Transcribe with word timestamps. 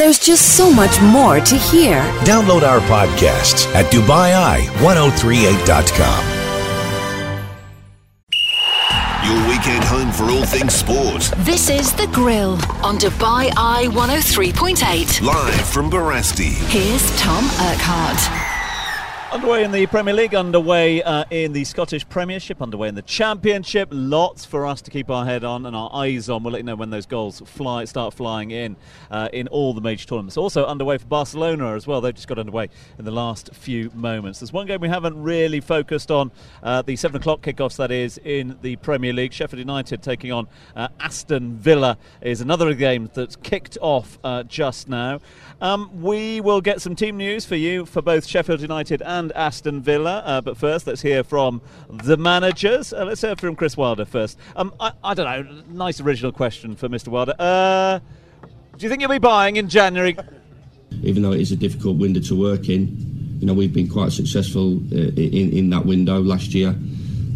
There's 0.00 0.18
just 0.18 0.56
so 0.56 0.72
much 0.72 0.98
more 1.02 1.40
to 1.40 1.56
hear. 1.56 2.00
Download 2.24 2.62
our 2.62 2.80
podcasts 2.88 3.66
at 3.74 3.84
DubaiEye1038.com. 3.92 6.24
Your 9.28 9.36
weekend 9.46 9.84
home 9.84 10.10
for 10.10 10.30
all 10.30 10.46
things 10.46 10.72
sport. 10.72 11.30
This 11.44 11.68
is 11.68 11.92
The 11.92 12.06
Grill 12.14 12.52
on 12.82 12.96
Dubai 12.96 13.52
Eye 13.58 13.88
103.8. 13.90 15.20
Live 15.20 15.68
from 15.68 15.90
Barasti. 15.90 16.54
Here's 16.70 17.14
Tom 17.20 17.44
Urquhart. 17.44 18.49
Underway 19.32 19.62
in 19.62 19.70
the 19.70 19.86
Premier 19.86 20.12
League, 20.12 20.34
underway 20.34 21.04
uh, 21.04 21.24
in 21.30 21.52
the 21.52 21.62
Scottish 21.62 22.06
Premiership, 22.08 22.60
underway 22.60 22.88
in 22.88 22.96
the 22.96 23.02
Championship. 23.02 23.88
Lots 23.92 24.44
for 24.44 24.66
us 24.66 24.82
to 24.82 24.90
keep 24.90 25.08
our 25.08 25.24
head 25.24 25.44
on 25.44 25.66
and 25.66 25.76
our 25.76 25.88
eyes 25.92 26.28
on. 26.28 26.42
We'll 26.42 26.52
let 26.54 26.58
you 26.58 26.64
know 26.64 26.74
when 26.74 26.90
those 26.90 27.06
goals 27.06 27.40
fly, 27.46 27.84
start 27.84 28.12
flying 28.12 28.50
in 28.50 28.74
uh, 29.08 29.28
in 29.32 29.46
all 29.46 29.72
the 29.72 29.80
major 29.80 30.04
tournaments. 30.04 30.36
Also 30.36 30.66
underway 30.66 30.98
for 30.98 31.06
Barcelona 31.06 31.76
as 31.76 31.86
well. 31.86 32.00
They've 32.00 32.12
just 32.12 32.26
got 32.26 32.40
underway 32.40 32.70
in 32.98 33.04
the 33.04 33.12
last 33.12 33.54
few 33.54 33.92
moments. 33.94 34.40
There's 34.40 34.52
one 34.52 34.66
game 34.66 34.80
we 34.80 34.88
haven't 34.88 35.22
really 35.22 35.60
focused 35.60 36.10
on. 36.10 36.32
Uh, 36.60 36.82
the 36.82 36.96
seven 36.96 37.20
o'clock 37.20 37.40
kickoffs, 37.40 37.76
that 37.76 37.92
is, 37.92 38.18
in 38.24 38.58
the 38.62 38.74
Premier 38.76 39.12
League. 39.12 39.32
Sheffield 39.32 39.60
United 39.60 40.02
taking 40.02 40.32
on 40.32 40.48
uh, 40.74 40.88
Aston 40.98 41.56
Villa 41.56 41.98
is 42.20 42.40
another 42.40 42.74
game 42.74 43.08
that's 43.14 43.36
kicked 43.36 43.78
off 43.80 44.18
uh, 44.24 44.42
just 44.42 44.88
now. 44.88 45.20
Um, 45.60 46.02
we 46.02 46.40
will 46.40 46.60
get 46.60 46.80
some 46.80 46.96
team 46.96 47.16
news 47.16 47.44
for 47.44 47.56
you 47.56 47.84
for 47.84 48.00
both 48.00 48.26
Sheffield 48.26 48.62
United 48.62 49.02
and 49.02 49.30
Aston 49.32 49.82
Villa. 49.82 50.22
Uh, 50.24 50.40
but 50.40 50.56
first, 50.56 50.86
let's 50.86 51.02
hear 51.02 51.22
from 51.22 51.60
the 51.88 52.16
managers. 52.16 52.92
Uh, 52.92 53.04
let's 53.04 53.20
hear 53.20 53.36
from 53.36 53.56
Chris 53.56 53.76
Wilder 53.76 54.04
first. 54.04 54.38
Um, 54.56 54.72
I, 54.80 54.92
I, 55.04 55.14
don't 55.14 55.26
know, 55.26 55.62
nice 55.68 56.00
original 56.00 56.32
question 56.32 56.76
for 56.76 56.88
Mr. 56.88 57.08
Wilder. 57.08 57.34
Uh, 57.38 57.98
do 58.76 58.86
you 58.86 58.88
think 58.88 59.02
you'll 59.02 59.10
be 59.10 59.18
buying 59.18 59.56
in 59.56 59.68
January? 59.68 60.16
Even 61.02 61.22
though 61.22 61.32
it 61.32 61.40
is 61.40 61.52
a 61.52 61.56
difficult 61.56 61.98
window 61.98 62.20
to 62.20 62.38
work 62.38 62.68
in, 62.68 63.36
you 63.38 63.46
know 63.46 63.54
we've 63.54 63.72
been 63.72 63.88
quite 63.88 64.12
successful 64.12 64.76
uh, 64.92 65.12
in 65.16 65.52
in 65.52 65.70
that 65.70 65.84
window 65.86 66.20
last 66.20 66.54
year. 66.54 66.74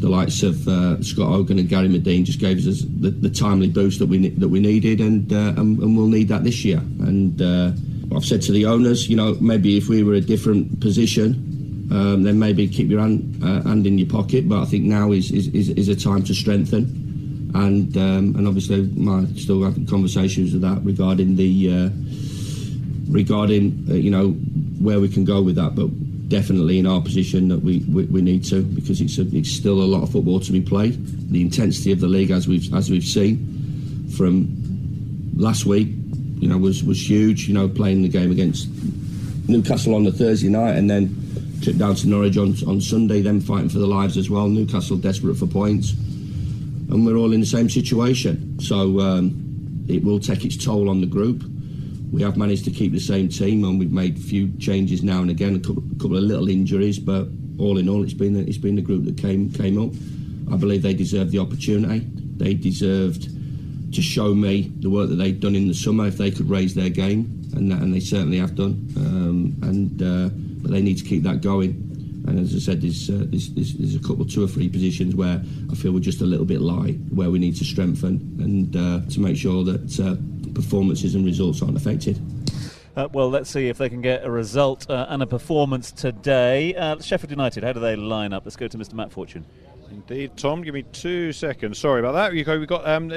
The 0.00 0.08
likes 0.08 0.42
of 0.42 0.66
uh, 0.68 1.02
Scott 1.02 1.28
Hogan 1.28 1.58
and 1.58 1.68
Gary 1.68 1.88
Madine 1.88 2.24
just 2.24 2.38
gave 2.38 2.58
us 2.58 2.82
the, 2.82 3.10
the 3.10 3.30
timely 3.30 3.70
boost 3.70 4.00
that 4.00 4.06
we 4.06 4.28
that 4.28 4.48
we 4.48 4.60
needed, 4.60 5.00
and, 5.00 5.32
uh, 5.32 5.60
and, 5.60 5.78
and 5.78 5.96
we'll 5.96 6.08
need 6.08 6.28
that 6.28 6.44
this 6.44 6.64
year. 6.64 6.78
And 6.78 7.40
I've 8.14 8.24
said 8.24 8.42
to 8.42 8.52
the 8.52 8.66
owners, 8.66 9.08
you 9.08 9.16
know, 9.16 9.36
maybe 9.40 9.76
if 9.76 9.88
we 9.88 10.02
were 10.02 10.14
a 10.14 10.20
different 10.20 10.80
position, 10.80 11.88
um, 11.90 12.22
then 12.22 12.38
maybe 12.38 12.66
keep 12.68 12.88
your 12.88 13.00
hand, 13.00 13.42
uh, 13.42 13.62
hand 13.62 13.86
in 13.86 13.98
your 13.98 14.08
pocket. 14.08 14.48
But 14.48 14.62
I 14.62 14.64
think 14.66 14.84
now 14.84 15.12
is, 15.12 15.30
is, 15.30 15.48
is, 15.48 15.68
is 15.70 15.88
a 15.88 15.96
time 15.96 16.22
to 16.24 16.34
strengthen. 16.34 17.50
And 17.54 17.96
um, 17.96 18.34
and 18.36 18.48
obviously, 18.48 18.82
my 18.82 19.26
still 19.36 19.62
having 19.62 19.86
conversations 19.86 20.52
with 20.52 20.62
that 20.62 20.82
regarding 20.82 21.36
the 21.36 21.70
uh, 21.70 21.90
regarding 23.08 23.86
uh, 23.88 23.94
you 23.94 24.10
know 24.10 24.30
where 24.80 24.98
we 24.98 25.08
can 25.08 25.24
go 25.24 25.40
with 25.40 25.54
that. 25.54 25.76
But 25.76 25.88
definitely 26.28 26.80
in 26.80 26.86
our 26.86 27.00
position 27.00 27.48
that 27.48 27.60
we, 27.60 27.78
we, 27.92 28.06
we 28.06 28.22
need 28.22 28.44
to 28.44 28.62
because 28.62 29.00
it's 29.00 29.18
a, 29.18 29.36
it's 29.36 29.52
still 29.52 29.80
a 29.80 29.84
lot 29.84 30.02
of 30.02 30.10
football 30.10 30.40
to 30.40 30.50
be 30.50 30.60
played. 30.60 30.94
The 31.30 31.40
intensity 31.40 31.92
of 31.92 32.00
the 32.00 32.08
league, 32.08 32.32
as 32.32 32.48
we've 32.48 32.74
as 32.74 32.90
we've 32.90 33.04
seen 33.04 34.08
from 34.16 34.48
last 35.36 35.64
week, 35.64 35.90
you 36.44 36.50
know, 36.50 36.58
was 36.58 36.84
was 36.84 37.08
huge. 37.08 37.48
You 37.48 37.54
know, 37.54 37.66
playing 37.66 38.02
the 38.02 38.08
game 38.10 38.30
against 38.30 38.68
Newcastle 39.48 39.94
on 39.94 40.04
the 40.04 40.12
Thursday 40.12 40.50
night 40.50 40.76
and 40.76 40.90
then 40.90 41.08
trip 41.62 41.76
down 41.76 41.94
to 41.94 42.06
Norwich 42.06 42.36
on, 42.36 42.54
on 42.68 42.82
Sunday, 42.82 43.22
them 43.22 43.40
fighting 43.40 43.70
for 43.70 43.78
their 43.78 43.88
lives 43.88 44.18
as 44.18 44.28
well. 44.28 44.46
Newcastle 44.46 44.98
desperate 44.98 45.36
for 45.36 45.46
points. 45.46 45.92
And 45.92 47.06
we're 47.06 47.16
all 47.16 47.32
in 47.32 47.40
the 47.40 47.46
same 47.46 47.70
situation. 47.70 48.60
So 48.60 49.00
um, 49.00 49.86
it 49.88 50.04
will 50.04 50.20
take 50.20 50.44
its 50.44 50.62
toll 50.62 50.90
on 50.90 51.00
the 51.00 51.06
group. 51.06 51.42
We 52.12 52.20
have 52.20 52.36
managed 52.36 52.66
to 52.66 52.70
keep 52.70 52.92
the 52.92 53.00
same 53.00 53.30
team 53.30 53.64
and 53.64 53.78
we've 53.78 53.90
made 53.90 54.18
a 54.18 54.20
few 54.20 54.52
changes 54.58 55.02
now 55.02 55.22
and 55.22 55.30
again, 55.30 55.56
a 55.56 55.58
couple, 55.58 55.82
a 55.96 55.98
couple 55.98 56.18
of 56.18 56.24
little 56.24 56.50
injuries, 56.50 56.98
but 56.98 57.26
all 57.58 57.78
in 57.78 57.88
all, 57.88 58.04
it's 58.04 58.12
been, 58.12 58.36
it's 58.36 58.58
been 58.58 58.76
the 58.76 58.82
group 58.82 59.06
that 59.06 59.16
came, 59.16 59.50
came 59.50 59.82
up. 59.82 59.94
I 60.52 60.58
believe 60.58 60.82
they 60.82 60.92
deserved 60.92 61.30
the 61.30 61.38
opportunity. 61.38 62.06
They 62.36 62.52
deserved 62.52 63.33
to 63.94 64.02
show 64.02 64.34
me 64.34 64.72
the 64.80 64.90
work 64.90 65.08
that 65.08 65.16
they'd 65.16 65.40
done 65.40 65.54
in 65.54 65.68
the 65.68 65.74
summer 65.74 66.06
if 66.06 66.18
they 66.18 66.30
could 66.30 66.48
raise 66.48 66.74
their 66.74 66.90
game, 66.90 67.50
and, 67.54 67.72
and 67.72 67.94
they 67.94 68.00
certainly 68.00 68.38
have 68.38 68.54
done. 68.54 68.88
Um, 68.96 69.56
and 69.62 70.02
uh, 70.02 70.28
but 70.62 70.70
they 70.70 70.80
need 70.80 70.98
to 70.98 71.04
keep 71.04 71.22
that 71.24 71.40
going. 71.40 71.90
And 72.26 72.40
as 72.40 72.54
I 72.54 72.58
said, 72.58 72.80
there's, 72.80 73.10
uh, 73.10 73.26
there's, 73.26 73.50
there's, 73.50 73.74
there's, 73.74 73.94
a 73.94 73.98
couple, 73.98 74.24
two 74.24 74.42
or 74.42 74.48
three 74.48 74.68
positions 74.68 75.14
where 75.14 75.42
I 75.70 75.74
feel 75.74 75.92
we're 75.92 76.00
just 76.00 76.22
a 76.22 76.24
little 76.24 76.46
bit 76.46 76.62
light, 76.62 76.96
where 77.10 77.30
we 77.30 77.38
need 77.38 77.54
to 77.56 77.64
strengthen 77.64 78.14
and 78.40 78.74
uh, 78.74 79.00
to 79.10 79.20
make 79.20 79.36
sure 79.36 79.62
that 79.64 80.00
uh, 80.00 80.16
performances 80.54 81.14
and 81.14 81.26
results 81.26 81.60
aren't 81.60 81.76
affected. 81.76 82.18
Uh, 82.96 83.08
well, 83.12 83.28
let's 83.28 83.50
see 83.50 83.68
if 83.68 83.76
they 83.76 83.90
can 83.90 84.00
get 84.00 84.24
a 84.24 84.30
result 84.30 84.88
uh, 84.88 85.06
and 85.10 85.22
a 85.22 85.26
performance 85.26 85.92
today. 85.92 86.74
Uh, 86.74 86.98
Sheffield 87.00 87.30
United, 87.30 87.62
how 87.62 87.72
do 87.72 87.80
they 87.80 87.96
line 87.96 88.32
up? 88.32 88.44
Let's 88.46 88.56
go 88.56 88.68
to 88.68 88.78
Mr. 88.78 88.94
Matt 88.94 89.12
Fortune. 89.12 89.44
Indeed, 89.94 90.36
Tom. 90.36 90.62
Give 90.62 90.74
me 90.74 90.82
two 90.92 91.32
seconds. 91.32 91.78
Sorry 91.78 92.00
about 92.00 92.12
that. 92.12 92.32
We've 92.32 92.66
got, 92.66 92.86
um, 92.86 93.12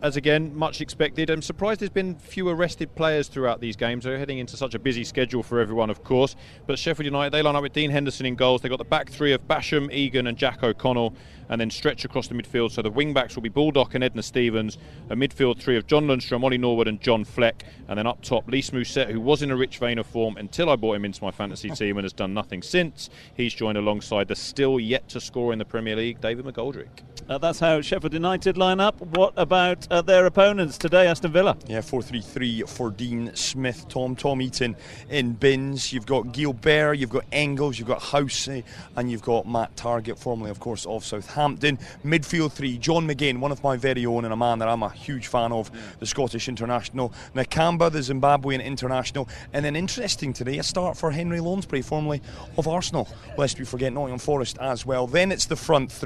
as 0.00 0.16
again, 0.16 0.56
much 0.56 0.80
expected. 0.80 1.28
I'm 1.28 1.42
surprised 1.42 1.80
there's 1.80 1.90
been 1.90 2.14
few 2.16 2.48
arrested 2.48 2.94
players 2.94 3.28
throughout 3.28 3.60
these 3.60 3.76
games. 3.76 4.04
They're 4.04 4.18
heading 4.18 4.38
into 4.38 4.56
such 4.56 4.74
a 4.74 4.78
busy 4.78 5.04
schedule 5.04 5.42
for 5.42 5.60
everyone, 5.60 5.90
of 5.90 6.02
course. 6.02 6.34
But 6.66 6.78
Sheffield 6.78 7.04
United, 7.04 7.30
they 7.30 7.42
line 7.42 7.56
up 7.56 7.62
with 7.62 7.74
Dean 7.74 7.90
Henderson 7.90 8.24
in 8.24 8.36
goals. 8.36 8.62
They've 8.62 8.70
got 8.70 8.78
the 8.78 8.84
back 8.84 9.10
three 9.10 9.32
of 9.32 9.46
Basham, 9.46 9.92
Egan, 9.92 10.26
and 10.26 10.38
Jack 10.38 10.62
O'Connell 10.62 11.14
and 11.48 11.60
then 11.60 11.70
stretch 11.70 12.04
across 12.04 12.28
the 12.28 12.34
midfield. 12.34 12.70
So 12.70 12.82
the 12.82 12.90
wing 12.90 13.12
backs 13.12 13.34
will 13.34 13.42
be 13.42 13.48
Baldock 13.48 13.94
and 13.94 14.04
Enda 14.04 14.22
Stevens, 14.22 14.78
a 15.10 15.16
midfield 15.16 15.58
three 15.58 15.76
of 15.76 15.86
John 15.86 16.06
Lundstram, 16.06 16.42
Ollie 16.42 16.58
Norwood, 16.58 16.88
and 16.88 17.00
John 17.00 17.24
Fleck, 17.24 17.64
and 17.88 17.98
then 17.98 18.06
up 18.06 18.22
top 18.22 18.48
Lys 18.48 18.70
Mousset, 18.70 19.10
who 19.10 19.20
was 19.20 19.42
in 19.42 19.50
a 19.50 19.56
rich 19.56 19.78
vein 19.78 19.98
of 19.98 20.06
form 20.06 20.36
until 20.36 20.70
I 20.70 20.76
brought 20.76 20.96
him 20.96 21.04
into 21.04 21.22
my 21.22 21.30
fantasy 21.30 21.70
team 21.74 21.96
and 21.98 22.04
has 22.04 22.12
done 22.12 22.34
nothing 22.34 22.62
since. 22.62 23.10
He's 23.36 23.54
joined 23.54 23.78
alongside 23.78 24.28
the 24.28 24.36
still 24.36 24.80
yet 24.80 25.08
to 25.10 25.20
score 25.20 25.52
in 25.52 25.58
the 25.58 25.64
Premier 25.64 25.96
League, 25.96 26.13
David 26.20 26.44
McGoldrick. 26.44 26.88
Uh, 27.26 27.38
that's 27.38 27.58
how 27.58 27.80
Sheffield 27.80 28.12
United 28.12 28.58
line 28.58 28.80
up. 28.80 29.00
What 29.00 29.32
about 29.38 29.86
uh, 29.90 30.02
their 30.02 30.26
opponents 30.26 30.76
today, 30.76 31.06
Aston 31.06 31.32
Villa? 31.32 31.56
Yeah, 31.66 31.80
4 31.80 32.02
3 32.02 32.20
3 32.20 32.62
for 32.62 32.90
Dean 32.90 33.34
Smith, 33.34 33.86
Tom, 33.88 34.14
Tom 34.14 34.40
Heaton 34.40 34.76
in 35.08 35.32
bins. 35.32 35.90
You've 35.90 36.04
got 36.04 36.32
Gilbert, 36.32 36.94
you've 36.94 37.08
got 37.08 37.24
Engels, 37.32 37.78
you've 37.78 37.88
got 37.88 38.02
Hause, 38.02 38.62
and 38.96 39.10
you've 39.10 39.22
got 39.22 39.48
Matt 39.48 39.74
Targett, 39.74 40.18
formerly, 40.18 40.50
of 40.50 40.60
course, 40.60 40.84
of 40.84 41.02
Southampton. 41.02 41.78
Midfield 42.04 42.52
three, 42.52 42.76
John 42.76 43.08
McGinn, 43.08 43.38
one 43.38 43.52
of 43.52 43.64
my 43.64 43.78
very 43.78 44.04
own 44.04 44.26
and 44.26 44.34
a 44.34 44.36
man 44.36 44.58
that 44.58 44.68
I'm 44.68 44.82
a 44.82 44.90
huge 44.90 45.28
fan 45.28 45.50
of, 45.50 45.70
the 46.00 46.06
Scottish 46.06 46.46
international. 46.46 47.10
Nakamba, 47.34 47.90
the 47.90 48.00
Zimbabwean 48.00 48.62
international. 48.62 49.30
And 49.54 49.64
then 49.64 49.76
interesting 49.76 50.34
today, 50.34 50.58
a 50.58 50.62
start 50.62 50.98
for 50.98 51.10
Henri 51.10 51.40
Lansbury, 51.40 51.80
formerly 51.80 52.20
of 52.58 52.68
Arsenal. 52.68 53.08
Lest 53.38 53.58
we 53.58 53.64
forget 53.64 53.94
Nottingham 53.94 54.18
Forest 54.18 54.58
as 54.60 54.84
well. 54.84 55.06
Then 55.06 55.32
it's 55.32 55.46
the 55.46 55.56
front 55.56 55.90
three, 55.90 56.03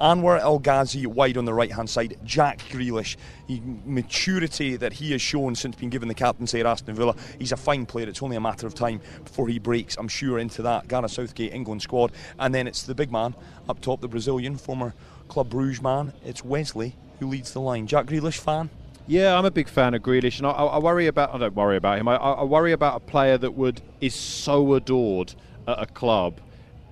Anwar 0.00 0.40
El 0.40 0.58
Ghazi 0.58 1.06
wide 1.06 1.36
on 1.36 1.44
the 1.44 1.54
right 1.54 1.72
hand 1.72 1.88
side, 1.88 2.18
Jack 2.24 2.58
Grealish. 2.70 3.16
He, 3.46 3.60
maturity 3.84 4.76
that 4.76 4.92
he 4.92 5.12
has 5.12 5.20
shown 5.20 5.54
since 5.54 5.76
being 5.76 5.90
given 5.90 6.08
the 6.08 6.14
captaincy 6.14 6.60
at 6.60 6.66
Aston 6.66 6.94
Villa. 6.94 7.14
He's 7.38 7.52
a 7.52 7.56
fine 7.56 7.86
player. 7.86 8.08
It's 8.08 8.22
only 8.22 8.36
a 8.36 8.40
matter 8.40 8.66
of 8.66 8.74
time 8.74 9.00
before 9.24 9.48
he 9.48 9.58
breaks, 9.58 9.96
I'm 9.96 10.08
sure, 10.08 10.38
into 10.38 10.62
that 10.62 10.88
Gareth 10.88 11.10
Southgate 11.10 11.52
England 11.52 11.82
squad. 11.82 12.12
And 12.38 12.54
then 12.54 12.66
it's 12.66 12.82
the 12.82 12.94
big 12.94 13.10
man 13.10 13.34
up 13.68 13.80
top, 13.80 14.00
the 14.00 14.08
Brazilian, 14.08 14.56
former 14.56 14.94
Club 15.28 15.50
Bruges 15.50 15.82
man. 15.82 16.12
It's 16.24 16.44
Wesley 16.44 16.96
who 17.18 17.28
leads 17.28 17.52
the 17.52 17.60
line. 17.60 17.86
Jack 17.86 18.06
Grealish 18.06 18.38
fan. 18.38 18.70
Yeah, 19.06 19.36
I'm 19.36 19.44
a 19.44 19.50
big 19.50 19.68
fan 19.68 19.94
of 19.94 20.02
Grealish, 20.02 20.38
and 20.38 20.46
I, 20.46 20.50
I 20.50 20.78
worry 20.78 21.08
about. 21.08 21.34
I 21.34 21.38
don't 21.38 21.54
worry 21.54 21.76
about 21.76 21.98
him. 21.98 22.06
I, 22.06 22.16
I, 22.16 22.44
worry 22.44 22.70
about 22.70 22.96
a 22.96 23.00
player 23.00 23.36
that 23.38 23.52
would 23.52 23.80
is 24.00 24.14
so 24.14 24.74
adored 24.74 25.34
at 25.66 25.82
a 25.82 25.86
club, 25.86 26.40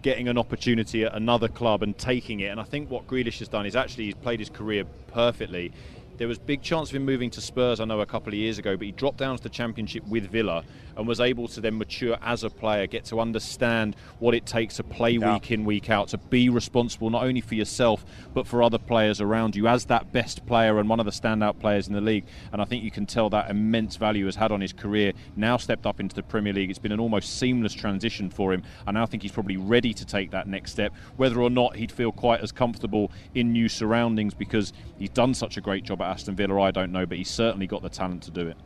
getting 0.03 0.29
an 0.29 0.39
opportunity 0.39 1.05
at 1.05 1.15
another 1.15 1.49
club 1.49 1.83
and 1.83 1.97
taking 1.97 2.41
it. 2.41 2.47
And 2.47 2.61
I 2.61 2.65
think 2.65 2.91
what 2.91 3.07
Grealish 3.07 3.39
has 3.41 3.49
done 3.49 3.67
is 3.67 3.77
actually 3.77 4.05
he's 4.07 4.15
played 4.15 4.41
his 4.41 4.51
career 4.51 4.85
perfectly. 5.09 5.73
There 6.19 6.27
was 6.27 6.37
big 6.37 6.63
chance 6.63 6.91
of 6.91 6.97
him 6.97 7.05
moving 7.05 7.31
to 7.31 7.41
Spurs, 7.41 7.79
I 7.79 7.85
know, 7.85 8.01
a 8.01 8.07
couple 8.07 8.31
of 8.31 8.35
years 8.35 8.59
ago, 8.59 8.77
but 8.77 8.87
he 8.87 8.91
dropped 8.91 9.19
down 9.19 9.37
to 9.37 9.43
the 9.43 9.49
Championship 9.49 10.05
with 10.09 10.29
Villa 10.29 10.65
and 10.97 11.07
was 11.07 11.21
able 11.21 11.47
to 11.47 11.61
then 11.61 11.79
mature 11.79 12.19
as 12.23 12.43
a 12.43 12.51
player, 12.51 12.89
get 12.89 13.05
to 13.05 13.21
understand 13.21 13.95
what 14.19 14.35
it 14.35 14.45
takes 14.45 14.77
to 14.77 14.83
play 14.83 15.13
yeah. 15.13 15.35
week 15.35 15.53
in, 15.53 15.65
week 15.65 15.91
out, 15.91 16.09
to 16.09 16.19
be 16.19 16.49
responsible 16.49 17.09
not 17.09 17.23
only 17.23 17.41
for 17.41 17.55
yourself 17.55 18.05
but 18.35 18.49
for 18.49 18.65
other 18.65 18.79
players 18.79 19.21
around 19.21 19.55
you 19.55 19.69
as 19.69 19.85
that 19.85 20.13
best 20.13 20.45
player 20.45 20.81
and 20.81 20.89
one 20.89 20.99
of 20.99 21.07
the 21.07 21.13
standout 21.13 21.61
players 21.61 21.87
in 21.87 21.95
the 21.95 22.01
league. 22.01 22.25
And 22.53 22.61
I 22.61 22.65
think 22.65 22.83
you 22.83 22.91
can 22.91 23.07
tell 23.07 23.31
that 23.31 23.49
immense 23.49 23.95
value 23.95 24.25
has 24.25 24.35
had 24.35 24.51
on 24.51 24.61
his 24.61 24.73
career. 24.73 25.13
Now 25.37 25.57
stepped 25.57 25.87
up 25.87 26.01
into 26.01 26.17
the 26.17 26.25
Premier 26.25 26.53
League. 26.53 26.69
It's 26.69 26.81
been 26.81 26.91
an 26.91 26.99
almost 26.99 27.39
seamless 27.39 27.75
transition 27.75 28.29
for 28.29 28.53
him. 28.53 28.65
I 28.89 28.91
now 28.91 29.07
think 29.07 29.23
he's 29.23 29.31
probably 29.31 29.57
ready 29.57 29.95
to 29.95 30.05
take 30.05 30.33
that 30.33 30.49
next 30.49 30.73
step. 30.73 30.93
Whether 31.17 31.41
or 31.41 31.51
not 31.51 31.77
he'd 31.77 31.93
feel 31.93 32.11
quite 32.11 32.41
as 32.41 32.51
comfortable 32.51 33.13
in 33.37 33.53
new 33.53 33.69
surroundings 33.69 34.35
because 34.35 34.73
he's 34.99 35.11
done 35.11 35.33
such 35.33 35.57
a 35.57 35.61
great 35.61 35.85
job 35.85 36.03
at 36.03 36.08
Aston 36.09 36.35
Villa, 36.35 36.61
I 36.61 36.71
don't 36.71 36.93
know, 36.93 37.07
but 37.07 37.19
he's 37.19 37.31
certainly 37.31 37.67
got 37.67 37.83
the 37.83 37.89
talent 37.89 38.23
to 38.25 38.31
do 38.31 38.49
it. 38.49 38.57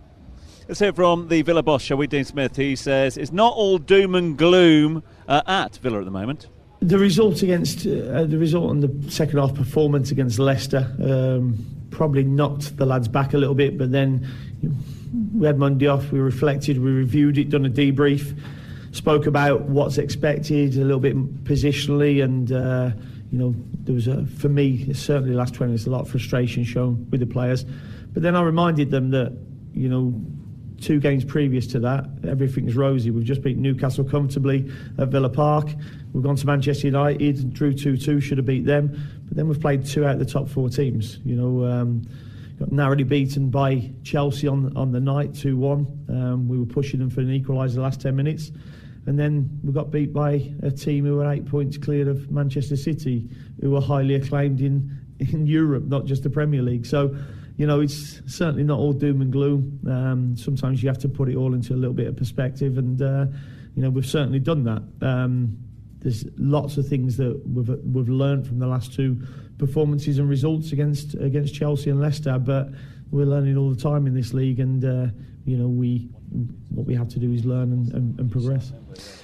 Let's 0.69 0.81
hear 0.81 0.93
from 0.93 1.29
the 1.29 1.43
Villa 1.43 1.63
boss, 1.63 1.83
shall 1.83 1.97
we, 1.97 2.07
Dean 2.07 2.25
Smith? 2.25 2.57
He 2.57 2.77
says 2.77 3.17
it's 3.17 3.33
not 3.33 3.55
all 3.55 3.79
doom 3.79 4.15
and 4.15 4.39
gloom 4.39 5.03
uh, 5.29 5.43
at 5.47 5.77
Villa 5.77 5.99
at 5.99 6.05
the 6.05 6.11
moment. 6.11 6.49
The 6.81 6.99
result 6.99 7.43
against 7.43 7.87
uh, 7.87 8.25
the 8.25 8.39
result 8.39 8.71
on 8.71 8.81
the 8.81 9.11
second 9.11 9.39
half 9.39 9.55
performance 9.55 10.11
against 10.11 10.39
Leicester 10.39 10.93
um, 11.03 11.65
probably 11.91 12.25
knocked 12.25 12.77
the 12.77 12.87
lads 12.87 13.09
back 13.09 13.35
a 13.35 13.39
little 13.39 13.55
bit, 13.55 13.79
but 13.79 13.93
then. 13.93 14.27
You 14.61 14.69
know, 14.71 14.75
we 15.35 15.47
had 15.47 15.59
Monday 15.59 15.87
off. 15.87 16.11
We 16.11 16.21
reflected, 16.21 16.79
we 16.79 16.91
reviewed 16.91 17.39
it, 17.39 17.51
done 17.51 17.67
a 17.67 17.71
debrief, 17.71 18.39
spoke 18.93 19.27
about 19.27 19.63
what's 19.63 19.99
expected 19.99 20.77
a 20.77 20.85
little 20.85 21.01
bit 21.01 21.17
positionally, 21.45 22.23
and 22.23 22.53
uh, 22.53 22.91
you 23.33 23.39
know 23.39 23.55
there 23.85 23.95
was 23.95 24.07
a, 24.07 24.27
for 24.27 24.51
me 24.51 24.93
certainly 24.93 25.31
the 25.31 25.37
last 25.37 25.55
20 25.55 25.71
minutes 25.71 25.87
a 25.87 25.91
lot 25.91 26.03
of 26.03 26.11
frustration 26.11 26.63
shown 26.65 27.09
with 27.11 27.21
the 27.21 27.27
players. 27.27 27.65
But 28.13 28.23
then 28.23 28.37
I 28.37 28.43
reminded 28.43 28.91
them 28.91 29.11
that 29.11 29.33
you 29.73 29.89
know 29.89 30.15
two 30.83 31.01
games 31.01 31.25
previous 31.25 31.67
to 31.69 31.81
that, 31.81 32.05
everything's 32.29 32.77
rosy. 32.77 33.11
We've 33.11 33.25
just 33.25 33.41
beat 33.43 33.57
Newcastle 33.57 34.05
comfortably 34.05 34.71
at 34.99 35.09
Villa 35.09 35.31
Park. 35.31 35.69
We've 36.13 36.23
gone 36.23 36.37
to 36.37 36.47
Manchester 36.47 36.89
United, 36.89 37.55
drew 37.55 37.73
2 37.73 37.97
2, 37.97 38.21
should 38.21 38.39
have 38.39 38.47
beat 38.47 38.67
them. 38.67 38.89
But 39.29 39.37
then 39.37 39.49
we've 39.49 39.61
played 39.61 39.87
two 39.87 40.05
out 40.05 40.15
of 40.15 40.19
the 40.19 40.27
top 40.27 40.49
four 40.49 40.69
teams. 40.69 41.19
You 41.25 41.37
know, 41.37 41.65
um, 41.65 42.03
got 42.59 42.71
narrowly 42.71 43.05
beaten 43.05 43.49
by 43.49 43.91
Chelsea 44.03 44.47
on, 44.47 44.77
on 44.77 44.93
the 44.93 45.01
night 45.01 45.35
2 45.35 45.57
1. 45.57 46.07
Um, 46.11 46.49
we 46.49 46.59
were 46.59 46.67
pushing 46.67 47.01
them 47.01 47.09
for 47.09 47.21
an 47.21 47.29
equaliser 47.29 47.77
the 47.77 47.81
last 47.81 48.01
10 48.01 48.15
minutes. 48.15 48.51
And 49.07 49.19
then 49.19 49.61
we 49.65 49.73
got 49.73 49.91
beat 49.91 50.13
by 50.13 50.53
a 50.63 50.71
team 50.71 51.05
who 51.05 51.17
were 51.17 51.31
eight 51.31 51.47
points 51.47 51.77
clear 51.77 52.09
of 52.09 52.31
Manchester 52.31 52.77
City, 52.77 53.29
who 53.61 53.71
were 53.71 53.81
highly 53.81 54.15
acclaimed 54.15 54.61
in, 54.61 54.97
in 55.19 55.47
Europe, 55.47 55.85
not 55.85 56.05
just 56.05 56.23
the 56.23 56.31
Premier 56.31 56.63
League. 56.63 56.87
So, 56.87 57.17
you 57.57 57.67
know, 57.67 57.81
it's 57.81 58.21
certainly 58.27 58.63
not 58.63 58.79
all 58.79 58.93
doom 58.93 59.21
and 59.21 59.33
gloom. 59.33 59.81
Um, 59.89 60.37
sometimes 60.37 60.83
you 60.83 60.89
have 60.89 60.99
to 60.99 61.09
put 61.09 61.29
it 61.29 61.37
all 61.37 61.55
into 61.55 61.75
a 61.75 61.77
little 61.77 61.95
bit 61.95 62.07
of 62.07 62.17
perspective, 62.17 62.79
and 62.79 63.01
uh, 63.03 63.27
you 63.75 63.83
know, 63.83 63.91
we've 63.91 64.07
certainly 64.07 64.39
done 64.39 64.65
that. 64.65 64.83
Um, 65.07 65.59
there's 65.99 66.25
lots 66.37 66.77
of 66.77 66.89
things 66.89 67.17
that 67.19 67.41
we've 67.47 67.69
we've 67.85 68.09
learned 68.09 68.47
from 68.47 68.59
the 68.59 68.67
last 68.67 68.95
two 68.95 69.21
performances 69.59 70.19
and 70.19 70.29
results 70.29 70.73
against 70.73 71.15
against 71.15 71.55
Chelsea 71.55 71.91
and 71.91 72.01
Leicester, 72.01 72.39
but 72.39 72.69
we're 73.11 73.27
learning 73.27 73.57
all 73.57 73.71
the 73.71 73.81
time 73.81 74.07
in 74.07 74.15
this 74.15 74.33
league, 74.33 74.59
and 74.59 74.85
uh, 74.85 75.07
you 75.45 75.57
know, 75.57 75.69
we 75.69 76.09
what 76.71 76.87
we 76.87 76.95
have 76.95 77.09
to 77.09 77.19
do 77.19 77.33
is 77.33 77.45
learn 77.45 77.73
and, 77.73 77.93
and, 77.93 78.19
and 78.19 78.33
progress. 78.33 78.73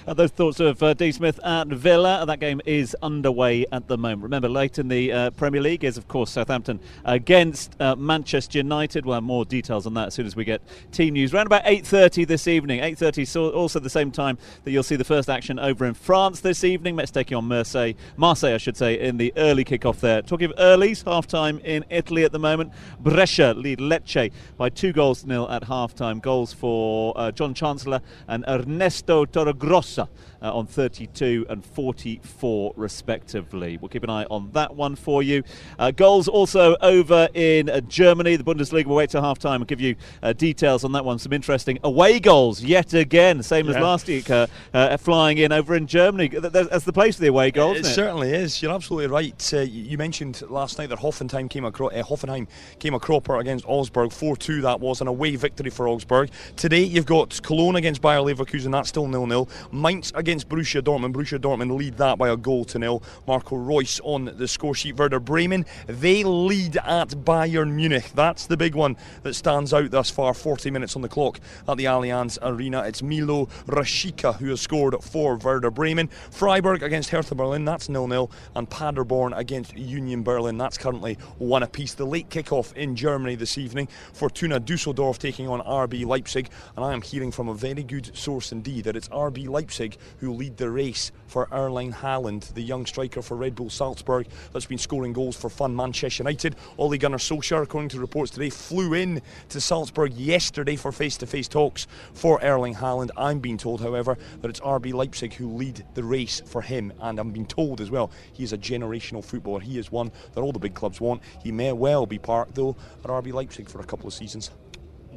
Uh, 0.07 0.13
those 0.13 0.31
thoughts 0.31 0.59
of 0.59 0.81
uh, 0.81 0.93
D. 0.93 1.11
Smith 1.11 1.39
at 1.43 1.67
Villa. 1.67 2.23
That 2.25 2.39
game 2.39 2.61
is 2.65 2.95
underway 3.01 3.65
at 3.71 3.87
the 3.87 3.97
moment. 3.97 4.23
Remember, 4.23 4.49
late 4.49 4.79
in 4.79 4.87
the 4.87 5.11
uh, 5.11 5.29
Premier 5.31 5.61
League 5.61 5.83
is, 5.83 5.97
of 5.97 6.07
course, 6.07 6.31
Southampton 6.31 6.79
against 7.05 7.79
uh, 7.79 7.95
Manchester 7.95 8.57
United. 8.57 9.05
We'll 9.05 9.15
have 9.15 9.23
more 9.23 9.45
details 9.45 9.85
on 9.85 9.93
that 9.95 10.07
as 10.07 10.13
soon 10.15 10.25
as 10.25 10.35
we 10.35 10.45
get 10.45 10.61
team 10.91 11.13
news. 11.13 11.33
Around 11.33 11.47
about 11.47 11.63
8.30 11.65 12.27
this 12.27 12.47
evening. 12.47 12.81
8.30 12.81 13.27
so 13.27 13.49
also 13.49 13.79
the 13.79 13.89
same 13.89 14.11
time 14.11 14.37
that 14.63 14.71
you'll 14.71 14.83
see 14.83 14.95
the 14.95 15.03
first 15.03 15.29
action 15.29 15.59
over 15.59 15.85
in 15.85 15.93
France 15.93 16.39
this 16.39 16.63
evening. 16.63 16.95
Metz 16.95 17.11
taking 17.11 17.37
on 17.37 17.45
Marseille. 17.45 17.93
Marseille, 18.17 18.55
I 18.55 18.57
should 18.57 18.77
say, 18.77 18.99
in 18.99 19.17
the 19.17 19.33
early 19.37 19.63
kick-off 19.63 20.01
there. 20.01 20.21
Talking 20.21 20.51
of 20.51 20.55
earlies, 20.57 21.03
half-time 21.03 21.59
in 21.63 21.85
Italy 21.89 22.23
at 22.23 22.31
the 22.31 22.39
moment. 22.39 22.73
Brescia 22.99 23.53
lead 23.53 23.79
Lecce 23.79 24.31
by 24.57 24.69
two 24.69 24.93
goals 24.93 25.21
to 25.21 25.27
nil 25.27 25.49
at 25.49 25.63
half-time. 25.63 26.08
Goals 26.17 26.51
for 26.53 27.13
uh, 27.15 27.31
Jhon 27.31 27.55
Chancellor 27.55 28.01
and 28.27 28.43
Ernesto 28.47 29.25
Torregrossa 29.25 30.07
uh, 30.41 30.55
on 30.55 30.67
32 30.67 31.45
and 31.49 31.65
44 31.65 32.73
respectively. 32.75 33.77
We'll 33.77 33.89
keep 33.89 34.03
an 34.03 34.09
eye 34.09 34.25
on 34.25 34.51
that 34.51 34.75
one 34.75 34.95
for 34.95 35.23
you. 35.23 35.43
Uh, 35.77 35.91
goals 35.91 36.27
also 36.27 36.75
over 36.81 37.27
in 37.33 37.69
uh, 37.69 37.81
Germany. 37.81 38.35
The 38.35 38.43
Bundesliga 38.43 38.85
will 38.85 38.95
wait 38.95 39.09
till 39.09 39.21
half 39.21 39.39
time 39.39 39.61
and 39.61 39.67
give 39.67 39.81
you 39.81 39.95
uh, 40.23 40.33
details 40.33 40.83
on 40.83 40.91
that 40.93 41.05
one. 41.05 41.19
Some 41.19 41.33
interesting 41.33 41.79
away 41.83 42.19
goals 42.19 42.63
yet 42.63 42.93
again, 42.93 43.43
same 43.43 43.67
yeah. 43.67 43.75
as 43.75 43.81
last 43.81 44.07
week, 44.07 44.29
uh, 44.29 44.47
uh, 44.73 44.97
flying 44.97 45.37
in 45.37 45.51
over 45.51 45.75
in 45.75 45.87
Germany. 45.87 46.27
That's 46.27 46.85
the 46.85 46.93
place 46.93 47.15
for 47.15 47.21
the 47.21 47.27
away 47.27 47.51
goals. 47.51 47.77
It, 47.77 47.85
it? 47.85 47.89
certainly 47.89 48.31
is. 48.31 48.61
You're 48.61 48.73
absolutely 48.73 49.07
right. 49.07 49.53
you 49.53 49.97
mentioned 49.97 50.41
last 50.49 50.77
night 50.77 50.89
that 50.89 50.99
Hoffenheim 50.99 51.49
came 51.49 51.65
across 51.65 51.93
Hoffenheim 51.93 52.47
came 52.79 52.93
a 52.93 52.99
cropper 52.99 53.37
against 53.37 53.65
Augsburg. 53.67 54.09
4-2 54.09 54.61
that 54.61 54.79
was 54.79 55.01
an 55.01 55.07
away 55.07 55.35
victory 55.35 55.69
for 55.69 55.87
Augsburg. 55.87 56.29
Today 56.55 56.83
you've 56.83 57.05
got 57.05 57.41
Cologne 57.43 57.75
against 57.75 58.01
Bayer 58.01 58.19
Leverkusen. 58.19 58.71
That's 58.71 58.89
still 58.89 59.07
nil-nil. 59.07 59.49
Mainz 59.71 60.11
against 60.15 60.28
against 60.29 60.47
Borussia 60.47 60.81
Dortmund. 60.81 61.13
Borussia 61.13 61.37
Dortmund 61.37 61.75
lead 61.75 61.97
that 61.97 62.17
by 62.17 62.29
a 62.29 62.37
goal 62.37 62.63
to 62.65 62.79
nil. 62.79 63.03
Marco 63.27 63.55
Reus 63.55 63.99
on 64.03 64.25
the 64.25 64.47
score 64.47 64.73
sheet. 64.73 64.95
Werder 64.95 65.19
Bremen, 65.19 65.65
they 65.87 66.23
lead 66.23 66.77
at 66.77 67.09
Bayern 67.09 67.71
Munich. 67.71 68.11
That's 68.15 68.45
the 68.45 68.55
big 68.55 68.75
one 68.75 68.95
that 69.23 69.33
stands 69.33 69.73
out 69.73 69.91
thus 69.91 70.09
far. 70.09 70.33
40 70.33 70.71
minutes 70.71 70.95
on 70.95 71.01
the 71.01 71.09
clock 71.09 71.39
at 71.67 71.77
the 71.77 71.85
Allianz 71.85 72.37
Arena. 72.41 72.83
It's 72.83 73.01
Milo 73.01 73.47
Rashica 73.65 74.35
who 74.35 74.49
has 74.49 74.61
scored 74.61 74.95
for 75.03 75.35
Werder 75.37 75.71
Bremen. 75.71 76.07
Freiburg 76.31 76.83
against 76.83 77.09
Hertha 77.09 77.35
Berlin, 77.35 77.65
that's 77.65 77.89
nil-nil. 77.89 78.31
And 78.55 78.69
Paderborn 78.69 79.33
against 79.33 79.75
Union 79.75 80.23
Berlin, 80.23 80.57
that's 80.57 80.77
currently 80.77 81.15
one 81.39 81.63
apiece. 81.63 81.95
The 81.95 82.05
late 82.05 82.29
kick-off 82.29 82.71
in 82.73 82.95
Germany 82.95 83.35
this 83.35 83.57
evening. 83.57 83.87
For 84.13 84.29
Fortuna 84.29 84.59
Dusseldorf 84.59 85.17
taking 85.17 85.47
on 85.47 85.59
RB 85.61 86.05
Leipzig. 86.05 86.49
And 86.75 86.85
I 86.85 86.93
am 86.93 87.01
hearing 87.01 87.31
from 87.31 87.49
a 87.49 87.53
very 87.55 87.81
good 87.81 88.15
source 88.15 88.51
indeed 88.51 88.83
that 88.83 88.95
it's 88.95 89.09
RB 89.09 89.49
Leipzig 89.49 89.97
who 90.19 90.33
lead 90.33 90.57
the 90.57 90.69
race 90.69 91.11
for 91.27 91.47
Erling 91.51 91.93
Haaland, 91.93 92.53
the 92.53 92.61
young 92.61 92.85
striker 92.85 93.21
for 93.21 93.35
Red 93.35 93.55
Bull 93.55 93.69
Salzburg 93.69 94.27
that's 94.51 94.65
been 94.65 94.77
scoring 94.77 95.13
goals 95.13 95.35
for 95.35 95.49
fun. 95.49 95.75
Manchester 95.75 96.23
United, 96.23 96.55
Ole 96.77 96.97
Gunnar 96.97 97.17
Solskjaer, 97.17 97.63
according 97.63 97.89
to 97.89 97.99
reports 97.99 98.31
today, 98.31 98.49
flew 98.49 98.93
in 98.93 99.21
to 99.49 99.61
Salzburg 99.61 100.13
yesterday 100.13 100.75
for 100.75 100.91
face-to-face 100.91 101.47
talks 101.47 101.87
for 102.13 102.41
Erling 102.43 102.75
Haaland. 102.75 103.09
I'm 103.15 103.39
being 103.39 103.57
told, 103.57 103.81
however, 103.81 104.17
that 104.41 104.49
it's 104.49 104.59
RB 104.59 104.93
Leipzig 104.93 105.33
who 105.33 105.55
lead 105.55 105.85
the 105.93 106.03
race 106.03 106.41
for 106.45 106.61
him, 106.61 106.91
and 107.01 107.19
I'm 107.19 107.31
being 107.31 107.45
told 107.45 107.81
as 107.81 107.91
well 107.91 108.11
he 108.33 108.43
is 108.43 108.53
a 108.53 108.57
generational 108.57 109.23
footballer. 109.23 109.59
He 109.59 109.77
is 109.77 109.91
one 109.91 110.11
that 110.33 110.41
all 110.41 110.51
the 110.51 110.59
big 110.59 110.73
clubs 110.73 110.99
want. 110.99 111.21
He 111.43 111.51
may 111.51 111.71
well 111.71 112.05
be 112.05 112.17
parked 112.17 112.55
though 112.55 112.75
at 113.03 113.09
RB 113.09 113.33
Leipzig 113.33 113.69
for 113.69 113.79
a 113.79 113.85
couple 113.85 114.07
of 114.07 114.13
seasons. 114.13 114.51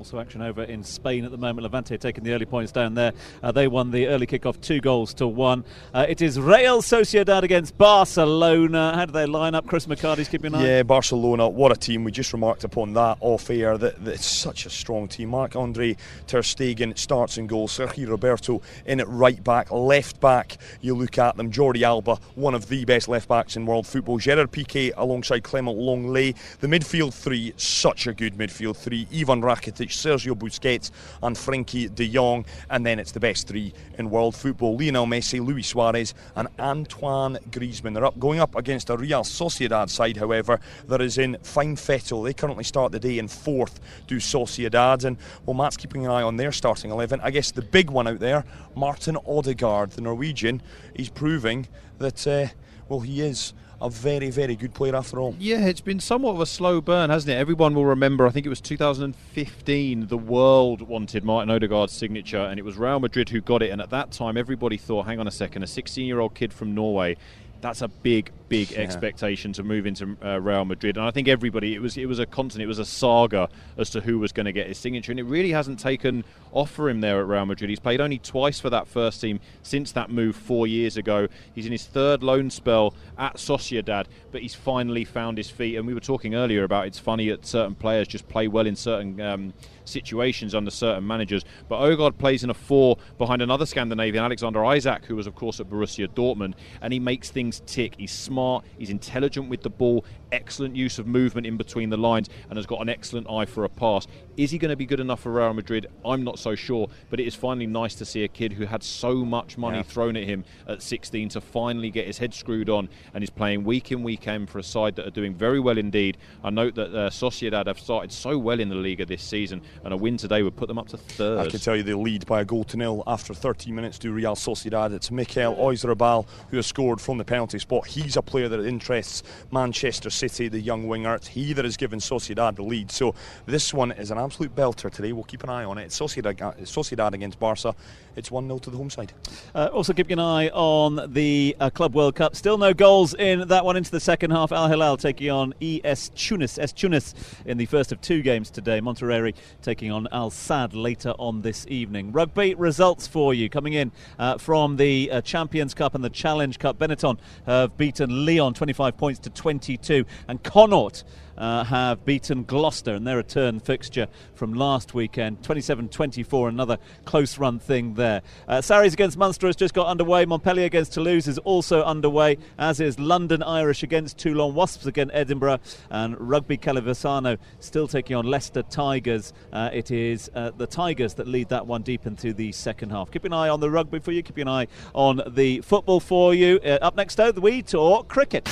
Also, 0.03 0.19
action 0.19 0.43
over 0.43 0.65
in 0.65 0.83
Spain 0.83 1.25
at 1.25 1.31
the 1.31 1.37
moment. 1.37 1.63
Levante 1.63 1.97
taking 1.97 2.25
the 2.25 2.33
early 2.33 2.45
points 2.45 2.73
down 2.73 2.95
there. 2.95 3.13
Uh, 3.41 3.53
they 3.53 3.69
won 3.69 3.93
the 3.93 4.09
early 4.09 4.27
kick-off 4.27 4.61
two 4.61 4.81
goals 4.81 5.15
to 5.15 5.29
one. 5.29 5.65
Uh, 5.95 6.05
it 6.09 6.21
is 6.21 6.41
Real 6.41 6.83
Sociedad 6.83 7.45
against 7.45 7.79
Barcelona. 7.79 8.97
How 8.97 9.07
do 9.07 9.13
they 9.13 9.27
line 9.27 9.55
up? 9.55 9.65
Chris 9.69 9.87
McHardy's 9.87 10.29
keeping 10.29 10.55
an 10.55 10.61
eye. 10.61 10.67
Yeah, 10.67 10.83
Barcelona. 10.83 11.49
What 11.49 11.71
a 11.71 11.77
team! 11.77 12.03
We 12.03 12.11
just 12.11 12.33
remarked 12.33 12.65
upon 12.65 12.95
that 12.95 13.19
off 13.21 13.49
air. 13.49 13.79
That, 13.79 14.05
that 14.05 14.15
it's 14.15 14.27
such 14.27 14.67
a 14.67 14.71
strong 14.71 15.07
team. 15.07 15.29
Marc 15.29 15.55
Andre 15.55 15.97
Ter 16.27 16.41
Stegen 16.41 16.99
starts 16.99 17.39
in 17.39 17.47
goal. 17.47 17.69
Sergi 17.69 18.05
Roberto 18.05 18.61
in 18.87 18.99
at 18.99 19.07
right 19.07 19.45
back, 19.45 19.71
left 19.71 20.19
back. 20.21 20.57
You 20.81 20.97
look 20.97 21.17
at 21.17 21.37
them. 21.37 21.53
Jordi 21.53 21.83
Alba, 21.83 22.19
one 22.35 22.55
of 22.57 22.67
the 22.69 22.85
best 22.85 23.07
left 23.07 23.29
backs 23.29 23.55
in 23.55 23.67
world 23.67 23.87
football. 23.87 24.19
Gerard 24.19 24.51
Piqué 24.51 24.93
alongside 24.97 25.45
Clement 25.45 25.79
Lenglet. 25.79 26.35
The 26.59 26.67
midfield 26.67 27.15
three, 27.15 27.55
such 27.57 28.09
a 28.09 28.13
good 28.13 28.35
midfield 28.35 28.77
three. 28.77 29.07
Ivan 29.15 29.43
Rakitic 29.43 29.92
Sergio 29.97 30.35
Busquets, 30.35 30.91
and 31.23 31.37
Frenkie 31.37 31.95
de 31.95 32.09
Jong. 32.09 32.45
And 32.71 32.85
then 32.85 32.99
it's 32.99 33.13
the 33.13 33.21
best 33.21 33.49
three 33.49 33.73
in 33.99 34.11
world 34.11 34.35
football 34.35 34.77
Lionel 34.77 35.07
Messi, 35.07 35.45
Luis 35.45 35.69
Suarez, 35.69 36.15
and 36.37 36.49
Antoine 36.59 37.39
Griezmann. 37.51 37.95
They're 37.95 38.05
up 38.05 38.19
going 38.19 38.41
up 38.41 38.55
against 38.57 38.91
a 38.91 38.97
Real 38.97 39.23
Sociedad 39.23 39.89
side, 39.89 40.17
however, 40.17 40.61
that 40.89 41.01
is 41.01 41.19
in 41.19 41.37
fine 41.43 41.77
fettle. 41.77 42.23
They 42.23 42.35
currently 42.35 42.65
start 42.65 42.93
the 42.93 43.01
day 43.01 43.19
in 43.19 43.29
fourth, 43.29 43.81
do 44.07 44.17
Sociedad. 44.17 45.05
And 45.05 45.17
well, 45.47 45.55
Matt's 45.55 45.77
keeping 45.77 46.05
an 46.05 46.11
eye 46.11 46.23
on 46.23 46.37
their 46.37 46.53
starting 46.53 46.91
11. 46.91 47.21
I 47.23 47.31
guess 47.31 47.51
the 47.51 47.63
big 47.63 47.91
one 47.91 48.09
out 48.09 48.21
there, 48.21 48.45
Martin 48.75 49.17
Odegaard, 49.27 49.93
the 49.93 50.01
Norwegian, 50.01 50.63
he's 50.95 51.09
proving 51.09 51.69
that, 51.99 52.27
uh, 52.27 52.47
well, 52.89 53.01
he 53.01 53.23
is 53.23 53.55
a 53.83 53.91
very, 53.91 54.31
very 54.31 54.57
good 54.57 54.75
player 54.75 54.95
after 54.95 55.19
all. 55.19 55.35
Yeah, 55.39 55.67
it's 55.67 55.81
been 55.81 56.01
somewhat 56.01 56.33
of 56.35 56.41
a 56.41 56.47
slow 56.47 56.81
burn, 56.81 57.11
hasn't 57.11 57.31
it? 57.31 57.37
Everyone 57.37 57.75
will 57.75 57.87
remember, 57.87 58.27
I 58.27 58.31
think 58.31 58.47
it 58.47 58.49
was 58.49 58.61
2015, 58.61 60.07
the 60.07 60.17
world 60.17 60.83
wanted 60.83 61.25
Martin 61.25 61.51
Odegaard's 61.51 61.93
signature, 61.93 62.39
and 62.39 62.59
it 62.59 62.65
was 62.65 62.77
Real 62.77 63.01
Madrid 63.01 63.29
who 63.31 63.41
got 63.41 63.63
it. 63.63 63.71
And 63.71 63.81
at 63.81 63.91
that 63.91 64.13
time, 64.13 64.37
everybody 64.37 64.77
thought, 64.77 65.07
hang 65.07 65.21
on 65.21 65.27
a 65.27 65.33
second, 65.33 65.63
a 65.63 65.67
16 65.67 66.07
year 66.07 66.21
old 66.21 66.35
kid 66.35 66.53
from 66.53 66.75
Norway 66.75 67.17
that's 67.63 67.81
a 67.81 67.89
big, 67.89 68.31
big 68.53 68.71
yeah. 68.71 68.81
expectation 68.81 69.51
to 69.55 69.63
move 69.63 69.87
into 69.87 70.15
uh, 70.23 70.39
Real 70.39 70.67
Madrid. 70.67 70.99
And 70.99 71.07
I 71.07 71.11
think 71.11 71.27
everybody, 71.27 71.75
it 71.75 71.81
was 71.81 71.97
it 71.97 72.05
was 72.05 72.19
a 72.19 72.27
constant, 72.27 72.63
it 72.63 72.67
was 72.67 72.79
a 72.79 72.85
saga 72.85 73.49
as 73.79 73.89
to 73.91 74.03
who 74.03 74.19
was 74.19 74.31
going 74.31 74.45
to 74.45 74.53
get 74.53 74.67
his 74.67 74.77
signature, 74.77 75.11
and 75.11 75.19
it 75.19 75.25
really 75.25 75.53
hasn't 75.53 75.79
taken 75.79 76.23
off 76.53 76.71
for 76.71 76.91
him 76.91 77.01
there 77.01 77.19
at 77.21 77.27
Real 77.27 77.47
Madrid. 77.47 77.71
He's 77.71 77.81
played 77.81 78.03
only 78.03 78.19
twice 78.19 78.61
for 78.61 78.69
that 78.69 78.87
first 78.87 79.23
team 79.23 79.41
since 79.63 79.93
that 79.93 80.11
move 80.11 80.37
four 80.37 80.67
years 80.67 80.99
ago. 80.99 81.29
He's 81.55 81.65
in 81.65 81.73
his 81.73 81.87
third 81.87 82.23
loan 82.23 82.51
spell 82.51 82.95
at 83.17 83.37
Sociedad, 83.37 84.05
but 84.31 84.43
he's 84.43 84.55
finally 84.55 85.07
found 85.07 85.39
his 85.39 85.49
feet. 85.49 85.77
And 85.77 85.87
we 85.87 85.95
were 85.95 86.01
talking 86.01 86.35
earlier 86.35 86.65
about 86.65 86.87
it's 86.87 86.99
funny 86.99 87.31
that 87.31 87.47
certain 87.47 87.75
players 87.75 88.07
just 88.07 88.29
play 88.29 88.49
well 88.49 88.67
in 88.67 88.77
certain. 88.77 89.19
Um, 89.21 89.55
situations 89.85 90.55
under 90.55 90.71
certain 90.71 91.07
managers. 91.07 91.45
But 91.69 91.77
Odegaard 91.77 92.19
plays 92.19 92.45
in 92.45 92.51
a 92.51 92.55
four 92.55 92.99
behind 93.19 93.43
another 93.43 93.67
Scandinavian, 93.67 94.25
Alexander 94.25 94.65
Isak, 94.65 95.05
who 95.07 95.17
was, 95.17 95.27
of 95.27 95.35
course, 95.35 95.61
at 95.61 95.69
Borussia 95.69 96.09
Dortmund, 96.09 96.55
and 96.81 96.93
he 96.93 97.01
makes 97.01 97.31
things 97.31 97.63
tick. 97.67 97.97
He's 97.99 98.13
smart 98.13 98.42
smart, 98.43 98.65
he's 98.79 98.91
intelligent 98.91 99.49
with 99.49 99.63
the 99.63 99.71
ball, 99.71 100.05
excellent 100.33 100.75
use 100.75 100.99
of 100.99 101.07
movement 101.07 101.47
in 101.47 101.57
between 101.57 101.91
the 101.91 101.97
lines, 101.97 102.29
and 102.49 102.57
has 102.57 102.67
got 102.67 102.81
an 102.81 102.89
excellent 102.89 103.29
eye 103.31 103.45
for 103.45 103.65
a 103.65 103.69
pass. 103.69 104.07
Is 104.37 104.51
he 104.51 104.59
going 104.59 104.71
to 104.71 104.77
be 104.77 104.87
good 104.87 104.99
enough 105.01 105.21
for 105.21 105.31
Real 105.33 105.53
Madrid? 105.53 105.87
I'm 106.05 106.25
not 106.25 106.39
so 106.39 106.55
sure, 106.55 106.89
but 107.11 107.21
it 107.21 107.27
is 107.27 107.35
finally 107.35 107.67
nice 107.67 107.95
to 107.97 108.05
see 108.05 108.25
a 108.25 108.29
kid 108.29 108.53
who 108.55 108.65
had 108.65 108.83
so 108.83 109.25
much 109.25 109.57
money 109.59 109.77
Yeah. 109.79 109.83
thrown 109.85 110.17
at 110.17 110.25
him 110.25 110.45
at 110.67 110.83
16 110.83 111.29
to 111.31 111.41
finally 111.41 111.91
get 111.91 112.07
his 112.07 112.19
head 112.19 112.35
screwed 112.35 112.69
on 112.69 112.89
and 113.15 113.23
is 113.23 113.31
playing 113.31 113.65
week 113.65 113.93
in, 113.93 114.03
week 114.03 114.27
in 114.27 114.47
for 114.47 114.59
a 114.59 114.63
side 114.63 114.97
that 114.97 115.07
are 115.07 115.11
doing 115.11 115.35
very 115.35 115.61
well 115.61 115.79
indeed. 115.79 116.17
I 116.43 116.51
note 116.51 116.75
that 116.77 116.89
uh, 116.95 117.11
Sociedad 117.11 117.67
have 117.67 117.79
started 117.79 118.11
so 118.11 118.39
well 118.39 118.59
in 118.59 118.69
the 118.69 118.75
Liga 118.75 119.05
this 119.07 119.23
season, 119.23 119.63
and 119.85 119.93
a 119.95 119.97
win 119.97 120.17
today 120.17 120.43
would 120.43 120.57
put 120.57 120.67
them 120.69 120.79
up 120.79 120.89
to 120.89 120.97
third. 120.97 121.47
I 121.47 121.51
can 121.51 121.61
tell 121.61 121.77
you 121.77 121.83
they 121.83 121.95
lead 121.95 122.27
by 122.27 122.41
a 122.41 122.45
goal 122.45 122.65
to 122.65 122.77
nil 122.77 123.03
after 123.07 123.35
13 123.35 123.75
minutes 123.75 123.99
to 124.01 124.11
Real 124.13 124.35
Sociedad. 124.35 124.93
It's 124.93 125.11
Mikel 125.11 125.55
Oyarzabal 125.57 126.27
who 126.49 126.57
has 126.57 126.67
scored 126.67 127.01
from 127.01 127.19
the 127.19 127.25
penalty 127.25 127.59
spot. 127.59 127.87
He's 127.87 128.17
a 128.17 128.23
player 128.33 128.49
that 128.49 128.65
interests 128.65 129.23
Manchester 129.51 130.11
City, 130.11 130.49
the 130.49 130.59
young 130.59 130.89
winger. 130.89 131.15
It's 131.15 131.29
he 131.29 131.53
that 131.53 131.65
has 131.65 131.77
given 131.77 131.99
Sociedad 131.99 132.57
the 132.57 132.63
lead. 132.63 132.91
So 132.91 133.15
this 133.45 133.75
one 133.75 133.93
is 133.93 134.11
an 134.11 134.19
absolute 134.19 134.57
belter 134.57 134.91
today. 134.91 135.13
We'll 135.13 135.25
keep 135.25 135.45
an 135.45 135.51
eye 135.51 135.65
on 135.65 135.77
it. 135.77 135.85
It's 135.85 136.01
Sociedad, 136.01 136.37
Sociedad 136.63 137.13
against 137.13 137.39
Barca. 137.39 137.75
It's 138.17 138.31
1 138.31 138.47
0 138.47 138.59
to 138.59 138.71
the 138.71 138.77
home 138.77 138.91
side. 138.91 139.13
Uh, 139.55 139.69
also, 139.73 139.93
keeping 139.93 140.15
an 140.15 140.19
eye 140.21 140.49
on 140.51 141.13
the 141.13 141.57
uh, 141.59 141.71
Club 141.71 141.95
World 141.95 142.15
Cup. 142.15 142.37
Still 142.37 142.59
no 142.59 142.75
goals 142.75 143.15
in 143.15 143.49
that 143.49 143.65
one 143.65 143.77
into 143.77 143.91
the 143.91 144.01
second 144.01 144.31
half. 144.31 144.53
Al 144.53 144.69
Hilal 144.69 144.97
taking 144.97 145.31
on 145.31 145.55
ES 145.61 146.11
Tunis, 146.15 146.59
S 146.59 146.73
Tunis 146.73 147.15
in 147.47 147.59
the 147.59 147.67
first 147.67 147.93
of 147.93 148.01
two 148.01 148.23
games 148.23 148.51
today. 148.51 148.81
Monterrey 148.81 149.35
taking 149.63 149.91
on 149.91 150.09
Al 150.13 150.31
Sadd 150.31 150.75
later 150.75 151.11
on 151.19 151.43
this 151.43 151.67
evening. 151.69 152.13
Rugby 152.13 152.55
results 152.55 153.07
for 153.07 153.33
you 153.33 153.49
coming 153.49 153.73
in 153.73 153.93
uh, 154.19 154.39
from 154.39 154.77
the 154.77 155.11
uh, 155.11 155.21
Champions 155.23 155.75
Cup 155.75 155.95
and 155.95 156.05
the 156.05 156.11
Challenge 156.11 156.59
Cup. 156.59 156.79
Benetton 156.79 157.19
have 157.47 157.77
beaten 157.77 158.27
Lyon 158.27 158.55
25 158.55 158.97
points 158.97 159.21
to 159.21 159.31
22, 159.31 160.05
and 160.29 160.43
Connacht 160.43 161.05
uh, 161.37 161.65
have 161.65 162.05
beaten 162.05 162.45
Gloucester 162.45 162.95
in 162.95 163.05
their 163.05 163.17
return 163.17 163.61
fixture 163.61 164.07
from 164.35 164.55
last 164.55 164.95
weekend. 164.95 165.43
27 165.43 165.89
24, 165.89 166.49
another 166.49 166.79
close 167.05 167.39
run 167.39 167.59
thing 167.59 167.95
there. 167.95 168.23
Uh, 168.49 168.61
Sarries 168.61 168.93
against 168.93 169.17
Munster 169.17 169.47
has 169.47 169.57
just 169.57 169.75
got 169.75 169.87
underway. 169.87 170.25
Montpellier 170.25 170.67
against 170.67 170.93
Toulouse 170.93 171.29
is 171.29 171.39
also 171.39 171.83
underway, 171.83 172.39
as 172.59 172.81
is 172.81 172.99
London 172.99 173.43
Irish 173.43 173.83
against 173.83 174.19
Toulon. 174.19 174.55
Wasps 174.55 174.87
against 174.87 175.15
Edinburgh, 175.15 175.61
and 175.91 176.19
Rugby 176.19 176.59
Calvisano 176.59 177.39
still 177.61 177.89
taking 177.89 178.17
on 178.17 178.27
Leicester 178.27 178.63
Tigers. 178.63 179.33
Uh, 179.53 179.71
it 179.73 179.91
is 179.91 180.31
uh, 180.35 180.51
the 180.57 180.67
Tigers 180.67 181.15
that 181.15 181.27
lead 181.27 181.49
that 181.49 181.67
one 181.67 181.83
deep 181.83 182.07
into 182.07 182.33
the 182.33 182.53
second 182.53 182.91
half. 182.91 183.11
Keep 183.11 183.25
an 183.25 183.33
eye 183.33 183.49
on 183.49 183.61
the 183.61 183.71
rugby 183.71 183.99
for 183.99 184.13
you, 184.13 184.23
keep 184.23 184.39
an 184.39 184.49
eye 184.49 184.67
on 184.95 185.23
the 185.29 185.61
football 185.61 186.01
for 186.01 186.35
you. 186.35 186.59
Uh, 186.65 186.79
up 186.83 186.97
next, 186.97 187.17
though, 187.17 187.31
we 187.33 187.63
talk 187.63 188.09
cricket. 188.09 188.49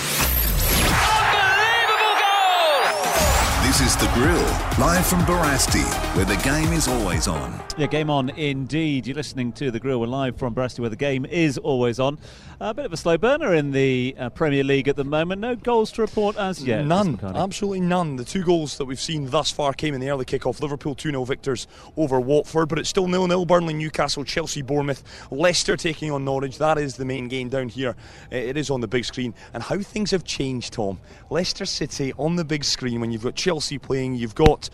This 3.71 3.83
is 3.83 3.97
The 3.99 4.11
Grill, 4.15 4.85
live 4.85 5.07
from 5.07 5.21
Barasti, 5.21 5.87
where 6.15 6.25
the 6.25 6.37
game 6.39 6.73
is 6.73 6.89
always 6.89 7.29
on. 7.29 7.63
Yeah, 7.79 7.87
game 7.87 8.11
on 8.11 8.31
indeed. 8.31 9.07
You're 9.07 9.15
listening 9.15 9.53
to 9.53 9.71
The 9.71 9.79
Grill. 9.79 10.01
We're 10.01 10.09
live 10.09 10.37
from 10.37 10.53
Barasti, 10.53 10.81
where 10.81 10.91
the 10.91 10.97
game 10.97 11.25
is 11.25 11.57
always 11.57 12.01
on. 12.01 12.19
A 12.59 12.75
bit 12.75 12.85
of 12.85 12.93
a 12.93 12.97
slow 12.97 13.17
burner 13.17 13.55
in 13.55 13.71
the 13.71 14.17
uh, 14.19 14.29
Premier 14.31 14.65
League 14.65 14.89
at 14.89 14.97
the 14.97 15.05
moment. 15.05 15.41
No 15.41 15.55
goals 15.55 15.93
to 15.93 16.03
report 16.03 16.37
as 16.37 16.65
yet. 16.65 16.85
None, 16.85 17.21
absolutely 17.23 17.81
none. 17.81 18.17
The 18.17 18.25
two 18.25 18.43
goals 18.43 18.77
that 18.79 18.87
we've 18.87 19.01
seen 19.01 19.31
thus 19.31 19.53
far 19.53 19.73
came 19.73 19.95
in 19.95 20.01
the 20.01 20.11
early 20.11 20.25
kick-off. 20.25 20.61
Liverpool 20.61 20.97
2-0 20.97 21.25
victors 21.29 21.69
over 21.97 22.19
Watford, 22.19 22.69
but 22.69 22.81
it's 22.81 22.89
still 22.89 23.07
0-0. 23.07 23.47
Burnley, 23.47 23.75
Newcastle, 23.75 24.25
Chelsea, 24.25 24.63
Bournemouth, 24.63 25.05
Leicester 25.31 25.77
taking 25.77 26.11
on 26.11 26.25
Norwich. 26.25 26.59
That 26.59 26.77
is 26.77 26.97
the 26.97 27.05
main 27.05 27.29
game 27.29 27.49
down 27.49 27.69
here. 27.69 27.95
It 28.33 28.57
is 28.57 28.69
on 28.69 28.81
the 28.81 28.89
big 28.89 29.05
screen. 29.05 29.33
And 29.55 29.63
how 29.63 29.79
things 29.79 30.11
have 30.11 30.25
changed, 30.25 30.73
Tom. 30.73 30.99
Leicester 31.31 31.67
City 31.67 32.13
on 32.19 32.35
the 32.35 32.45
big 32.45 32.65
screen 32.65 33.01
when 33.01 33.13
you've 33.13 33.23
got 33.23 33.37
Chelsea 33.37 33.79
playing, 33.79 34.17
you've 34.17 34.35
got 34.35 34.69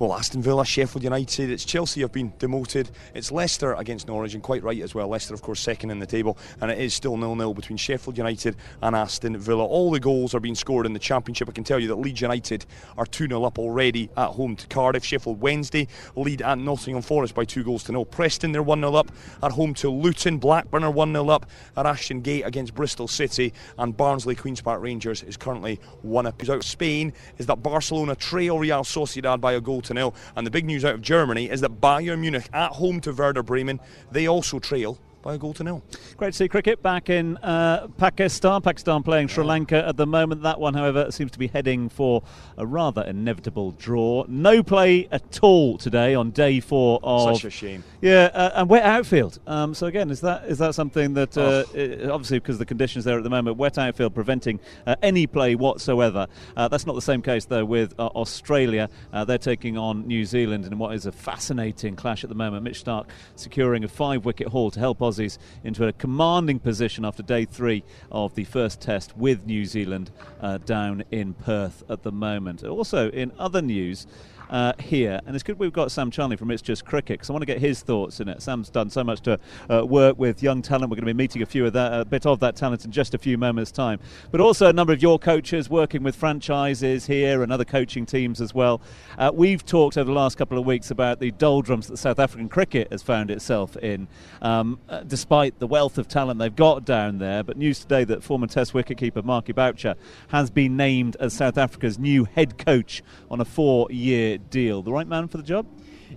well, 0.00 0.14
Aston 0.14 0.40
Villa, 0.40 0.64
Sheffield 0.64 1.04
United, 1.04 1.50
it's 1.50 1.62
Chelsea 1.62 2.00
have 2.00 2.10
been 2.10 2.32
demoted. 2.38 2.90
It's 3.14 3.30
Leicester 3.30 3.74
against 3.74 4.08
Norwich, 4.08 4.32
and 4.32 4.42
quite 4.42 4.62
right 4.62 4.80
as 4.80 4.94
well. 4.94 5.08
Leicester, 5.08 5.34
of 5.34 5.42
course, 5.42 5.60
second 5.60 5.90
in 5.90 5.98
the 5.98 6.06
table, 6.06 6.38
and 6.62 6.70
it 6.70 6.78
is 6.78 6.94
still 6.94 7.18
0 7.18 7.36
0 7.36 7.52
between 7.52 7.76
Sheffield 7.76 8.16
United 8.16 8.56
and 8.80 8.96
Aston 8.96 9.36
Villa. 9.36 9.62
All 9.62 9.90
the 9.90 10.00
goals 10.00 10.34
are 10.34 10.40
being 10.40 10.54
scored 10.54 10.86
in 10.86 10.94
the 10.94 10.98
Championship. 10.98 11.50
I 11.50 11.52
can 11.52 11.64
tell 11.64 11.78
you 11.78 11.86
that 11.88 11.96
Leeds 11.96 12.22
United 12.22 12.64
are 12.96 13.04
2 13.04 13.26
0 13.26 13.44
up 13.44 13.58
already 13.58 14.08
at 14.16 14.28
home 14.28 14.56
to 14.56 14.66
Cardiff. 14.68 15.04
Sheffield 15.04 15.38
Wednesday 15.38 15.86
lead 16.16 16.40
at 16.40 16.56
Nottingham 16.56 17.02
Forest 17.02 17.34
by 17.34 17.44
two 17.44 17.62
goals 17.62 17.84
to 17.84 17.92
nil. 17.92 18.06
Preston, 18.06 18.52
they're 18.52 18.62
1 18.62 18.80
0 18.80 18.94
up 18.94 19.12
at 19.42 19.52
home 19.52 19.74
to 19.74 19.90
Luton. 19.90 20.38
Blackburn 20.38 20.82
are 20.82 20.90
1 20.90 21.12
0 21.12 21.28
up 21.28 21.44
at 21.76 21.84
Ashton 21.84 22.22
Gate 22.22 22.46
against 22.46 22.74
Bristol 22.74 23.06
City, 23.06 23.52
and 23.76 23.94
Barnsley 23.94 24.34
Queen's 24.34 24.62
Park 24.62 24.80
Rangers 24.80 25.22
is 25.24 25.36
currently 25.36 25.78
1 26.00 26.24
up. 26.24 26.40
Out 26.48 26.64
Spain 26.64 27.12
is 27.36 27.44
that 27.46 27.62
Barcelona 27.62 28.14
trail 28.14 28.58
Real 28.58 28.80
Sociedad 28.80 29.42
by 29.42 29.52
a 29.52 29.60
goal 29.60 29.82
to 29.82 29.89
And 29.90 30.46
the 30.46 30.50
big 30.50 30.64
news 30.64 30.84
out 30.84 30.94
of 30.94 31.02
Germany 31.02 31.50
is 31.50 31.60
that 31.60 31.80
Bayern 31.80 32.20
Munich 32.20 32.48
at 32.52 32.72
home 32.72 33.00
to 33.02 33.12
Werder 33.12 33.42
Bremen, 33.42 33.80
they 34.10 34.26
also 34.26 34.58
trail 34.58 34.98
by 35.22 35.34
a 35.34 35.38
goal 35.38 35.52
to 35.54 35.64
nil. 35.64 35.82
Great 36.16 36.32
to 36.32 36.36
see 36.36 36.48
cricket 36.48 36.82
back 36.82 37.10
in 37.10 37.36
uh, 37.38 37.88
Pakistan. 37.98 38.62
Pakistan 38.62 39.02
playing 39.02 39.28
Sri 39.28 39.44
Lanka 39.44 39.86
at 39.86 39.96
the 39.96 40.06
moment. 40.06 40.42
That 40.42 40.60
one, 40.60 40.74
however, 40.74 41.10
seems 41.10 41.30
to 41.32 41.38
be 41.38 41.46
heading 41.46 41.88
for 41.88 42.22
a 42.56 42.66
rather 42.66 43.02
inevitable 43.02 43.72
draw. 43.72 44.24
No 44.28 44.62
play 44.62 45.08
at 45.10 45.40
all 45.42 45.78
today 45.78 46.14
on 46.14 46.30
day 46.30 46.60
four 46.60 47.00
of. 47.02 47.36
Such 47.36 47.44
a 47.44 47.50
shame. 47.50 47.84
Yeah, 48.00 48.30
uh, 48.32 48.50
and 48.54 48.68
wet 48.68 48.82
outfield. 48.82 49.38
Um, 49.46 49.74
so 49.74 49.86
again, 49.86 50.10
is 50.10 50.20
that 50.22 50.44
is 50.46 50.58
that 50.58 50.74
something 50.74 51.14
that 51.14 51.36
uh, 51.36 51.64
obviously 52.12 52.38
because 52.38 52.58
the 52.58 52.66
conditions 52.66 53.04
there 53.04 53.18
at 53.18 53.24
the 53.24 53.30
moment, 53.30 53.56
wet 53.56 53.78
outfield 53.78 54.14
preventing 54.14 54.60
uh, 54.86 54.96
any 55.02 55.26
play 55.26 55.54
whatsoever. 55.54 56.26
Uh, 56.56 56.68
that's 56.68 56.86
not 56.86 56.94
the 56.94 57.02
same 57.02 57.22
case 57.22 57.44
though 57.44 57.64
with 57.64 57.94
uh, 57.98 58.06
Australia. 58.06 58.88
Uh, 59.12 59.24
they're 59.24 59.38
taking 59.38 59.76
on 59.76 60.06
New 60.06 60.24
Zealand 60.24 60.64
in 60.64 60.78
what 60.78 60.94
is 60.94 61.06
a 61.06 61.12
fascinating 61.12 61.96
clash 61.96 62.24
at 62.24 62.30
the 62.30 62.36
moment. 62.36 62.64
Mitch 62.64 62.84
Starc 62.84 63.06
securing 63.36 63.84
a 63.84 63.88
five-wicket 63.88 64.48
haul 64.48 64.70
to 64.70 64.80
help 64.80 65.02
Aussies 65.10 65.38
into 65.64 65.86
a 65.86 65.92
commanding 65.92 66.58
position 66.58 67.04
after 67.04 67.22
day 67.22 67.44
three 67.44 67.82
of 68.12 68.34
the 68.34 68.44
first 68.44 68.80
test 68.80 69.16
with 69.16 69.44
New 69.46 69.64
Zealand 69.64 70.10
uh, 70.40 70.58
down 70.58 71.04
in 71.10 71.34
Perth 71.34 71.82
at 71.88 72.02
the 72.02 72.12
moment. 72.12 72.62
Also, 72.64 73.10
in 73.10 73.32
other 73.38 73.60
news 73.60 74.06
uh, 74.50 74.72
here, 74.80 75.20
and 75.24 75.34
it's 75.34 75.42
good 75.44 75.58
we've 75.58 75.72
got 75.72 75.92
Sam 75.92 76.10
Charnley 76.10 76.36
from 76.36 76.50
It's 76.50 76.60
Just 76.60 76.84
Cricket 76.84 77.14
because 77.14 77.30
I 77.30 77.32
want 77.32 77.42
to 77.42 77.46
get 77.46 77.58
his 77.58 77.82
thoughts 77.82 78.20
in 78.20 78.28
it. 78.28 78.42
Sam's 78.42 78.68
done 78.68 78.90
so 78.90 79.04
much 79.04 79.20
to 79.22 79.38
uh, 79.70 79.86
work 79.86 80.18
with 80.18 80.42
young 80.42 80.60
talent. 80.60 80.90
We're 80.90 80.96
going 80.96 81.06
to 81.06 81.14
be 81.14 81.16
meeting 81.16 81.42
a 81.42 81.46
few 81.46 81.66
of 81.66 81.72
that, 81.74 82.00
a 82.00 82.04
bit 82.04 82.26
of 82.26 82.40
that 82.40 82.56
talent 82.56 82.84
in 82.84 82.90
just 82.90 83.14
a 83.14 83.18
few 83.18 83.38
moments' 83.38 83.70
time. 83.70 84.00
But 84.32 84.40
also 84.40 84.66
a 84.66 84.72
number 84.72 84.92
of 84.92 85.00
your 85.00 85.18
coaches 85.20 85.70
working 85.70 86.02
with 86.02 86.16
franchises 86.16 87.06
here 87.06 87.44
and 87.44 87.52
other 87.52 87.64
coaching 87.64 88.06
teams 88.06 88.40
as 88.40 88.52
well. 88.52 88.80
Uh, 89.16 89.30
we've 89.32 89.64
talked 89.64 89.96
over 89.96 90.06
the 90.06 90.12
last 90.16 90.36
couple 90.36 90.58
of 90.58 90.66
weeks 90.66 90.90
about 90.90 91.20
the 91.20 91.30
doldrums 91.30 91.86
that 91.86 91.96
South 91.96 92.18
African 92.18 92.48
cricket 92.48 92.90
has 92.90 93.02
found 93.02 93.30
itself 93.30 93.76
in, 93.76 94.08
um, 94.42 94.80
uh, 94.88 95.00
despite 95.04 95.60
the 95.60 95.66
wealth 95.68 95.96
of 95.96 96.08
talent 96.08 96.40
they've 96.40 96.56
got 96.56 96.84
down 96.84 97.18
there. 97.18 97.44
But 97.44 97.56
news 97.56 97.78
today 97.78 98.02
that 98.04 98.24
former 98.24 98.48
Test 98.48 98.72
wicketkeeper 98.72 99.24
Marky 99.24 99.52
Boucher 99.52 99.94
has 100.28 100.50
been 100.50 100.76
named 100.76 101.16
as 101.20 101.34
South 101.34 101.56
Africa's 101.56 102.00
new 102.00 102.24
head 102.24 102.58
coach 102.58 103.02
on 103.30 103.40
a 103.40 103.44
four-year 103.44 104.39
deal. 104.50 104.82
The 104.82 104.92
right 104.92 105.06
man 105.06 105.28
for 105.28 105.36
the 105.36 105.42
job? 105.42 105.66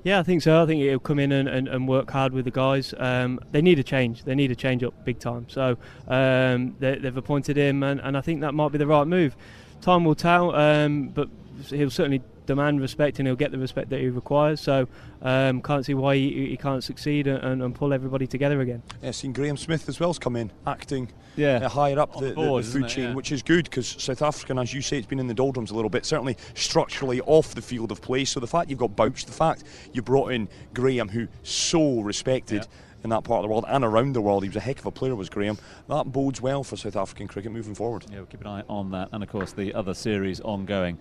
Yeah, 0.04 0.20
I 0.20 0.24
think 0.24 0.42
so. 0.42 0.64
I 0.64 0.66
think 0.66 0.82
he'll 0.82 1.00
come 1.00 1.20
in 1.20 1.32
and, 1.32 1.48
and, 1.48 1.68
and 1.68 1.88
work 1.88 2.10
hard 2.10 2.34
with 2.34 2.46
the 2.46 2.52
guys. 2.52 2.94
Um, 2.98 3.40
they 3.52 3.62
need 3.62 3.80
a 3.80 3.84
change. 3.84 4.24
They 4.24 4.36
need 4.36 4.52
a 4.52 4.56
change 4.56 4.84
up 4.84 5.06
big 5.06 5.20
time. 5.20 5.48
So 5.50 5.78
um, 6.08 6.76
they, 6.80 6.96
they've 6.96 7.16
appointed 7.16 7.58
him, 7.58 7.84
and, 7.84 8.00
and 8.02 8.18
I 8.18 8.22
think 8.22 8.42
that 8.42 8.54
might 8.54 8.72
be 8.72 8.80
the 8.80 8.88
right 8.88 9.06
move. 9.06 9.36
Time 9.82 10.04
will 10.04 10.16
tell, 10.16 10.56
um, 10.56 11.10
but 11.10 11.30
he'll 11.70 11.92
certainly 11.92 12.22
demand 12.46 12.82
respect 12.82 13.20
and 13.20 13.28
he'll 13.28 13.36
get 13.36 13.52
the 13.52 13.58
respect 13.58 13.90
that 13.90 14.00
he 14.00 14.10
requires. 14.10 14.60
So 14.62 14.88
um, 15.22 15.62
can't 15.62 15.86
see 15.86 15.94
why 15.94 16.16
he, 16.16 16.50
he 16.50 16.58
can't 16.58 16.84
succeed 16.84 17.28
and, 17.28 17.62
and 17.62 17.74
pull 17.76 17.94
everybody 17.94 18.28
together 18.28 18.62
again. 18.62 18.82
Yeah, 19.02 19.12
seen 19.12 19.34
Graeme 19.34 19.58
Smith 19.58 19.88
as 19.90 20.00
well's 20.00 20.20
come 20.20 20.36
in, 20.36 20.52
acting 20.68 21.10
Yeah. 21.36 21.58
uh, 21.66 21.70
higher 21.70 22.00
up 22.00 22.14
the, 22.16 22.20
the 22.22 22.28
the- 22.30 22.34
board, 22.36 22.64
the 22.64 22.70
food 22.72 22.88
chain, 22.88 23.04
Yeah. 23.10 23.14
which 23.14 23.32
is 23.32 23.42
good 23.42 23.66
because 23.66 23.88
South 23.88 24.22
African, 24.22 24.58
as 24.60 24.74
you 24.74 24.82
say, 24.82 24.98
it's 24.98 25.08
been 25.08 25.20
in 25.20 25.28
the 25.28 25.34
doldrums 25.34 25.72
a 25.72 25.76
little 25.76 25.90
bit, 25.90 26.06
certainly 26.06 26.38
structurally 26.54 27.22
off 27.22 27.56
the 27.56 27.62
field 27.62 27.92
of 27.92 28.02
play. 28.02 28.26
So 28.26 28.40
the 28.40 28.48
fact 28.48 28.70
you've 28.70 28.80
got 28.80 28.96
Bouch, 28.96 29.26
the 29.26 29.32
fact 29.32 29.64
you 29.94 30.02
brought 30.02 30.32
in 30.32 30.48
Graham, 30.74 31.10
who 31.10 31.28
so 31.44 32.02
respected. 32.02 32.68
In 33.04 33.10
that 33.10 33.24
part 33.26 33.40
of 33.40 33.44
the 33.44 33.50
world 33.50 33.66
and 33.68 33.84
around 33.84 34.14
the 34.14 34.22
world, 34.22 34.44
he 34.44 34.50
was 34.50 34.56
a 34.56 34.62
heck 34.62 34.80
of 34.80 34.86
a 34.86 34.92
player. 34.92 35.14
Was 35.14 35.30
Graeme? 35.30 35.58
That 35.90 36.06
bodes 36.12 36.40
well 36.42 36.64
for 36.64 36.78
South 36.78 36.96
African 36.96 37.28
cricket 37.28 37.52
moving 37.52 37.76
forward. 37.76 38.06
Yeah, 38.10 38.18
we'll 38.18 38.28
keep 38.28 38.40
an 38.42 38.48
eye 38.48 38.64
on 38.70 38.92
that, 38.92 39.10
and 39.12 39.22
of 39.22 39.30
course 39.30 39.52
the 39.52 39.74
other 39.74 39.94
series 39.94 40.40
ongoing. 40.40 40.98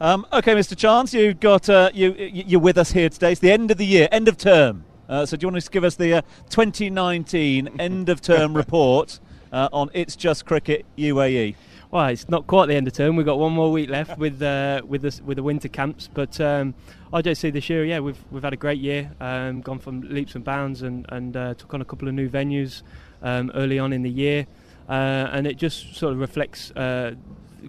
Um, 0.00 0.26
okay, 0.34 0.54
Mr. 0.54 0.76
Chance, 0.76 1.14
you've 1.14 1.40
got 1.40 1.68
uh, 1.70 1.90
you 1.94 2.12
you- 2.12 2.44
you're 2.46 2.60
with 2.60 2.76
us 2.76 2.92
here 2.92 3.08
today. 3.08 3.32
It's 3.32 3.40
the 3.40 3.50
end 3.52 3.70
of 3.70 3.78
the 3.78 3.86
year, 3.86 4.06
end 4.12 4.28
of 4.28 4.36
term. 4.36 4.84
Uh, 5.08 5.24
so 5.24 5.36
do 5.36 5.46
you 5.46 5.50
want 5.52 5.62
to 5.64 5.70
give 5.70 5.84
us 5.84 5.94
the 5.94 6.14
uh, 6.14 6.22
2019 6.50 7.68
end 7.78 8.08
of 8.08 8.20
term 8.20 8.54
report 8.56 9.18
uh, 9.52 9.68
on 9.72 9.88
It's 9.94 10.14
Just 10.16 10.44
Cricket? 10.44 10.84
UAE? 10.98 11.54
Well, 11.90 12.06
it's 12.06 12.28
not 12.28 12.46
quite 12.46 12.66
the 12.66 12.74
end 12.74 12.88
of 12.88 12.94
term. 12.94 13.14
We've 13.16 13.24
got 13.24 13.38
one 13.38 13.52
more 13.52 13.70
week 13.70 13.88
left 13.88 14.18
with 14.24 14.42
uh, 14.42 14.82
with 14.86 15.02
the 15.02 15.20
with 15.24 15.36
the 15.36 15.42
winter 15.42 15.68
camps. 15.68 16.08
But 16.12 16.40
um, 16.40 16.74
IJC 17.12 17.52
this 17.52 17.70
year, 17.70 17.84
yeah, 17.84 18.00
we've 18.00 18.18
we've 18.30 18.42
had 18.42 18.52
a 18.52 18.56
great 18.56 18.80
year. 18.80 19.12
Um, 19.20 19.60
gone 19.60 19.78
from 19.78 20.00
leaps 20.02 20.34
and 20.34 20.44
bounds 20.44 20.82
and 20.82 21.06
and 21.10 21.36
uh, 21.36 21.54
took 21.54 21.72
on 21.74 21.80
a 21.80 21.84
couple 21.84 22.08
of 22.08 22.14
new 22.14 22.28
venues 22.28 22.82
um, 23.22 23.52
early 23.54 23.78
on 23.78 23.92
in 23.92 24.02
the 24.02 24.10
year. 24.10 24.46
uh, 24.88 25.28
and 25.32 25.46
it 25.46 25.56
just 25.56 25.94
sort 25.94 26.12
of 26.12 26.20
reflects. 26.20 26.70
Uh, 26.72 27.14